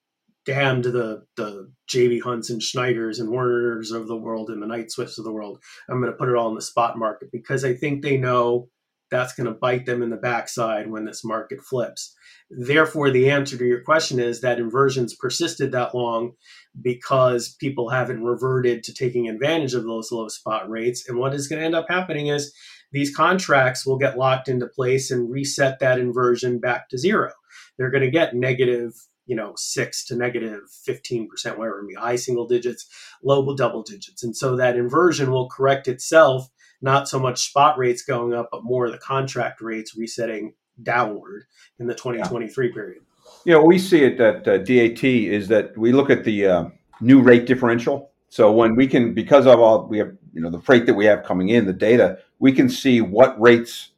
damn 0.47 0.81
to 0.83 0.91
the 0.91 1.25
the 1.37 1.71
JB 1.93 2.23
Hunts 2.23 2.51
and 2.51 2.61
Schneiders 2.61 3.21
and 3.21 3.31
Werners 3.31 3.91
of 3.91 4.09
the 4.09 4.17
world 4.17 4.49
and 4.49 4.63
the 4.63 4.67
Knight-Swifts 4.67 5.19
of 5.19 5.25
the 5.25 5.33
world. 5.33 5.59
I'm 5.89 6.01
going 6.01 6.13
to 6.13 6.17
put 6.17 6.29
it 6.29 6.37
all 6.37 6.49
in 6.49 6.55
the 6.55 6.63
spot 6.63 6.97
market 6.99 7.31
because 7.31 7.65
I 7.65 7.75
think 7.75 8.03
they 8.03 8.17
know 8.17 8.69
that's 9.11 9.35
going 9.35 9.47
to 9.47 9.53
bite 9.53 9.87
them 9.87 10.03
in 10.03 10.11
the 10.11 10.17
backside 10.17 10.91
when 10.91 11.05
this 11.05 11.25
market 11.25 11.61
flips. 11.61 12.15
Therefore, 12.51 13.11
the 13.11 13.31
answer 13.31 13.57
to 13.57 13.65
your 13.65 13.83
question 13.83 14.19
is 14.19 14.41
that 14.41 14.59
inversions 14.59 15.15
persisted 15.15 15.73
that 15.73 15.95
long 15.95 16.33
because 16.81 17.55
people 17.61 17.91
haven't 17.91 18.25
reverted 18.25 18.83
to 18.85 18.95
taking 18.95 19.29
advantage 19.29 19.75
of 19.75 19.85
those 19.85 20.11
low 20.11 20.29
spot 20.29 20.69
rates. 20.69 21.09
And 21.09 21.19
what 21.19 21.35
is 21.35 21.47
going 21.47 21.61
to 21.61 21.67
end 21.67 21.75
up 21.75 21.87
happening 21.89 22.29
is 22.29 22.53
these 22.93 23.15
contracts 23.15 23.87
will 23.87 23.99
get 23.99 24.19
locked 24.19 24.49
into 24.49 24.67
place 24.67 25.11
and 25.11 25.31
reset 25.31 25.79
that 25.81 25.99
inversion 25.99 26.59
back 26.59 26.89
to 26.89 26.99
zero. 26.99 27.33
They're 27.79 27.91
going 27.91 28.05
to 28.05 28.11
get 28.11 28.35
negative 28.35 28.93
you 29.27 29.37
know, 29.37 29.53
six 29.57 30.05
to 30.07 30.17
negative 30.17 30.63
15%, 30.89 31.29
whatever 31.59 31.81
it 31.81 31.89
be, 31.89 31.95
high 31.95 32.17
single 32.17 32.47
digits, 32.47 32.87
low 33.23 33.55
double 33.57 33.83
digits. 33.83 34.23
And 34.23 34.37
so 34.37 34.57
that 34.57 34.77
inversion 34.77 35.31
will 35.31 35.49
correct 35.49 35.89
itself, 35.89 36.49
not 36.81 37.09
so 37.09 37.19
much 37.19 37.49
spot 37.49 37.77
rates 37.77 38.03
going 38.03 38.33
up, 38.33 38.49
but 38.51 38.65
more 38.65 38.91
the 38.91 38.99
contract 38.99 39.61
rates 39.61 39.97
resetting 39.97 40.55
downward 40.83 41.45
in 41.79 41.87
the 41.87 41.95
2023 41.95 42.69
yeah. 42.69 42.73
period. 42.73 43.03
Yeah, 43.45 43.59
we 43.59 43.79
see 43.79 44.05
it 44.05 44.21
at 44.21 44.47
uh, 44.47 44.59
DAT 44.59 45.03
is 45.05 45.49
that 45.49 45.77
we 45.77 45.93
look 45.93 46.11
at 46.11 46.25
the 46.25 46.47
uh, 46.47 46.65
new 47.01 47.21
rate 47.21 47.47
differential. 47.47 48.11
So 48.29 48.53
when 48.53 48.77
we 48.77 48.87
can, 48.87 49.15
because 49.15 49.47
of 49.47 49.61
all 49.61 49.87
we 49.87 49.99
have, 49.99 50.13
you 50.33 50.41
know, 50.41 50.51
the 50.51 50.61
freight 50.61 50.87
that 50.87 50.95
we 50.95 51.07
have 51.07 51.25
coming 51.25 51.49
in, 51.49 51.67
the 51.67 51.73
data, 51.73 52.19
we 52.39 52.53
can 52.53 52.69
see 52.69 53.01
what 53.01 53.41
rates 53.41 53.91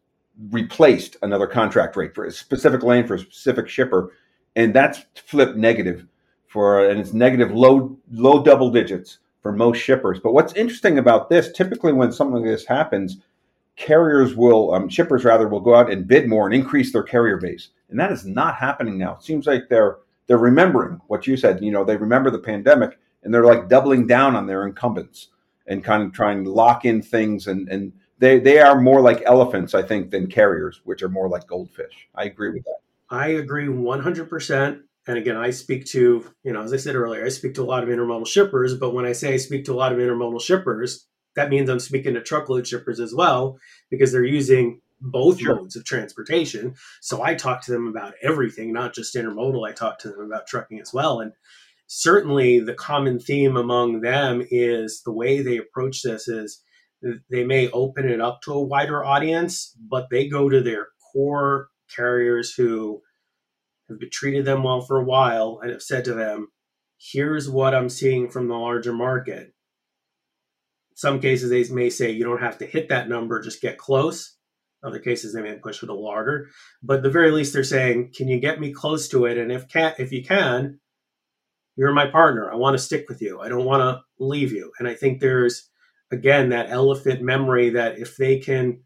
replaced 0.50 1.16
another 1.22 1.46
contract 1.46 1.96
rate 1.96 2.14
for 2.14 2.24
a 2.24 2.30
specific 2.30 2.82
lane 2.82 3.06
for 3.06 3.14
a 3.14 3.18
specific 3.18 3.68
shipper 3.68 4.12
and 4.58 4.74
that's 4.74 5.06
flipped 5.14 5.56
negative 5.56 6.04
for 6.48 6.90
and 6.90 6.98
it's 6.98 7.12
negative 7.12 7.52
low 7.52 7.96
low 8.10 8.42
double 8.42 8.70
digits 8.70 9.18
for 9.40 9.52
most 9.52 9.78
shippers. 9.78 10.18
But 10.20 10.32
what's 10.32 10.52
interesting 10.54 10.98
about 10.98 11.30
this, 11.30 11.52
typically 11.52 11.92
when 11.92 12.10
something 12.10 12.42
like 12.42 12.50
this 12.50 12.66
happens, 12.66 13.18
carriers 13.76 14.34
will 14.34 14.74
um, 14.74 14.88
shippers 14.88 15.24
rather 15.24 15.46
will 15.46 15.60
go 15.60 15.76
out 15.76 15.92
and 15.92 16.08
bid 16.08 16.28
more 16.28 16.46
and 16.46 16.54
increase 16.54 16.92
their 16.92 17.04
carrier 17.04 17.36
base, 17.36 17.68
and 17.88 17.98
that 18.00 18.10
is 18.10 18.26
not 18.26 18.56
happening 18.56 18.98
now. 18.98 19.14
It 19.14 19.22
seems 19.22 19.46
like 19.46 19.68
they're 19.68 19.98
they're 20.26 20.38
remembering 20.38 21.00
what 21.06 21.26
you 21.26 21.36
said. 21.36 21.62
You 21.62 21.70
know, 21.70 21.84
they 21.84 21.96
remember 21.96 22.30
the 22.30 22.40
pandemic 22.40 22.98
and 23.22 23.32
they're 23.32 23.44
like 23.44 23.68
doubling 23.68 24.06
down 24.08 24.34
on 24.34 24.46
their 24.46 24.66
incumbents 24.66 25.28
and 25.68 25.84
kind 25.84 26.02
of 26.02 26.12
trying 26.12 26.42
to 26.44 26.50
lock 26.50 26.84
in 26.84 27.00
things 27.00 27.46
and 27.46 27.68
and 27.68 27.92
they 28.18 28.40
they 28.40 28.58
are 28.58 28.80
more 28.80 29.00
like 29.00 29.22
elephants, 29.24 29.72
I 29.74 29.82
think, 29.82 30.10
than 30.10 30.26
carriers, 30.26 30.80
which 30.84 31.04
are 31.04 31.08
more 31.08 31.28
like 31.28 31.46
goldfish. 31.46 32.08
I 32.16 32.24
agree 32.24 32.50
with 32.50 32.64
that. 32.64 32.78
I 33.10 33.28
agree 33.28 33.66
100%. 33.66 34.80
And 35.06 35.16
again, 35.16 35.36
I 35.36 35.50
speak 35.50 35.86
to, 35.86 36.24
you 36.42 36.52
know, 36.52 36.62
as 36.62 36.72
I 36.72 36.76
said 36.76 36.94
earlier, 36.94 37.24
I 37.24 37.30
speak 37.30 37.54
to 37.54 37.62
a 37.62 37.64
lot 37.64 37.82
of 37.82 37.88
intermodal 37.88 38.26
shippers. 38.26 38.74
But 38.74 38.92
when 38.92 39.06
I 39.06 39.12
say 39.12 39.32
I 39.32 39.38
speak 39.38 39.64
to 39.64 39.72
a 39.72 39.76
lot 39.76 39.92
of 39.92 39.98
intermodal 39.98 40.42
shippers, 40.42 41.06
that 41.34 41.48
means 41.48 41.70
I'm 41.70 41.80
speaking 41.80 42.14
to 42.14 42.20
truckload 42.20 42.66
shippers 42.66 43.00
as 43.00 43.14
well 43.14 43.58
because 43.90 44.12
they're 44.12 44.24
using 44.24 44.80
both 45.00 45.40
sure. 45.40 45.56
modes 45.56 45.76
of 45.76 45.84
transportation. 45.84 46.74
So 47.00 47.22
I 47.22 47.34
talk 47.34 47.62
to 47.62 47.72
them 47.72 47.86
about 47.86 48.14
everything, 48.22 48.72
not 48.72 48.94
just 48.94 49.14
intermodal. 49.14 49.66
I 49.66 49.72
talk 49.72 49.98
to 50.00 50.10
them 50.10 50.20
about 50.20 50.46
trucking 50.46 50.80
as 50.80 50.92
well. 50.92 51.20
And 51.20 51.32
certainly 51.86 52.60
the 52.60 52.74
common 52.74 53.18
theme 53.18 53.56
among 53.56 54.00
them 54.00 54.46
is 54.50 55.02
the 55.04 55.12
way 55.12 55.40
they 55.40 55.56
approach 55.56 56.02
this 56.02 56.28
is 56.28 56.62
they 57.30 57.44
may 57.44 57.70
open 57.70 58.08
it 58.08 58.20
up 58.20 58.42
to 58.42 58.52
a 58.52 58.62
wider 58.62 59.04
audience, 59.04 59.74
but 59.88 60.08
they 60.10 60.28
go 60.28 60.48
to 60.48 60.60
their 60.60 60.88
core 61.12 61.68
carriers 61.94 62.54
who 62.54 63.02
have 63.88 63.98
treated 64.10 64.44
them 64.44 64.62
well 64.62 64.80
for 64.80 64.98
a 64.98 65.04
while 65.04 65.60
and 65.62 65.70
have 65.70 65.82
said 65.82 66.04
to 66.04 66.14
them, 66.14 66.48
here's 66.98 67.48
what 67.48 67.74
I'm 67.74 67.88
seeing 67.88 68.30
from 68.30 68.48
the 68.48 68.54
larger 68.54 68.92
market. 68.92 69.54
Some 70.94 71.20
cases, 71.20 71.50
they 71.50 71.72
may 71.72 71.90
say 71.90 72.10
you 72.10 72.24
don't 72.24 72.40
have 72.40 72.58
to 72.58 72.66
hit 72.66 72.88
that 72.88 73.08
number, 73.08 73.40
just 73.40 73.62
get 73.62 73.78
close. 73.78 74.36
Other 74.82 74.98
cases 75.00 75.32
they 75.32 75.42
may 75.42 75.56
push 75.56 75.82
it 75.82 75.90
a 75.90 75.94
harder, 75.94 76.48
but 76.82 77.02
the 77.02 77.10
very 77.10 77.32
least 77.32 77.52
they're 77.52 77.64
saying, 77.64 78.12
"Can 78.16 78.28
you 78.28 78.38
get 78.38 78.60
me 78.60 78.72
close 78.72 79.08
to 79.08 79.24
it?" 79.24 79.36
And 79.36 79.50
if 79.50 79.68
can, 79.68 79.94
if 79.98 80.12
you 80.12 80.22
can, 80.22 80.78
you're 81.76 81.92
my 81.92 82.06
partner. 82.06 82.50
I 82.50 82.56
want 82.56 82.74
to 82.74 82.82
stick 82.82 83.08
with 83.08 83.20
you. 83.20 83.40
I 83.40 83.48
don't 83.48 83.64
want 83.64 83.80
to 83.80 84.02
leave 84.24 84.52
you. 84.52 84.72
And 84.78 84.86
I 84.86 84.94
think 84.94 85.20
there's 85.20 85.68
again 86.12 86.50
that 86.50 86.70
elephant 86.70 87.22
memory 87.22 87.70
that 87.70 87.98
if 87.98 88.16
they 88.16 88.38
can 88.38 88.84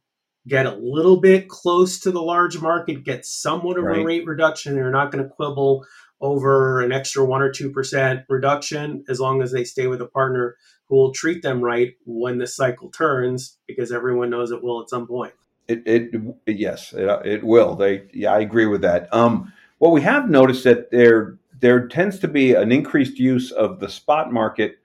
get 0.49 0.67
a 0.67 0.75
little 0.75 1.21
bit 1.21 1.49
close 1.49 2.01
to 2.01 2.11
the 2.11 2.23
large 2.23 2.61
market, 2.61 3.05
get 3.05 3.25
somewhat 3.25 3.79
of 3.79 3.85
right. 3.85 4.01
a 4.01 4.05
rate 4.05 4.27
reduction, 4.27 4.75
they're 4.75 4.91
not 4.91 5.13
going 5.13 5.23
to 5.23 5.31
quibble 5.31 5.85
over 6.21 6.81
an 6.81 6.93
extra 6.93 7.25
one 7.25 7.43
or 7.43 7.51
two 7.51 7.71
percent 7.71 8.25
reduction 8.29 9.05
as 9.09 9.21
long 9.21 9.43
as 9.43 9.53
they 9.53 9.65
stay 9.65 9.87
with 9.87 10.01
a 10.01 10.07
partner 10.07 10.57
who 10.89 10.97
will 10.97 11.13
treat 11.13 11.43
them 11.43 11.61
right 11.61 11.95
when 12.05 12.39
the 12.39 12.47
cycle 12.47 12.91
turns, 12.91 13.59
because 13.67 13.91
everyone 13.93 14.31
knows 14.31 14.51
it 14.51 14.63
will 14.63 14.83
at 14.83 14.91
some 14.91 15.07
point. 15.07 15.33
It, 15.69 15.83
it 15.87 16.11
yes, 16.47 16.93
it, 16.93 17.09
it 17.27 17.45
will. 17.45 17.77
They 17.77 18.09
yeah, 18.13 18.33
I 18.33 18.41
agree 18.41 18.67
with 18.67 18.83
that. 18.83 19.13
Um, 19.15 19.53
what 19.79 19.93
we 19.93 20.03
have 20.03 20.29
noticed 20.29 20.65
that 20.65 20.91
there 20.91 21.39
there 21.61 21.87
tends 21.87 22.19
to 22.19 22.29
be 22.29 22.55
an 22.55 22.73
increased 22.73 23.19
use 23.19 23.53
of 23.53 23.81
the 23.81 23.89
spot 23.89 24.33
market 24.33 24.79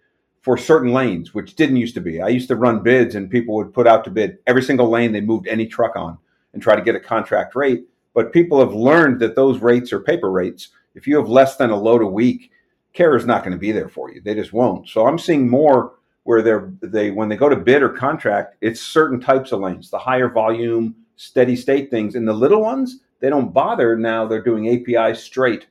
for 0.48 0.58
certain 0.58 0.94
lanes, 0.94 1.34
which 1.34 1.56
didn't 1.56 1.76
used 1.76 1.94
to 1.94 2.00
be. 2.00 2.22
I 2.22 2.30
used 2.30 2.48
to 2.48 2.56
run 2.56 2.82
bids, 2.82 3.16
and 3.16 3.30
people 3.30 3.54
would 3.56 3.74
put 3.74 3.86
out 3.86 4.06
to 4.06 4.10
bid 4.10 4.38
every 4.48 4.64
single 4.64 4.90
lane 4.90 5.12
they 5.12 5.20
moved 5.20 5.46
any 5.46 5.68
truck 5.68 5.98
on 5.98 6.18
and 6.54 6.64
try 6.64 6.74
to 6.74 6.82
get 6.82 6.96
a 6.96 7.02
contract 7.02 7.54
rate. 7.54 7.84
But 8.14 8.32
people 8.32 8.62
have 8.62 8.74
learned 8.74 9.20
that 9.20 9.36
those 9.36 9.60
rates 9.60 9.92
are 9.92 10.00
paper 10.00 10.32
rates. 10.32 10.70
If 10.96 11.06
you 11.06 11.18
have 11.18 11.28
less 11.28 11.58
than 11.58 11.70
a 11.70 11.76
load 11.76 12.02
a 12.02 12.08
week, 12.08 12.52
carrier's 12.94 13.26
not 13.26 13.44
going 13.44 13.52
to 13.52 13.60
be 13.60 13.74
there 13.74 13.90
for 13.90 14.10
you. 14.10 14.22
They 14.22 14.36
just 14.36 14.54
won't. 14.54 14.88
So 14.88 15.06
I'm 15.06 15.20
seeing 15.20 15.50
more 15.50 15.96
where 16.24 16.42
they're 16.42 16.72
they 16.82 17.12
when 17.12 17.28
they 17.28 17.36
go 17.36 17.50
to 17.50 17.58
bid 17.58 17.84
or 17.84 17.90
contract, 17.90 18.56
it's 18.62 18.80
certain 18.80 19.20
types 19.20 19.52
of 19.52 19.60
lanes, 19.60 19.90
the 19.90 20.00
higher 20.00 20.30
volume, 20.30 20.96
steady 21.18 21.58
state 21.58 21.92
things, 21.92 22.16
and 22.16 22.26
the 22.26 22.32
little 22.32 22.62
ones 22.62 23.02
they 23.20 23.30
don't 23.30 23.54
bother 23.54 23.98
now. 23.98 24.26
They're 24.26 24.42
doing 24.42 24.70
API 24.70 25.14
straight 25.14 25.68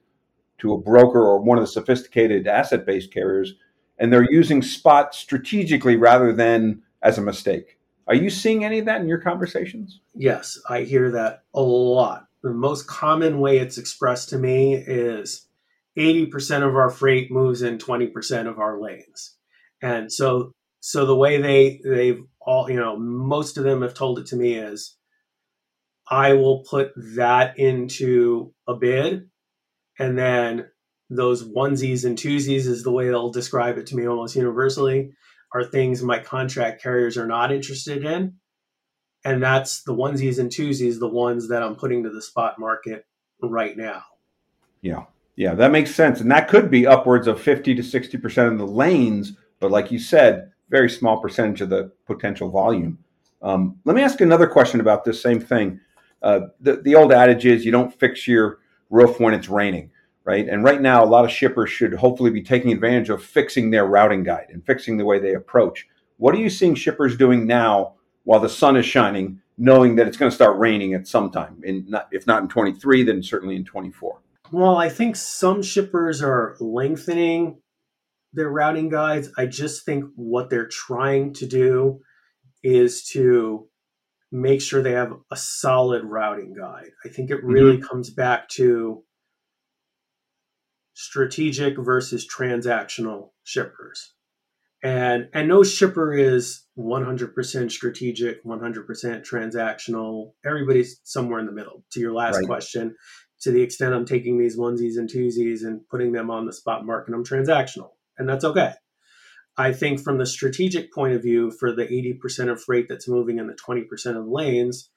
to 0.59 0.75
a 0.75 0.79
broker 0.79 1.23
or 1.23 1.41
one 1.41 1.57
of 1.57 1.65
the 1.65 1.69
sophisticated 1.69 2.47
asset 2.47 2.85
based 2.85 3.11
carriers, 3.11 3.55
and 3.99 4.13
they're 4.13 4.31
using 4.31 4.63
spot 4.63 5.15
strategically 5.15 5.97
rather 5.97 6.33
than 6.33 6.83
as 7.03 7.19
a 7.19 7.23
mistake. 7.23 7.79
Are 8.09 8.15
you 8.15 8.31
seeing 8.31 8.65
any 8.65 8.79
of 8.79 8.87
that 8.87 9.01
in 9.01 9.09
your 9.09 9.21
conversations? 9.21 10.01
Yes, 10.15 10.61
I 10.69 10.83
hear 10.83 11.11
that 11.13 11.43
a 11.55 11.61
lot. 11.61 12.29
The 12.43 12.53
most 12.53 12.87
common 12.87 13.41
way 13.41 13.59
it's 13.59 13.79
expressed 13.79 14.29
to 14.29 14.39
me 14.39 14.75
is 14.75 15.47
80% 15.99 16.67
of 16.67 16.77
our 16.77 16.91
freight 16.91 17.31
moves 17.31 17.63
in 17.63 17.79
20% 17.79 18.47
of 18.47 18.59
our 18.59 18.81
lanes. 18.81 19.37
And 19.83 20.13
so 20.13 20.53
so 20.81 21.05
the 21.05 21.17
way 21.17 21.41
they 21.41 21.81
they've 21.85 22.23
all 22.41 22.71
you 22.71 22.77
know 22.77 22.97
most 22.97 23.59
of 23.59 23.65
them 23.65 23.83
have 23.83 23.95
told 23.95 24.21
it 24.21 24.27
to 24.27 24.37
me 24.37 24.55
is 24.55 24.97
I 26.09 26.35
will 26.35 26.61
put 26.61 26.93
that 27.17 27.59
into 27.59 28.55
a 28.69 28.75
bid 28.75 29.29
and 29.99 30.17
then 30.17 30.69
those 31.09 31.47
onesies 31.49 32.05
and 32.05 32.19
twosies 32.19 32.67
is 32.67 32.83
the 32.83 32.91
way 32.91 33.09
they'll 33.09 33.31
describe 33.31 33.79
it 33.79 33.87
to 33.87 33.97
me 33.97 34.07
almost 34.07 34.37
universally 34.37 35.13
are 35.55 35.65
things 35.65 36.03
my 36.03 36.19
contract 36.19 36.83
carriers 36.83 37.17
are 37.17 37.27
not 37.27 37.53
interested 37.53 38.05
in. 38.05 38.35
And 39.25 39.43
that's 39.43 39.83
the 39.83 39.95
onesies 39.95 40.39
and 40.39 40.51
twosies 40.51 40.99
the 40.99 41.09
ones 41.09 41.49
that 41.49 41.63
i'm 41.63 41.77
putting 41.77 42.03
to 42.05 42.11
the 42.11 42.23
spot 42.23 42.59
market 42.59 43.07
right 43.41 43.77
now. 43.77 44.03
Yeah. 44.81 45.05
Yeah 45.37 45.55
that 45.55 45.71
makes 45.71 45.95
sense. 45.95 46.21
And 46.21 46.31
that 46.31 46.49
could 46.49 46.71
be 46.71 46.87
upwards 46.87 47.27
of 47.27 47.41
50 47.41 47.75
to 47.77 47.83
60 47.83 48.19
percent 48.19 48.53
of 48.53 48.59
the 48.59 48.67
lanes 48.67 49.33
but 49.61 49.71
like 49.71 49.91
you 49.91 49.99
said, 49.99 50.53
very 50.69 50.91
small 50.91 51.21
percentage 51.21 51.61
of 51.61 51.71
the 51.71 51.93
potential 52.07 52.51
volume. 52.51 52.99
Um, 53.43 53.77
let 53.85 53.95
me 53.95 54.03
ask 54.03 54.21
another 54.21 54.47
question 54.47 54.81
about 54.81 55.05
this 55.05 55.23
same 55.23 55.41
thing. 55.41 55.81
Uh, 56.23 56.41
the, 56.61 56.77
the 56.77 56.95
old 56.95 57.13
adage 57.13 57.47
is 57.47 57.65
you 57.65 57.73
don't 57.73 57.95
fix 57.95 58.27
your 58.27 58.59
roof 58.91 59.21
when 59.21 59.35
it's 59.35 59.49
raining, 59.49 59.91
right? 60.27 60.49
And 60.49 60.65
right 60.65 60.83
now, 60.83 61.03
a 61.03 61.07
lot 61.07 61.25
of 61.25 61.31
shippers 61.31 61.71
should 61.71 61.95
hopefully 61.95 62.31
be 62.31 62.43
taking 62.43 62.73
advantage 62.73 63.09
of 63.09 63.23
fixing 63.23 63.71
their 63.71 63.87
routing 63.87 64.25
guide 64.25 64.49
and 64.51 64.67
fixing 64.67 64.97
the 64.97 65.05
way 65.05 65.21
they 65.21 65.35
approach. 65.35 65.87
What 66.19 66.35
are 66.35 66.39
you 66.39 66.51
seeing 66.51 66.75
shippers 66.75 67.17
doing 67.17 67.47
now 67.47 67.95
while 68.25 68.41
the 68.41 68.49
sun 68.49 68.77
is 68.77 68.85
shining, 68.85 69.41
knowing 69.57 69.95
that 69.97 70.09
it's 70.09 70.17
going 70.17 70.31
to 70.31 70.35
start 70.35 70.59
raining 70.59 70.95
at 70.95 71.07
some 71.07 71.31
time, 71.31 71.61
in 71.63 71.87
not, 71.89 72.09
if 72.11 72.27
not 72.27 72.43
in 72.43 72.49
23, 72.49 73.05
then 73.05 73.23
certainly 73.23 73.55
in 73.55 73.65
24? 73.65 74.21
Well, 74.51 74.77
I 74.77 74.89
think 74.89 75.15
some 75.15 75.63
shippers 75.63 76.21
are 76.23 76.57
lengthening 76.59 77.59
their 78.33 78.51
routing 78.51 78.89
guides. 78.89 79.31
I 79.39 79.47
just 79.47 79.85
think 79.85 80.05
what 80.17 80.51
they're 80.51 80.69
trying 80.69 81.35
to 81.35 81.47
do 81.47 82.01
is 82.65 83.05
to 83.11 83.69
make 84.33 84.61
sure 84.61 84.83
they 84.83 84.93
have 84.93 85.13
a 85.31 85.37
solid 85.37 86.03
routing 86.05 86.53
guide. 86.53 86.91
I 87.05 87.11
think 87.11 87.31
it 87.31 87.45
really 87.45 87.77
mm-hmm. 87.77 87.87
comes 87.87 88.11
back 88.11 88.49
to 88.51 89.05
strategic 90.97 91.79
versus 91.79 92.27
transactional 92.27 93.31
shippers. 93.45 94.15
And 94.83 95.29
and 95.33 95.49
no 95.49 95.63
shipper 95.63 96.13
is 96.13 96.65
100% 96.79 97.71
strategic, 97.71 98.45
100% 98.45 98.87
transactional. 98.87 100.33
Everybody's 100.45 101.01
somewhere 101.05 101.39
in 101.39 101.47
the 101.47 101.53
middle. 101.53 101.85
To 101.93 102.01
your 102.01 102.13
last 102.13 102.37
right. 102.37 102.47
question, 102.47 102.95
to 103.43 103.51
the 103.51 103.63
extent 103.63 103.95
I'm 103.95 104.07
taking 104.07 104.39
these 104.39 104.59
onesies 104.59 104.97
and 104.97 105.09
twosies 105.09 105.63
and 105.63 105.87
putting 105.89 106.13
them 106.13 106.31
on 106.31 106.47
the 106.47 106.53
spot 106.53 106.85
market, 106.85 107.15
I'm 107.15 107.25
transactional 107.25 107.91
and 108.19 108.29
that's 108.29 108.45
okay. 108.45 108.73
I 109.59 109.73
think 109.73 110.01
from 110.01 110.19
the 110.19 110.27
strategic 110.27 110.93
point 110.93 111.15
of 111.15 111.23
view, 111.23 111.51
for 111.51 111.73
the 111.73 111.87
80% 111.87 112.51
of 112.51 112.63
freight 112.63 112.87
that's 112.89 113.09
moving 113.09 113.39
in 113.39 113.47
the 113.47 113.55
20% 113.55 113.85
of 114.19 114.27
lanes, 114.27 114.91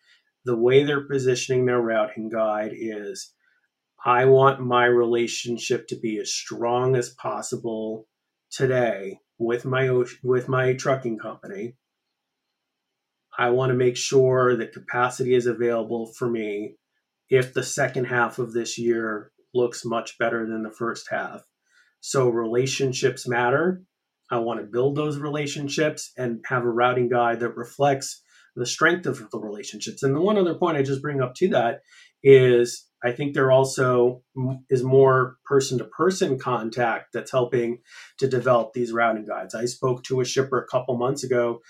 the 0.45 0.57
way 0.57 0.83
they're 0.83 1.07
positioning 1.07 1.65
their 1.65 1.81
routing 1.81 2.29
guide 2.29 2.71
is 2.73 3.33
I 4.05 4.25
want 4.25 4.61
my 4.61 4.85
relationship 4.85 5.87
to 5.87 5.99
be 5.99 6.19
as 6.19 6.33
strong 6.33 6.95
as 6.95 7.09
possible 7.09 8.07
today 8.49 9.19
with 9.37 9.65
my 9.65 10.03
with 10.23 10.47
my 10.47 10.73
trucking 10.73 11.19
company. 11.19 11.75
I 13.37 13.49
want 13.49 13.71
to 13.71 13.75
make 13.75 13.97
sure 13.97 14.55
that 14.55 14.73
capacity 14.73 15.33
is 15.33 15.45
available 15.45 16.07
for 16.17 16.29
me 16.29 16.75
if 17.29 17.53
the 17.53 17.63
second 17.63 18.05
half 18.05 18.39
of 18.39 18.53
this 18.53 18.77
year 18.77 19.31
looks 19.53 19.85
much 19.85 20.17
better 20.17 20.45
than 20.45 20.63
the 20.63 20.71
first 20.71 21.07
half. 21.09 21.41
So 22.01 22.29
relationships 22.29 23.27
matter. 23.27 23.83
I 24.31 24.39
want 24.39 24.61
to 24.61 24.65
build 24.65 24.95
those 24.95 25.17
relationships 25.17 26.11
and 26.17 26.43
have 26.47 26.63
a 26.63 26.69
routing 26.69 27.09
guide 27.09 27.39
that 27.41 27.57
reflects 27.57 28.21
the 28.59 28.65
strength 28.65 29.05
of 29.05 29.29
the 29.31 29.39
relationships. 29.39 30.03
And 30.03 30.15
the 30.15 30.21
one 30.21 30.37
other 30.37 30.53
point 30.53 30.77
I 30.77 30.83
just 30.83 31.01
bring 31.01 31.21
up 31.21 31.33
to 31.35 31.49
that 31.49 31.81
is 32.21 32.85
I 33.03 33.11
think 33.11 33.33
there 33.33 33.51
also 33.51 34.21
is 34.69 34.83
more 34.83 35.37
person 35.45 35.77
to 35.77 35.85
person 35.85 36.37
contact 36.37 37.13
that's 37.13 37.31
helping 37.31 37.79
to 38.17 38.27
develop 38.27 38.73
these 38.73 38.91
routing 38.91 39.25
guides. 39.25 39.55
I 39.55 39.65
spoke 39.65 40.03
to 40.03 40.19
a 40.19 40.25
shipper 40.25 40.59
a 40.59 40.67
couple 40.67 40.97
months 40.97 41.23
ago 41.23 41.61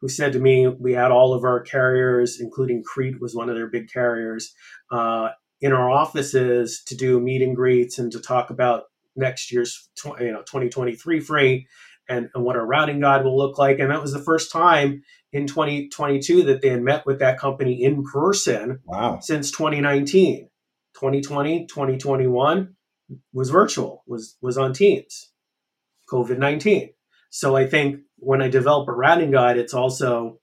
who 0.00 0.08
said 0.08 0.32
to 0.34 0.38
me, 0.38 0.68
we 0.68 0.92
had 0.92 1.10
all 1.10 1.34
of 1.34 1.42
our 1.42 1.60
carriers, 1.60 2.38
including 2.40 2.84
Crete 2.84 3.20
was 3.20 3.34
one 3.34 3.48
of 3.48 3.56
their 3.56 3.68
big 3.68 3.90
carriers, 3.90 4.54
uh, 4.90 5.30
in 5.60 5.72
our 5.72 5.90
offices 5.90 6.82
to 6.86 6.94
do 6.94 7.18
meet 7.18 7.42
and 7.42 7.56
greets 7.56 7.98
and 7.98 8.12
to 8.12 8.20
talk 8.20 8.50
about 8.50 8.84
next 9.16 9.50
year's 9.50 9.88
you 10.20 10.30
know 10.30 10.42
2023 10.42 11.20
freight 11.20 11.66
and, 12.08 12.28
and 12.34 12.44
what 12.44 12.56
our 12.56 12.66
routing 12.66 13.00
guide 13.00 13.24
will 13.24 13.36
look 13.36 13.58
like. 13.58 13.78
And 13.78 13.90
that 13.90 14.02
was 14.02 14.12
the 14.12 14.22
first 14.22 14.52
time 14.52 15.02
in 15.32 15.46
2022 15.46 16.44
that 16.44 16.62
they 16.62 16.68
had 16.68 16.82
met 16.82 17.06
with 17.06 17.18
that 17.18 17.38
company 17.38 17.82
in 17.82 18.04
person 18.04 18.80
wow. 18.84 19.18
since 19.20 19.50
2019. 19.50 20.48
2020, 20.94 21.66
2021 21.66 22.74
was 23.32 23.50
virtual, 23.50 24.02
was 24.06 24.36
was 24.40 24.56
on 24.56 24.72
Teams. 24.72 25.32
COVID-19. 26.10 26.94
So 27.30 27.56
I 27.56 27.66
think 27.66 28.00
when 28.16 28.40
I 28.40 28.48
develop 28.48 28.88
a 28.88 28.92
routing 28.92 29.30
guide, 29.30 29.58
it's 29.58 29.74
also 29.74 30.40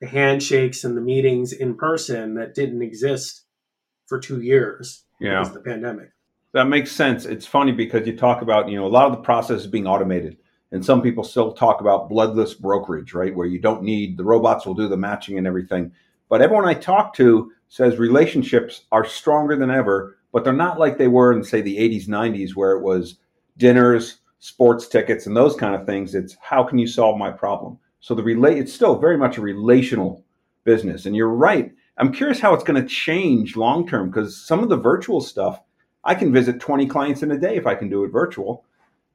the 0.00 0.06
handshakes 0.06 0.84
and 0.84 0.96
the 0.96 1.00
meetings 1.00 1.52
in 1.52 1.76
person 1.76 2.34
that 2.34 2.54
didn't 2.54 2.82
exist 2.82 3.44
for 4.06 4.18
two 4.18 4.40
years 4.40 5.04
yeah. 5.20 5.40
because 5.40 5.48
of 5.48 5.54
the 5.54 5.70
pandemic. 5.70 6.10
That 6.54 6.64
makes 6.64 6.92
sense. 6.92 7.24
It's 7.24 7.46
funny 7.46 7.72
because 7.72 8.06
you 8.06 8.16
talk 8.16 8.42
about, 8.42 8.68
you 8.68 8.76
know, 8.76 8.86
a 8.86 8.88
lot 8.88 9.06
of 9.06 9.12
the 9.12 9.22
process 9.22 9.62
is 9.62 9.66
being 9.66 9.86
automated. 9.86 10.36
And 10.72 10.84
some 10.84 11.02
people 11.02 11.22
still 11.22 11.52
talk 11.52 11.80
about 11.80 12.08
bloodless 12.08 12.54
brokerage, 12.54 13.14
right? 13.14 13.34
Where 13.34 13.46
you 13.46 13.58
don't 13.58 13.82
need 13.82 14.16
the 14.16 14.24
robots 14.24 14.66
will 14.66 14.74
do 14.74 14.88
the 14.88 14.96
matching 14.96 15.38
and 15.38 15.46
everything. 15.46 15.92
But 16.28 16.40
everyone 16.40 16.64
I 16.64 16.74
talk 16.74 17.14
to 17.16 17.52
says 17.68 17.98
relationships 17.98 18.86
are 18.90 19.04
stronger 19.04 19.54
than 19.54 19.70
ever, 19.70 20.16
but 20.32 20.44
they're 20.44 20.52
not 20.54 20.78
like 20.78 20.96
they 20.96 21.08
were 21.08 21.32
in, 21.32 21.44
say, 21.44 21.60
the 21.60 21.76
80s, 21.76 22.08
90s, 22.08 22.56
where 22.56 22.72
it 22.72 22.82
was 22.82 23.16
dinners, 23.58 24.18
sports 24.38 24.88
tickets, 24.88 25.26
and 25.26 25.36
those 25.36 25.54
kind 25.54 25.74
of 25.74 25.86
things. 25.86 26.14
It's 26.14 26.36
how 26.40 26.64
can 26.64 26.78
you 26.78 26.86
solve 26.86 27.18
my 27.18 27.30
problem? 27.30 27.78
So 28.00 28.14
the 28.14 28.22
relate 28.22 28.58
it's 28.58 28.72
still 28.72 28.98
very 28.98 29.18
much 29.18 29.36
a 29.36 29.42
relational 29.42 30.24
business. 30.64 31.06
And 31.06 31.14
you're 31.14 31.28
right. 31.28 31.70
I'm 31.98 32.12
curious 32.12 32.40
how 32.40 32.54
it's 32.54 32.64
going 32.64 32.80
to 32.80 32.88
change 32.88 33.56
long 33.56 33.86
term 33.86 34.08
because 34.08 34.36
some 34.36 34.62
of 34.62 34.70
the 34.70 34.76
virtual 34.76 35.20
stuff 35.20 35.60
I 36.04 36.14
can 36.14 36.32
visit 36.32 36.60
20 36.60 36.86
clients 36.86 37.22
in 37.22 37.30
a 37.30 37.38
day 37.38 37.56
if 37.56 37.66
I 37.66 37.74
can 37.74 37.88
do 37.88 38.04
it 38.04 38.08
virtual. 38.08 38.64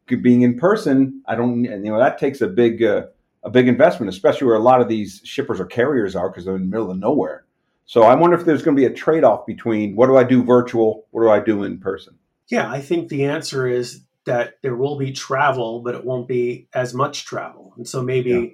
Being 0.08 0.42
in 0.42 0.58
person, 0.58 1.22
I 1.28 1.36
don't, 1.36 1.64
you 1.64 1.78
know, 1.78 2.00
that 2.00 2.18
takes 2.18 2.42
a 2.42 2.48
big, 2.48 2.84
uh, 2.84 3.08
a 3.44 3.50
big 3.50 3.68
investment, 3.68 4.10
especially 4.10 4.48
where 4.48 4.56
a 4.56 4.60
lot 4.60 4.82
of 4.82 4.88
these 4.88 5.22
shippers 5.24 5.60
or 5.60 5.66
carriers 5.66 6.16
are 6.16 6.30
because 6.30 6.46
they're 6.46 6.56
in 6.56 6.62
the 6.62 6.68
middle 6.68 6.92
of 6.92 6.98
nowhere. 6.98 7.46
So 7.86 8.04
I 8.04 8.16
wonder 8.16 8.38
if 8.38 8.46
there's 8.46 8.62
going 8.62 8.76
to 8.76 8.82
be 8.82 8.86
a 8.86 8.94
trade 8.94 9.24
off 9.24 9.46
between 9.46 9.96
what 9.96 10.08
do 10.08 10.18
I 10.18 10.24
do 10.24 10.44
virtual, 10.44 11.06
what 11.12 11.22
do 11.22 11.30
I 11.30 11.40
do 11.40 11.64
in 11.64 11.80
person? 11.80 12.18
Yeah, 12.50 12.70
I 12.70 12.82
think 12.82 13.08
the 13.08 13.26
answer 13.26 13.66
is 13.66 14.02
that 14.26 14.56
there 14.62 14.76
will 14.76 14.98
be 14.98 15.14
travel, 15.14 15.82
but 15.82 15.96
it 15.96 16.04
won't 16.04 16.28
be 16.28 16.68
as 16.74 16.94
much 16.94 17.26
travel. 17.26 17.74
And 17.78 17.88
so 17.88 18.04
maybe 18.04 18.30
yeah. 18.30 18.46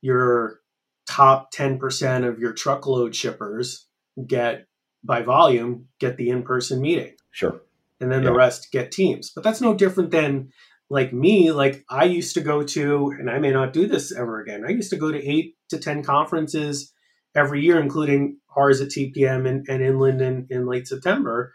your 0.00 0.60
top 1.06 1.52
10% 1.52 2.26
of 2.26 2.38
your 2.38 2.52
truckload 2.52 3.14
shippers 3.14 3.86
get 4.26 4.66
by 5.04 5.22
volume 5.22 5.88
get 5.98 6.16
the 6.16 6.30
in-person 6.30 6.80
meeting. 6.80 7.14
Sure. 7.32 7.60
And 8.00 8.10
then 8.10 8.22
yeah. 8.22 8.30
the 8.30 8.34
rest 8.34 8.72
get 8.72 8.92
teams. 8.92 9.30
But 9.30 9.44
that's 9.44 9.60
no 9.60 9.74
different 9.74 10.10
than 10.10 10.52
like 10.90 11.12
me, 11.12 11.52
like 11.52 11.84
I 11.88 12.04
used 12.04 12.34
to 12.34 12.40
go 12.40 12.64
to, 12.64 13.14
and 13.18 13.30
I 13.30 13.38
may 13.38 13.52
not 13.52 13.72
do 13.72 13.86
this 13.86 14.12
ever 14.12 14.40
again. 14.40 14.64
I 14.66 14.70
used 14.70 14.90
to 14.90 14.96
go 14.96 15.12
to 15.12 15.24
eight 15.24 15.54
to 15.70 15.78
10 15.78 16.02
conferences 16.02 16.92
every 17.34 17.62
year, 17.62 17.80
including 17.80 18.38
ours 18.56 18.80
at 18.80 18.88
TPM 18.88 19.48
and, 19.48 19.64
and 19.68 19.82
Inland 19.82 20.20
in, 20.20 20.48
in 20.50 20.66
late 20.66 20.88
September. 20.88 21.54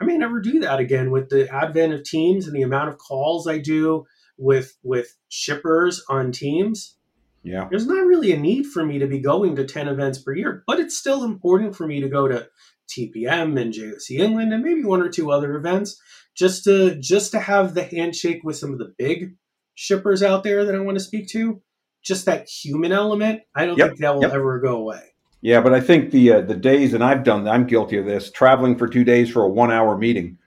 I 0.00 0.04
may 0.04 0.18
never 0.18 0.38
do 0.38 0.60
that 0.60 0.80
again 0.80 1.10
with 1.10 1.30
the 1.30 1.48
advent 1.52 1.94
of 1.94 2.04
teams 2.04 2.46
and 2.46 2.54
the 2.54 2.62
amount 2.62 2.90
of 2.90 2.98
calls 2.98 3.48
I 3.48 3.58
do 3.58 4.04
with 4.36 4.76
with 4.82 5.16
shippers 5.28 6.04
on 6.08 6.32
teams. 6.32 6.96
Yeah. 7.42 7.68
There's 7.70 7.86
not 7.86 8.06
really 8.06 8.32
a 8.32 8.38
need 8.38 8.66
for 8.66 8.84
me 8.84 8.98
to 8.98 9.06
be 9.06 9.20
going 9.20 9.56
to 9.56 9.64
10 9.64 9.88
events 9.88 10.18
per 10.18 10.34
year, 10.34 10.62
but 10.66 10.80
it's 10.80 10.96
still 10.96 11.24
important 11.24 11.76
for 11.76 11.86
me 11.86 12.00
to 12.00 12.08
go 12.08 12.26
to 12.26 12.48
TPM 12.88 13.58
and 13.60 13.72
JOC 13.72 14.18
Inland 14.18 14.52
and 14.52 14.62
maybe 14.62 14.84
one 14.84 15.00
or 15.00 15.08
two 15.08 15.30
other 15.30 15.56
events 15.56 16.00
just 16.34 16.64
to 16.64 16.96
just 17.00 17.32
to 17.32 17.40
have 17.40 17.74
the 17.74 17.84
handshake 17.84 18.42
with 18.44 18.56
some 18.56 18.72
of 18.72 18.78
the 18.78 18.94
big 18.98 19.34
shippers 19.74 20.22
out 20.22 20.44
there 20.44 20.64
that 20.64 20.74
I 20.74 20.80
want 20.80 20.98
to 20.98 21.04
speak 21.04 21.28
to. 21.28 21.60
Just 22.02 22.26
that 22.26 22.48
human 22.48 22.92
element, 22.92 23.42
I 23.54 23.64
don't 23.64 23.78
yep. 23.78 23.88
think 23.88 24.00
that 24.00 24.14
will 24.14 24.22
yep. 24.22 24.32
ever 24.32 24.60
go 24.60 24.76
away. 24.76 25.14
Yeah, 25.40 25.60
but 25.60 25.72
I 25.72 25.80
think 25.80 26.10
the 26.10 26.32
uh, 26.32 26.40
the 26.42 26.54
days, 26.54 26.94
and 26.94 27.02
I've 27.02 27.24
done, 27.24 27.48
I'm 27.48 27.66
guilty 27.66 27.96
of 27.96 28.04
this, 28.04 28.30
traveling 28.30 28.76
for 28.76 28.88
two 28.88 29.04
days 29.04 29.30
for 29.30 29.42
a 29.42 29.48
one 29.48 29.72
hour 29.72 29.96
meeting. 29.96 30.38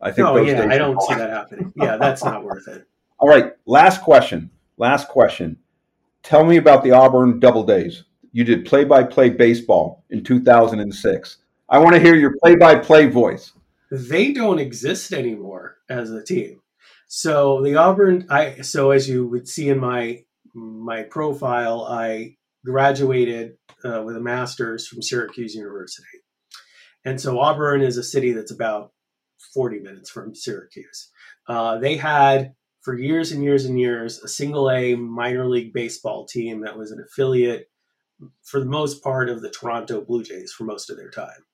I 0.00 0.10
think. 0.10 0.26
Oh 0.26 0.36
yeah, 0.36 0.66
I 0.68 0.78
don't 0.78 1.00
see 1.02 1.14
that 1.14 1.30
happening. 1.30 1.72
Yeah, 1.76 1.96
that's 1.96 2.24
not 2.24 2.44
worth 2.44 2.66
it. 2.68 2.86
All 3.18 3.28
right, 3.28 3.52
last 3.66 4.02
question. 4.02 4.50
Last 4.76 5.08
question. 5.08 5.56
Tell 6.22 6.44
me 6.44 6.56
about 6.56 6.82
the 6.82 6.90
Auburn 6.90 7.40
Doubledays. 7.40 8.02
You 8.32 8.44
did 8.44 8.64
play 8.64 8.84
by 8.84 9.04
play 9.04 9.30
baseball 9.30 10.04
in 10.10 10.24
2006. 10.24 11.36
I 11.68 11.78
want 11.78 11.94
to 11.94 12.00
hear 12.00 12.14
your 12.14 12.36
play 12.42 12.56
by 12.56 12.76
play 12.76 13.06
voice. 13.06 13.52
They 13.94 14.32
don't 14.32 14.58
exist 14.58 15.12
anymore 15.12 15.76
as 15.88 16.10
a 16.10 16.24
team. 16.24 16.60
So 17.06 17.62
the 17.62 17.76
Auburn, 17.76 18.26
I 18.28 18.62
so 18.62 18.90
as 18.90 19.08
you 19.08 19.26
would 19.28 19.46
see 19.46 19.68
in 19.68 19.78
my 19.78 20.24
my 20.52 21.04
profile, 21.04 21.86
I 21.88 22.36
graduated 22.64 23.56
uh, 23.84 24.02
with 24.02 24.16
a 24.16 24.20
master's 24.20 24.88
from 24.88 25.00
Syracuse 25.00 25.54
University. 25.54 26.18
And 27.04 27.20
so 27.20 27.38
Auburn 27.38 27.82
is 27.82 27.96
a 27.96 28.02
city 28.02 28.32
that's 28.32 28.50
about 28.50 28.92
40 29.52 29.80
minutes 29.80 30.10
from 30.10 30.34
Syracuse. 30.34 31.10
Uh, 31.46 31.78
they 31.78 31.96
had, 31.96 32.54
for 32.82 32.98
years 32.98 33.30
and 33.30 33.44
years 33.44 33.64
and 33.66 33.78
years, 33.78 34.18
a 34.20 34.28
single 34.28 34.70
A 34.70 34.94
minor 34.94 35.46
league 35.46 35.72
baseball 35.72 36.26
team 36.26 36.62
that 36.62 36.78
was 36.78 36.90
an 36.90 37.04
affiliate, 37.06 37.68
for 38.42 38.58
the 38.58 38.66
most 38.66 39.04
part, 39.04 39.28
of 39.28 39.42
the 39.42 39.50
Toronto 39.50 40.00
Blue 40.00 40.24
Jays 40.24 40.52
for 40.52 40.64
most 40.64 40.90
of 40.90 40.96
their 40.96 41.10
time. 41.10 41.44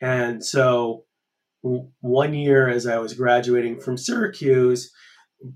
And 0.00 0.44
so 0.44 1.04
one 1.64 2.34
year, 2.34 2.68
as 2.68 2.86
I 2.86 2.98
was 2.98 3.14
graduating 3.14 3.80
from 3.80 3.96
Syracuse, 3.96 4.92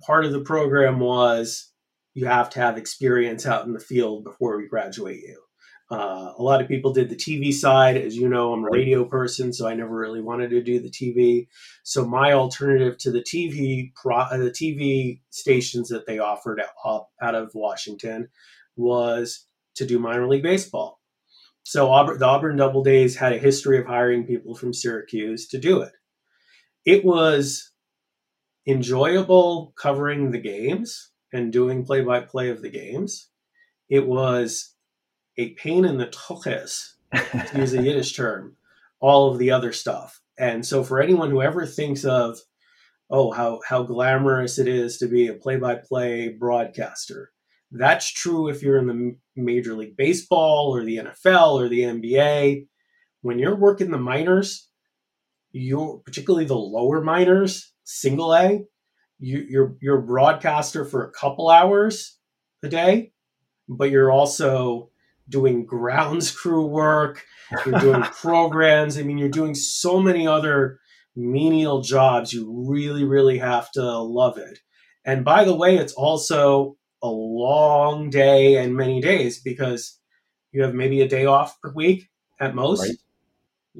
part 0.06 0.24
of 0.24 0.32
the 0.32 0.40
program 0.40 1.00
was 1.00 1.70
you 2.14 2.26
have 2.26 2.48
to 2.50 2.60
have 2.60 2.78
experience 2.78 3.46
out 3.46 3.66
in 3.66 3.74
the 3.74 3.80
field 3.80 4.24
before 4.24 4.56
we 4.56 4.66
graduate 4.66 5.20
you. 5.20 5.40
Uh, 5.90 6.32
a 6.36 6.42
lot 6.42 6.60
of 6.60 6.68
people 6.68 6.92
did 6.92 7.08
the 7.08 7.16
TV 7.16 7.52
side. 7.52 7.96
As 7.96 8.16
you 8.16 8.28
know, 8.28 8.52
I'm 8.52 8.64
a 8.64 8.70
radio 8.70 9.04
person, 9.04 9.52
so 9.52 9.66
I 9.66 9.74
never 9.74 9.94
really 9.94 10.20
wanted 10.20 10.50
to 10.50 10.62
do 10.62 10.80
the 10.80 10.90
TV. 10.90 11.46
So 11.82 12.06
my 12.06 12.32
alternative 12.32 12.98
to 12.98 13.10
the 13.10 13.22
TV 13.22 13.92
pro, 13.94 14.16
uh, 14.16 14.36
the 14.36 14.50
TV 14.50 15.20
stations 15.30 15.88
that 15.88 16.06
they 16.06 16.18
offered 16.18 16.60
out, 16.84 17.06
out 17.22 17.34
of 17.34 17.52
Washington 17.54 18.28
was 18.76 19.46
to 19.76 19.86
do 19.86 19.98
minor 19.98 20.28
league 20.28 20.42
baseball. 20.42 21.00
So 21.62 21.90
Auburn, 21.90 22.18
the 22.18 22.26
Auburn 22.26 22.56
Doubledays 22.56 23.16
had 23.16 23.32
a 23.32 23.38
history 23.38 23.78
of 23.78 23.86
hiring 23.86 24.24
people 24.24 24.54
from 24.54 24.74
Syracuse 24.74 25.46
to 25.48 25.58
do 25.58 25.80
it. 25.82 25.92
It 26.88 27.04
was 27.04 27.70
enjoyable 28.66 29.74
covering 29.76 30.30
the 30.30 30.40
games 30.40 31.10
and 31.34 31.52
doing 31.52 31.84
play 31.84 32.00
by 32.00 32.20
play 32.20 32.48
of 32.48 32.62
the 32.62 32.70
games. 32.70 33.28
It 33.90 34.06
was 34.06 34.74
a 35.36 35.50
pain 35.50 35.84
in 35.84 35.98
the 35.98 36.06
toches, 36.06 36.94
to 37.12 37.58
use 37.58 37.74
a 37.74 37.82
Yiddish 37.82 38.16
term, 38.16 38.56
all 39.00 39.30
of 39.30 39.38
the 39.38 39.50
other 39.50 39.70
stuff. 39.70 40.22
And 40.38 40.64
so 40.64 40.82
for 40.82 40.98
anyone 40.98 41.30
who 41.30 41.42
ever 41.42 41.66
thinks 41.66 42.06
of, 42.06 42.38
oh, 43.10 43.32
how, 43.32 43.60
how 43.68 43.82
glamorous 43.82 44.58
it 44.58 44.66
is 44.66 44.96
to 44.96 45.08
be 45.08 45.28
a 45.28 45.34
play 45.34 45.56
by 45.56 45.74
play 45.74 46.30
broadcaster, 46.30 47.32
that's 47.70 48.10
true 48.10 48.48
if 48.48 48.62
you're 48.62 48.78
in 48.78 48.86
the 48.86 49.16
Major 49.36 49.74
League 49.74 49.98
Baseball 49.98 50.74
or 50.74 50.82
the 50.84 50.96
NFL 50.96 51.60
or 51.60 51.68
the 51.68 51.82
NBA. 51.82 52.66
When 53.20 53.38
you're 53.38 53.56
working 53.56 53.90
the 53.90 53.98
minors, 53.98 54.67
you're 55.52 55.98
particularly 56.04 56.44
the 56.44 56.56
lower 56.56 57.02
minors, 57.02 57.72
single 57.84 58.34
A, 58.34 58.64
you, 59.18 59.46
you're 59.48 59.76
you're 59.80 59.98
a 59.98 60.02
broadcaster 60.02 60.84
for 60.84 61.04
a 61.04 61.10
couple 61.10 61.50
hours 61.50 62.18
a 62.62 62.68
day, 62.68 63.12
but 63.68 63.90
you're 63.90 64.10
also 64.10 64.90
doing 65.28 65.66
grounds 65.66 66.30
crew 66.36 66.66
work, 66.66 67.24
you're 67.66 67.80
doing 67.80 68.02
programs. 68.20 68.98
I 68.98 69.02
mean, 69.02 69.18
you're 69.18 69.28
doing 69.28 69.54
so 69.54 70.00
many 70.00 70.26
other 70.26 70.80
menial 71.16 71.82
jobs. 71.82 72.32
You 72.32 72.66
really, 72.68 73.04
really 73.04 73.38
have 73.38 73.70
to 73.72 73.98
love 73.98 74.38
it. 74.38 74.58
And 75.04 75.24
by 75.24 75.44
the 75.44 75.56
way, 75.56 75.76
it's 75.76 75.92
also 75.92 76.76
a 77.02 77.08
long 77.08 78.10
day 78.10 78.56
and 78.56 78.76
many 78.76 79.00
days 79.00 79.40
because 79.40 79.98
you 80.52 80.62
have 80.62 80.74
maybe 80.74 81.00
a 81.00 81.08
day 81.08 81.26
off 81.26 81.60
per 81.60 81.72
week 81.72 82.08
at 82.40 82.54
most. 82.54 82.80
Right. 82.80 82.96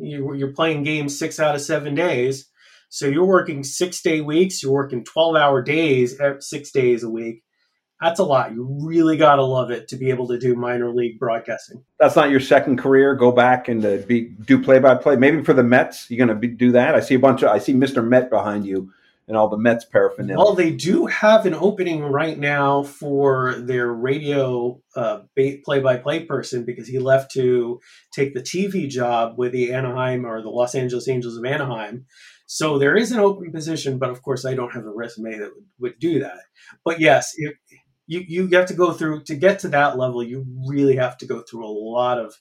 You're 0.01 0.53
playing 0.53 0.85
games 0.85 1.19
six 1.19 1.41
out 1.41 1.55
of 1.55 1.61
seven 1.61 1.95
days. 1.95 2.49
So 2.91 3.07
you're 3.07 3.27
working 3.27 3.65
six 3.65 4.01
day 4.01 4.23
weeks, 4.23 4.63
you're 4.63 4.73
working 4.73 5.05
12 5.05 5.37
hour 5.37 5.61
days, 5.63 6.19
six 6.41 6.71
days 6.71 7.03
a 7.03 7.11
week 7.11 7.43
that's 8.01 8.21
a 8.21 8.25
lot. 8.25 8.53
You 8.53 8.65
really 8.81 9.17
got 9.17 9.37
to 9.37 9.45
love 9.45 9.71
it 9.71 9.89
to 9.89 9.97
be 9.97 10.11
able 10.11 10.29
to 10.29 10.39
do 10.39 10.55
minor 10.55 10.93
league 10.93 11.19
broadcasting. 11.19 11.85
That's 11.99 12.15
not 12.15 12.31
your 12.31 12.41
second 12.41 12.79
career. 12.79 13.15
Go 13.15 13.33
back 13.33 13.69
and 13.69 13.85
uh, 13.85 13.99
be 14.07 14.29
do 14.45 14.63
play 14.63 14.79
by 14.79 14.95
play. 14.95 15.17
Maybe 15.17 15.43
for 15.43 15.53
the 15.53 15.65
Mets, 15.65 16.09
you're 16.11 16.25
going 16.25 16.41
to 16.41 16.47
do 16.47 16.73
that. 16.73 16.95
I 16.95 17.01
see 17.01 17.15
a 17.15 17.19
bunch 17.19 17.43
of 17.43 17.51
I 17.51 17.59
see 17.59 17.75
Mr. 17.75 18.07
Met 18.07 18.31
behind 18.31 18.67
you 18.67 18.93
and 19.29 19.37
all 19.37 19.49
the 19.49 19.59
Mets 19.59 19.85
paraphernalia. 19.85 20.39
Well, 20.39 20.55
they 20.55 20.73
do 20.73 21.07
have 21.07 21.47
an 21.47 21.55
opening 21.55 22.03
right 22.03 22.39
now 22.39 22.83
for 22.83 23.55
their 23.59 23.93
radio 23.93 24.81
uh, 24.97 25.21
play 25.37 25.81
by 25.81 25.99
play 25.99 26.25
person 26.25 26.65
because 26.65 26.89
he 26.89 26.99
left 26.99 27.31
to 27.33 27.81
take 28.13 28.35
the 28.35 28.41
TV 28.41 28.89
job 28.89 29.35
with 29.37 29.53
the 29.53 29.73
Anaheim 29.73 30.25
or 30.25 30.43
the 30.43 30.51
Los 30.51 30.75
Angeles 30.75 31.09
Angels 31.09 31.37
of 31.37 31.45
Anaheim. 31.45 32.07
So 32.47 32.79
there 32.79 32.97
is 32.97 33.13
an 33.13 33.21
open 33.21 33.53
position, 33.53 33.99
but 33.99 34.11
of 34.11 34.23
course 34.23 34.47
I 34.47 34.55
don't 34.55 34.73
have 34.73 34.87
a 34.87 34.91
resume 34.91 35.39
that 35.39 35.51
would, 35.55 35.67
would 35.79 35.99
do 35.99 36.21
that. 36.21 36.41
But 36.83 36.99
yes, 36.99 37.35
if, 37.37 37.55
you 38.09 38.25
you 38.27 38.49
have 38.57 38.67
to 38.67 38.75
go 38.75 38.93
through 38.93 39.23
to 39.25 39.37
get 39.37 39.61
to 39.61 39.69
that 39.69 39.99
level. 39.99 40.25
You 40.25 40.45
really 40.67 40.97
have 40.97 41.19
to 41.19 41.27
go 41.27 41.43
through 41.43 41.65
a 41.65 41.71
lot 41.71 42.19
of 42.19 42.35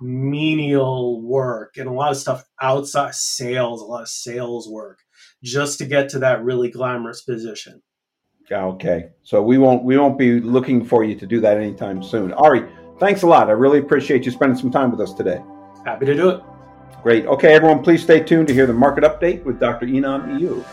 menial 0.00 1.20
work 1.20 1.76
and 1.76 1.88
a 1.88 1.92
lot 1.92 2.12
of 2.12 2.16
stuff 2.16 2.44
outside 2.62 3.14
sales, 3.14 3.82
a 3.82 3.84
lot 3.84 4.02
of 4.02 4.08
sales 4.08 4.68
work, 4.70 5.00
just 5.42 5.78
to 5.78 5.86
get 5.86 6.08
to 6.10 6.18
that 6.20 6.42
really 6.44 6.70
glamorous 6.70 7.22
position. 7.22 7.82
Okay, 8.52 9.10
so 9.22 9.40
we 9.42 9.58
won't 9.58 9.84
we 9.84 9.96
won't 9.96 10.18
be 10.18 10.40
looking 10.40 10.84
for 10.84 11.04
you 11.04 11.14
to 11.14 11.26
do 11.26 11.40
that 11.40 11.56
anytime 11.56 12.02
soon. 12.02 12.32
Ari, 12.32 12.68
thanks 12.98 13.22
a 13.22 13.26
lot. 13.26 13.48
I 13.48 13.52
really 13.52 13.78
appreciate 13.78 14.26
you 14.26 14.32
spending 14.32 14.58
some 14.58 14.72
time 14.72 14.90
with 14.90 15.00
us 15.00 15.14
today. 15.14 15.40
Happy 15.84 16.06
to 16.06 16.14
do 16.14 16.30
it. 16.30 16.42
Great. 17.02 17.26
Okay, 17.26 17.54
everyone, 17.54 17.82
please 17.82 18.02
stay 18.02 18.20
tuned 18.20 18.48
to 18.48 18.54
hear 18.54 18.66
the 18.66 18.72
market 18.72 19.04
update 19.04 19.44
with 19.44 19.60
Dr. 19.60 19.86
Enam 19.86 20.26
Ayub. 20.26 20.64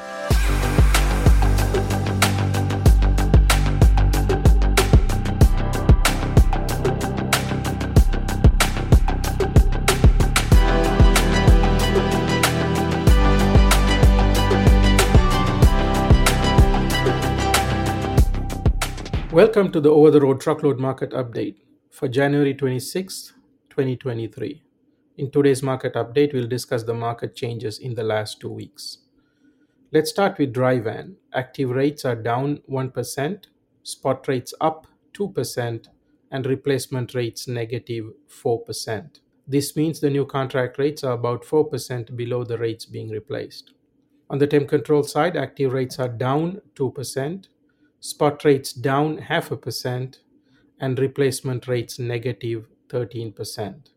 Welcome 19.38 19.72
to 19.74 19.80
the 19.80 19.92
Over 19.92 20.10
the 20.10 20.20
Road 20.20 20.42
Truckload 20.42 20.80
Market 20.80 21.12
Update 21.12 21.58
for 21.92 22.08
January 22.08 22.56
26, 22.56 23.34
2023. 23.70 24.64
In 25.20 25.30
today's 25.30 25.62
market 25.62 25.94
update, 25.94 26.34
we'll 26.34 26.48
discuss 26.48 26.82
the 26.82 26.96
market 26.96 27.36
changes 27.36 27.78
in 27.78 27.94
the 27.94 28.02
last 28.02 28.40
two 28.40 28.50
weeks. 28.50 28.98
Let's 29.92 30.10
start 30.10 30.40
with 30.40 30.54
dry 30.54 30.80
van. 30.80 31.18
Active 31.36 31.70
rates 31.70 32.04
are 32.04 32.16
down 32.16 32.62
1%, 32.68 33.44
spot 33.84 34.28
rates 34.28 34.56
up 34.60 34.88
2%, 35.14 35.86
and 36.32 36.46
replacement 36.48 37.14
rates 37.14 37.48
negative 37.48 38.06
4%. 38.28 39.20
This 39.48 39.76
means 39.76 40.00
the 40.00 40.10
new 40.10 40.26
contract 40.26 40.80
rates 40.80 41.04
are 41.04 41.14
about 41.14 41.44
4% 41.44 42.16
below 42.18 42.44
the 42.44 42.58
rates 42.58 42.88
being 42.88 43.12
replaced. 43.12 43.74
On 44.32 44.40
the 44.40 44.48
temp 44.48 44.68
control 44.68 45.04
side, 45.04 45.38
active 45.38 45.74
rates 45.74 46.00
are 46.00 46.10
down 46.10 46.60
2%, 46.74 47.46
spot 48.00 48.44
rates 48.46 48.74
down 48.74 49.18
half 49.18 49.52
a 49.52 49.58
percent, 49.58 50.20
and 50.80 51.00
replacement 51.00 51.68
rates 51.68 52.00
negative 52.00 52.68
13%. 52.90 53.90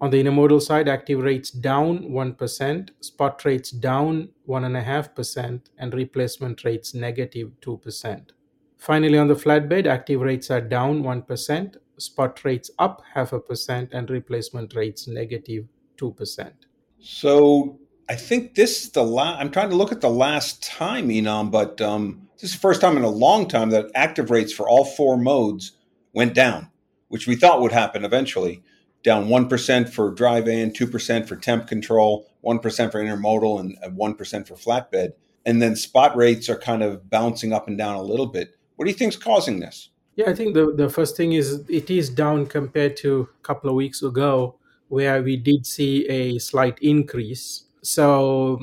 On 0.00 0.10
the 0.10 0.22
intermodal 0.22 0.62
side, 0.62 0.88
active 0.88 1.20
rates 1.20 1.50
down 1.50 2.04
1%, 2.04 2.90
spot 3.00 3.44
rates 3.44 3.70
down 3.70 4.28
1.5%, 4.48 5.60
and 5.76 5.94
replacement 5.94 6.64
rates 6.64 6.94
negative 6.94 7.50
2%. 7.60 8.30
Finally, 8.76 9.18
on 9.18 9.26
the 9.26 9.34
flatbed, 9.34 9.86
active 9.86 10.20
rates 10.20 10.52
are 10.52 10.60
down 10.60 11.02
1%, 11.02 11.76
spot 11.98 12.44
rates 12.44 12.70
up 12.78 13.02
half 13.12 13.32
a 13.32 13.40
percent, 13.40 13.90
and 13.92 14.08
replacement 14.08 14.72
rates 14.76 15.08
negative 15.08 15.64
2%. 15.96 16.52
So 17.00 17.80
I 18.08 18.14
think 18.14 18.54
this 18.54 18.84
is 18.84 18.90
the 18.90 19.02
last, 19.02 19.40
I'm 19.40 19.50
trying 19.50 19.70
to 19.70 19.76
look 19.76 19.90
at 19.90 20.00
the 20.00 20.10
last 20.10 20.62
time, 20.62 21.08
Enam, 21.08 21.50
but 21.50 21.80
um, 21.80 22.27
this 22.38 22.50
is 22.50 22.56
the 22.56 22.60
first 22.60 22.80
time 22.80 22.96
in 22.96 23.02
a 23.02 23.08
long 23.08 23.48
time 23.48 23.70
that 23.70 23.90
active 23.94 24.30
rates 24.30 24.52
for 24.52 24.68
all 24.68 24.84
four 24.84 25.16
modes 25.16 25.72
went 26.12 26.34
down, 26.34 26.70
which 27.08 27.26
we 27.26 27.34
thought 27.34 27.60
would 27.60 27.72
happen 27.72 28.04
eventually. 28.04 28.62
Down 29.02 29.28
1% 29.28 29.88
for 29.88 30.10
dry 30.10 30.40
van, 30.40 30.70
2% 30.70 31.28
for 31.28 31.36
temp 31.36 31.66
control, 31.66 32.30
1% 32.44 32.92
for 32.92 33.02
intermodal, 33.02 33.60
and 33.60 33.76
1% 33.78 34.48
for 34.48 34.54
flatbed. 34.54 35.12
And 35.46 35.62
then 35.62 35.76
spot 35.76 36.16
rates 36.16 36.48
are 36.48 36.58
kind 36.58 36.82
of 36.82 37.08
bouncing 37.08 37.52
up 37.52 37.68
and 37.68 37.78
down 37.78 37.96
a 37.96 38.02
little 38.02 38.26
bit. 38.26 38.56
What 38.76 38.84
do 38.84 38.90
you 38.90 38.96
think 38.96 39.14
is 39.14 39.18
causing 39.18 39.60
this? 39.60 39.90
Yeah, 40.16 40.30
I 40.30 40.34
think 40.34 40.54
the, 40.54 40.72
the 40.72 40.88
first 40.88 41.16
thing 41.16 41.32
is 41.32 41.64
it 41.68 41.90
is 41.90 42.10
down 42.10 42.46
compared 42.46 42.96
to 42.98 43.28
a 43.40 43.42
couple 43.42 43.70
of 43.70 43.76
weeks 43.76 44.02
ago, 44.02 44.56
where 44.88 45.22
we 45.22 45.36
did 45.36 45.66
see 45.66 46.06
a 46.08 46.38
slight 46.38 46.78
increase. 46.80 47.64
So 47.82 48.60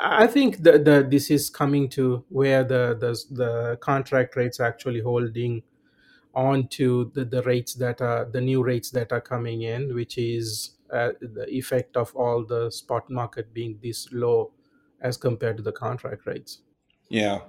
I 0.00 0.26
think 0.26 0.58
that 0.58 0.84
the, 0.84 1.06
this 1.08 1.30
is 1.30 1.50
coming 1.50 1.88
to 1.90 2.24
where 2.28 2.64
the, 2.64 2.96
the 2.98 3.34
the 3.34 3.78
contract 3.80 4.36
rates 4.36 4.60
are 4.60 4.66
actually 4.66 5.00
holding 5.00 5.62
on 6.34 6.68
to 6.68 7.10
the, 7.14 7.24
the 7.24 7.42
rates 7.42 7.74
that 7.74 8.00
are 8.00 8.26
the 8.26 8.40
new 8.40 8.62
rates 8.62 8.90
that 8.90 9.12
are 9.12 9.20
coming 9.20 9.62
in, 9.62 9.94
which 9.94 10.18
is 10.18 10.76
uh, 10.92 11.10
the 11.20 11.46
effect 11.48 11.96
of 11.96 12.14
all 12.14 12.44
the 12.44 12.70
spot 12.70 13.08
market 13.10 13.54
being 13.54 13.78
this 13.82 14.08
low 14.12 14.52
as 15.00 15.16
compared 15.16 15.56
to 15.56 15.62
the 15.62 15.72
contract 15.72 16.26
rates. 16.26 16.60
Yeah, 17.08 17.40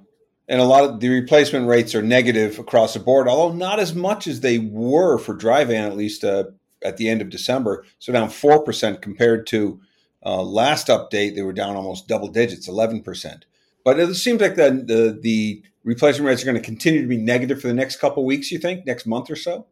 and 0.48 0.62
a 0.62 0.66
lot 0.66 0.86
of 0.86 1.00
the 1.00 1.10
replacement 1.10 1.68
rates 1.68 1.94
are 1.94 2.02
negative 2.02 2.60
across 2.60 2.94
the 2.94 3.00
board, 3.00 3.28
although 3.28 3.56
not 3.56 3.80
as 3.80 3.94
much 3.94 4.28
as 4.28 4.40
they 4.40 4.58
were 4.58 5.18
for 5.18 5.34
dry 5.34 5.66
van, 5.66 5.86
at 5.86 5.98
least 5.98 6.24
uh, 6.24 6.46
at 6.82 6.98
the 6.98 7.10
end 7.10 7.22
of 7.22 7.30
December. 7.30 7.86
So 8.00 8.14
down 8.14 8.30
4% 8.30 9.02
compared 9.02 9.48
to 9.48 9.82
uh, 10.26 10.42
last 10.42 10.88
update, 10.88 11.36
they 11.36 11.42
were 11.42 11.54
down 11.54 11.76
almost 11.76 12.08
double 12.08 12.28
digits, 12.28 12.68
11%. 12.68 13.44
But 13.84 14.00
it 14.00 14.14
seems 14.16 14.42
like 14.42 14.56
the, 14.56 14.72
the, 14.72 15.20
the 15.22 15.64
replacement 15.84 16.28
rates 16.28 16.42
are 16.42 16.46
going 16.46 16.58
to 16.58 16.62
continue 16.62 17.02
to 17.02 17.08
be 17.08 17.18
negative 17.18 17.62
for 17.62 17.68
the 17.68 17.74
next 17.74 17.98
couple 17.98 18.26
weeks, 18.26 18.52
you 18.52 18.60
think, 18.60 18.86
next 18.86 19.06
month 19.06 19.32
or 19.32 19.36
so? 19.36 19.66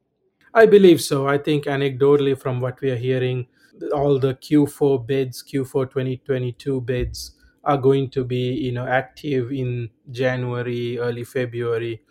I 0.53 0.65
believe 0.65 1.01
so. 1.01 1.27
I 1.27 1.37
think 1.37 1.65
anecdotally, 1.65 2.39
from 2.39 2.61
what 2.61 2.79
we 2.79 2.89
are 2.89 2.95
hearing, 2.95 3.47
all 3.93 4.17
the 4.17 4.35
Q4 4.35 5.05
bids, 5.05 5.43
Q4 5.43 5.89
2022 5.89 6.81
bids, 6.81 7.31
are 7.65 7.77
going 7.77 8.09
to 8.11 8.23
be 8.23 8.53
you 8.53 8.71
know 8.71 8.85
active 8.85 9.51
in 9.51 9.89
January, 10.11 10.97
early 10.97 11.23
February. 11.23 12.01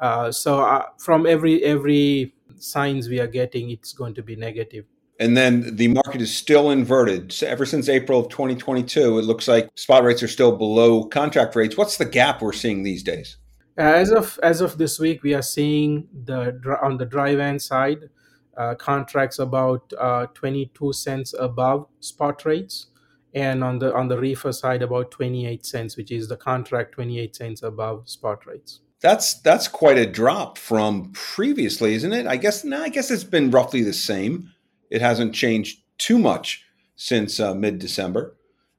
Uh, 0.00 0.32
so 0.32 0.60
uh, 0.60 0.86
from 0.98 1.26
every 1.26 1.62
every 1.62 2.34
signs 2.56 3.08
we 3.08 3.20
are 3.20 3.28
getting, 3.28 3.70
it's 3.70 3.92
going 3.92 4.14
to 4.14 4.22
be 4.22 4.34
negative. 4.34 4.86
And 5.20 5.36
then 5.36 5.76
the 5.76 5.88
market 5.88 6.20
is 6.20 6.34
still 6.34 6.70
inverted. 6.70 7.32
So 7.32 7.46
ever 7.46 7.64
since 7.64 7.88
April 7.88 8.18
of 8.20 8.28
2022, 8.28 9.18
it 9.18 9.22
looks 9.22 9.46
like 9.46 9.70
spot 9.76 10.04
rates 10.04 10.22
are 10.22 10.28
still 10.28 10.56
below 10.56 11.04
contract 11.04 11.54
rates. 11.54 11.76
What's 11.76 11.96
the 11.96 12.04
gap 12.04 12.42
we're 12.42 12.52
seeing 12.52 12.82
these 12.82 13.02
days? 13.02 13.36
As 13.76 14.10
of 14.10 14.38
as 14.42 14.60
of 14.60 14.78
this 14.78 14.98
week, 14.98 15.22
we 15.22 15.32
are 15.32 15.42
seeing 15.42 16.08
the 16.24 16.58
on 16.82 16.98
the 16.98 17.06
dry 17.06 17.34
van 17.34 17.58
side 17.58 18.10
uh, 18.56 18.74
contracts 18.74 19.38
about 19.38 19.92
uh, 19.98 20.26
22 20.34 20.92
cents 20.92 21.34
above 21.38 21.86
spot 22.00 22.44
rates 22.44 22.86
and 23.34 23.64
on 23.64 23.78
the 23.78 23.94
on 23.94 24.08
the 24.08 24.18
reefer 24.18 24.52
side 24.52 24.82
about 24.82 25.10
28 25.10 25.64
cents 25.64 25.96
which 25.96 26.10
is 26.10 26.28
the 26.28 26.36
contract 26.36 26.92
28 26.92 27.34
cents 27.34 27.62
above 27.62 28.08
spot 28.08 28.44
rates 28.46 28.80
that's 29.00 29.40
that's 29.40 29.68
quite 29.68 29.96
a 29.96 30.06
drop 30.06 30.58
from 30.58 31.10
previously 31.12 31.94
isn't 31.94 32.12
it 32.12 32.26
i 32.26 32.36
guess 32.36 32.62
no 32.64 32.82
i 32.82 32.88
guess 32.88 33.10
it's 33.10 33.24
been 33.24 33.50
roughly 33.50 33.82
the 33.82 33.92
same 33.92 34.51
it 34.92 35.00
hasn't 35.00 35.34
changed 35.34 35.80
too 35.98 36.18
much 36.18 36.64
since 36.96 37.40
uh, 37.40 37.54
mid-december 37.54 38.36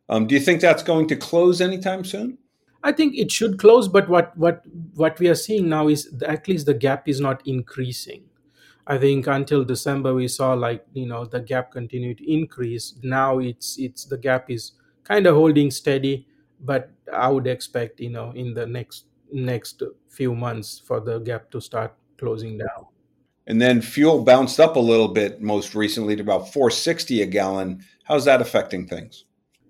um, 0.09 0.27
do 0.27 0.35
you 0.35 0.41
think 0.41 0.61
that's 0.61 0.83
going 0.83 1.07
to 1.07 1.15
close 1.15 1.61
anytime 1.61 2.03
soon 2.03 2.37
i 2.83 2.91
think 2.91 3.15
it 3.17 3.31
should 3.31 3.57
close 3.59 3.87
but 3.87 4.07
what 4.09 4.35
what 4.37 4.61
what 4.93 5.19
we 5.19 5.27
are 5.27 5.35
seeing 5.35 5.67
now 5.67 5.87
is 5.87 6.13
at 6.25 6.47
least 6.47 6.65
the 6.65 6.73
gap 6.73 7.07
is 7.07 7.19
not 7.19 7.45
increasing 7.45 8.23
I 8.85 8.97
think 8.97 9.27
until 9.27 9.63
December 9.63 10.13
we 10.13 10.27
saw 10.27 10.53
like 10.53 10.85
you 10.93 11.05
know 11.05 11.25
the 11.25 11.39
gap 11.39 11.71
continued 11.71 12.17
to 12.17 12.31
increase. 12.31 12.95
Now 13.01 13.39
it's 13.39 13.77
it's 13.79 14.05
the 14.05 14.17
gap 14.17 14.49
is 14.49 14.73
kind 15.03 15.25
of 15.25 15.35
holding 15.35 15.71
steady, 15.71 16.27
but 16.59 16.91
I 17.11 17.29
would 17.29 17.47
expect 17.47 18.01
you 18.01 18.09
know 18.09 18.31
in 18.31 18.53
the 18.53 18.65
next 18.65 19.05
next 19.31 19.83
few 20.09 20.35
months 20.35 20.81
for 20.85 20.99
the 20.99 21.19
gap 21.19 21.49
to 21.51 21.61
start 21.61 21.93
closing 22.17 22.57
down. 22.57 22.92
And 23.45 23.61
then 23.61 23.81
fuel 23.81 24.23
bounced 24.23 24.59
up 24.59 24.75
a 24.75 24.79
little 24.79 25.09
bit 25.09 25.41
most 25.41 25.75
recently 25.75 26.15
to 26.15 26.21
about 26.21 26.51
460 26.53 27.21
a 27.21 27.25
gallon. 27.25 27.83
How's 28.05 28.25
that 28.25 28.41
affecting 28.41 28.87
things? 28.87 29.25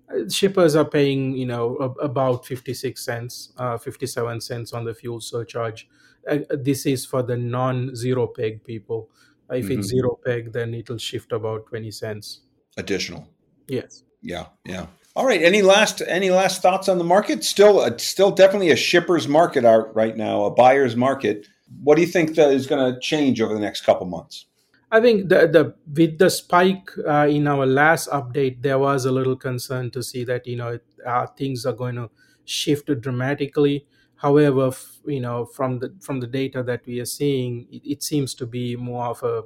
Uh, 0.08 0.28
shippers 0.28 0.76
are 0.76 0.84
paying 0.84 1.34
you 1.34 1.46
know 1.46 1.76
about 2.00 2.46
56 2.46 3.04
cents, 3.04 3.52
uh, 3.56 3.78
57 3.78 4.40
cents 4.40 4.72
on 4.72 4.84
the 4.84 4.94
fuel 4.94 5.20
surcharge 5.20 5.88
uh, 6.28 6.38
this 6.50 6.86
is 6.86 7.04
for 7.04 7.22
the 7.22 7.36
non-zero 7.36 8.26
peg 8.26 8.64
people. 8.64 9.10
Uh, 9.50 9.56
if 9.56 9.66
mm-hmm. 9.66 9.80
it's 9.80 9.88
zero 9.88 10.18
peg, 10.24 10.52
then 10.52 10.74
it'll 10.74 10.98
shift 10.98 11.32
about 11.32 11.66
twenty 11.66 11.90
cents 11.90 12.40
additional. 12.76 13.28
Yes. 13.68 14.04
Yeah. 14.22 14.46
Yeah. 14.64 14.86
All 15.16 15.26
right. 15.26 15.42
Any 15.42 15.62
last 15.62 16.02
any 16.06 16.30
last 16.30 16.62
thoughts 16.62 16.88
on 16.88 16.98
the 16.98 17.04
market? 17.04 17.44
Still, 17.44 17.80
uh, 17.80 17.96
still 17.98 18.30
definitely 18.30 18.70
a 18.70 18.76
shipper's 18.76 19.28
market 19.28 19.64
out 19.64 19.94
right 19.94 20.16
now, 20.16 20.44
a 20.44 20.50
buyer's 20.50 20.96
market. 20.96 21.46
What 21.82 21.96
do 21.96 22.02
you 22.02 22.08
think 22.08 22.34
that 22.34 22.50
is 22.52 22.66
going 22.66 22.94
to 22.94 23.00
change 23.00 23.40
over 23.40 23.54
the 23.54 23.60
next 23.60 23.82
couple 23.82 24.06
months? 24.06 24.46
I 24.90 25.00
think 25.00 25.28
the, 25.28 25.48
the 25.48 25.74
with 25.92 26.18
the 26.18 26.30
spike 26.30 26.88
uh, 27.06 27.26
in 27.28 27.48
our 27.48 27.66
last 27.66 28.08
update, 28.10 28.62
there 28.62 28.78
was 28.78 29.06
a 29.06 29.12
little 29.12 29.36
concern 29.36 29.90
to 29.90 30.02
see 30.02 30.24
that 30.24 30.46
you 30.46 30.56
know 30.56 30.78
uh, 31.04 31.26
things 31.26 31.66
are 31.66 31.72
going 31.72 31.96
to 31.96 32.10
shift 32.44 32.88
dramatically. 33.00 33.86
However, 34.16 34.70
you 35.06 35.20
know, 35.20 35.46
from 35.46 35.80
the 35.80 35.94
from 36.00 36.20
the 36.20 36.28
data 36.28 36.62
that 36.62 36.86
we 36.86 37.00
are 37.00 37.06
seeing, 37.06 37.66
it, 37.72 37.82
it 37.84 38.02
seems 38.02 38.34
to 38.34 38.46
be 38.46 38.76
more 38.76 39.06
of 39.06 39.22
a 39.22 39.42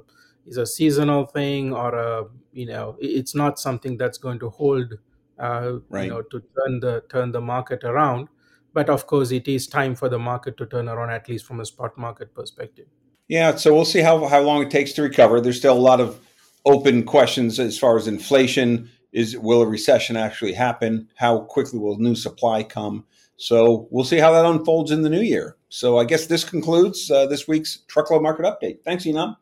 is 0.49 0.57
a 0.57 0.65
seasonal 0.65 1.25
thing 1.25 1.73
or 1.73 1.95
a 1.95 2.25
you 2.51 2.65
know 2.65 2.95
it's 2.99 3.35
not 3.35 3.59
something 3.59 3.97
that's 3.97 4.17
going 4.17 4.39
to 4.39 4.49
hold 4.49 4.97
uh, 5.37 5.73
right. 5.89 6.05
you 6.05 6.09
know 6.09 6.21
to 6.23 6.39
turn 6.39 6.79
the 6.79 7.03
turn 7.09 7.31
the 7.31 7.41
market 7.41 7.83
around 7.83 8.27
but 8.73 8.89
of 8.89 9.07
course 9.07 9.31
it 9.31 9.47
is 9.47 9.67
time 9.67 9.95
for 9.95 10.09
the 10.09 10.19
market 10.19 10.57
to 10.57 10.65
turn 10.65 10.87
around 10.89 11.09
at 11.09 11.27
least 11.27 11.45
from 11.45 11.59
a 11.59 11.65
spot 11.65 11.97
market 11.97 12.33
perspective 12.33 12.87
yeah 13.27 13.55
so 13.55 13.73
we'll 13.73 13.85
see 13.85 14.01
how, 14.01 14.27
how 14.27 14.41
long 14.41 14.61
it 14.61 14.71
takes 14.71 14.93
to 14.93 15.01
recover 15.01 15.41
there's 15.41 15.57
still 15.57 15.77
a 15.77 15.87
lot 15.91 15.99
of 15.99 16.19
open 16.65 17.03
questions 17.03 17.59
as 17.59 17.77
far 17.77 17.97
as 17.97 18.07
inflation 18.07 18.89
is 19.11 19.37
will 19.37 19.61
a 19.61 19.67
recession 19.67 20.15
actually 20.15 20.53
happen 20.53 21.07
how 21.15 21.39
quickly 21.39 21.79
will 21.79 21.97
new 21.97 22.15
supply 22.15 22.63
come 22.63 23.05
so 23.39 23.87
we'll 23.89 24.03
see 24.03 24.17
how 24.17 24.33
that 24.33 24.45
unfolds 24.45 24.91
in 24.91 25.01
the 25.01 25.09
new 25.09 25.21
year. 25.21 25.55
So 25.69 25.97
I 25.97 26.03
guess 26.03 26.27
this 26.27 26.43
concludes 26.43 27.09
uh, 27.09 27.25
this 27.25 27.47
week's 27.47 27.77
truckload 27.87 28.21
market 28.21 28.43
update. 28.43 28.83
Thanks, 28.83 29.05
Enam. 29.05 29.37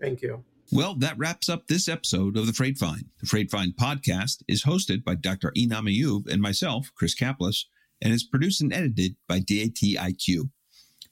Thank 0.00 0.22
you. 0.22 0.44
Well, 0.70 0.94
that 0.94 1.18
wraps 1.18 1.48
up 1.48 1.66
this 1.66 1.88
episode 1.88 2.36
of 2.36 2.46
the 2.46 2.52
Freight 2.52 2.78
Find. 2.78 3.06
The 3.20 3.26
Freight 3.26 3.50
Find 3.50 3.74
podcast 3.74 4.44
is 4.46 4.62
hosted 4.62 5.02
by 5.02 5.16
Dr. 5.16 5.52
Enam 5.56 5.92
Ayub 5.92 6.28
and 6.28 6.40
myself, 6.40 6.92
Chris 6.94 7.12
Caplice, 7.12 7.66
and 8.02 8.12
is 8.12 8.24
produced 8.24 8.60
and 8.60 8.72
edited 8.72 9.16
by 9.28 9.40
DATIQ. 9.40 10.50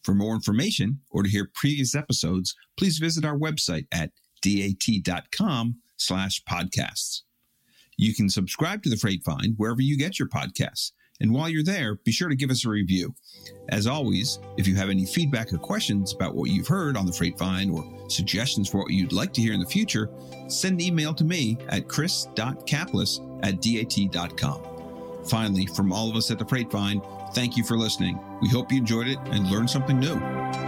For 0.03 0.15
more 0.15 0.35
information 0.35 1.01
or 1.11 1.23
to 1.23 1.29
hear 1.29 1.51
previous 1.55 1.95
episodes, 1.95 2.55
please 2.79 2.99
visit 2.99 3.25
our 3.25 3.37
website 3.37 3.87
at 3.93 4.11
dat.com 4.43 5.77
slash 5.97 6.43
podcasts. 6.45 7.23
You 7.97 8.15
can 8.15 8.31
subscribe 8.31 8.83
to 8.85 8.91
the 8.91 8.97
Freight 8.97 9.25
Find 9.25 9.55
wherever 9.57 9.83
you 9.83 9.99
get 9.99 10.19
your 10.19 10.29
podcasts. 10.29 10.93
And 11.21 11.35
while 11.35 11.49
you're 11.49 11.65
there, 11.65 11.97
be 11.97 12.13
sure 12.13 12.29
to 12.29 12.37
give 12.37 12.51
us 12.51 12.65
a 12.65 12.69
review. 12.69 13.13
As 13.71 13.89
always, 13.89 14.39
if 14.57 14.69
you 14.69 14.77
have 14.77 14.89
any 14.89 15.05
feedback 15.05 15.53
or 15.53 15.59
questions 15.59 16.15
about 16.15 16.37
what 16.37 16.51
you've 16.51 16.69
heard 16.69 16.97
on 16.97 17.07
the 17.07 17.13
Freight 17.13 17.37
Find 17.37 17.73
or 17.73 17.85
suggestions 18.09 18.69
for 18.69 18.79
what 18.79 18.93
you'd 18.93 19.13
like 19.13 19.33
to 19.33 19.43
hear 19.43 19.53
in 19.53 19.61
the 19.61 19.67
future, 19.67 20.11
send 20.47 20.81
an 20.81 20.87
email 20.87 21.13
to 21.15 21.25
me 21.25 21.59
at 21.69 21.89
chris.caplice 21.89 23.21
at 23.43 23.61
dat.com. 23.61 24.78
Finally, 25.29 25.67
from 25.67 25.93
all 25.93 26.09
of 26.09 26.17
us 26.17 26.31
at 26.31 26.39
the 26.39 26.45
Freight 26.45 26.71
Find, 26.71 27.03
thank 27.35 27.57
you 27.57 27.65
for 27.65 27.77
listening. 27.77 28.19
We 28.41 28.49
hope 28.49 28.73
you 28.73 28.79
enjoyed 28.79 29.09
it 29.09 29.19
and 29.27 29.51
learned 29.51 29.71
something 29.71 29.99
new. 29.99 30.68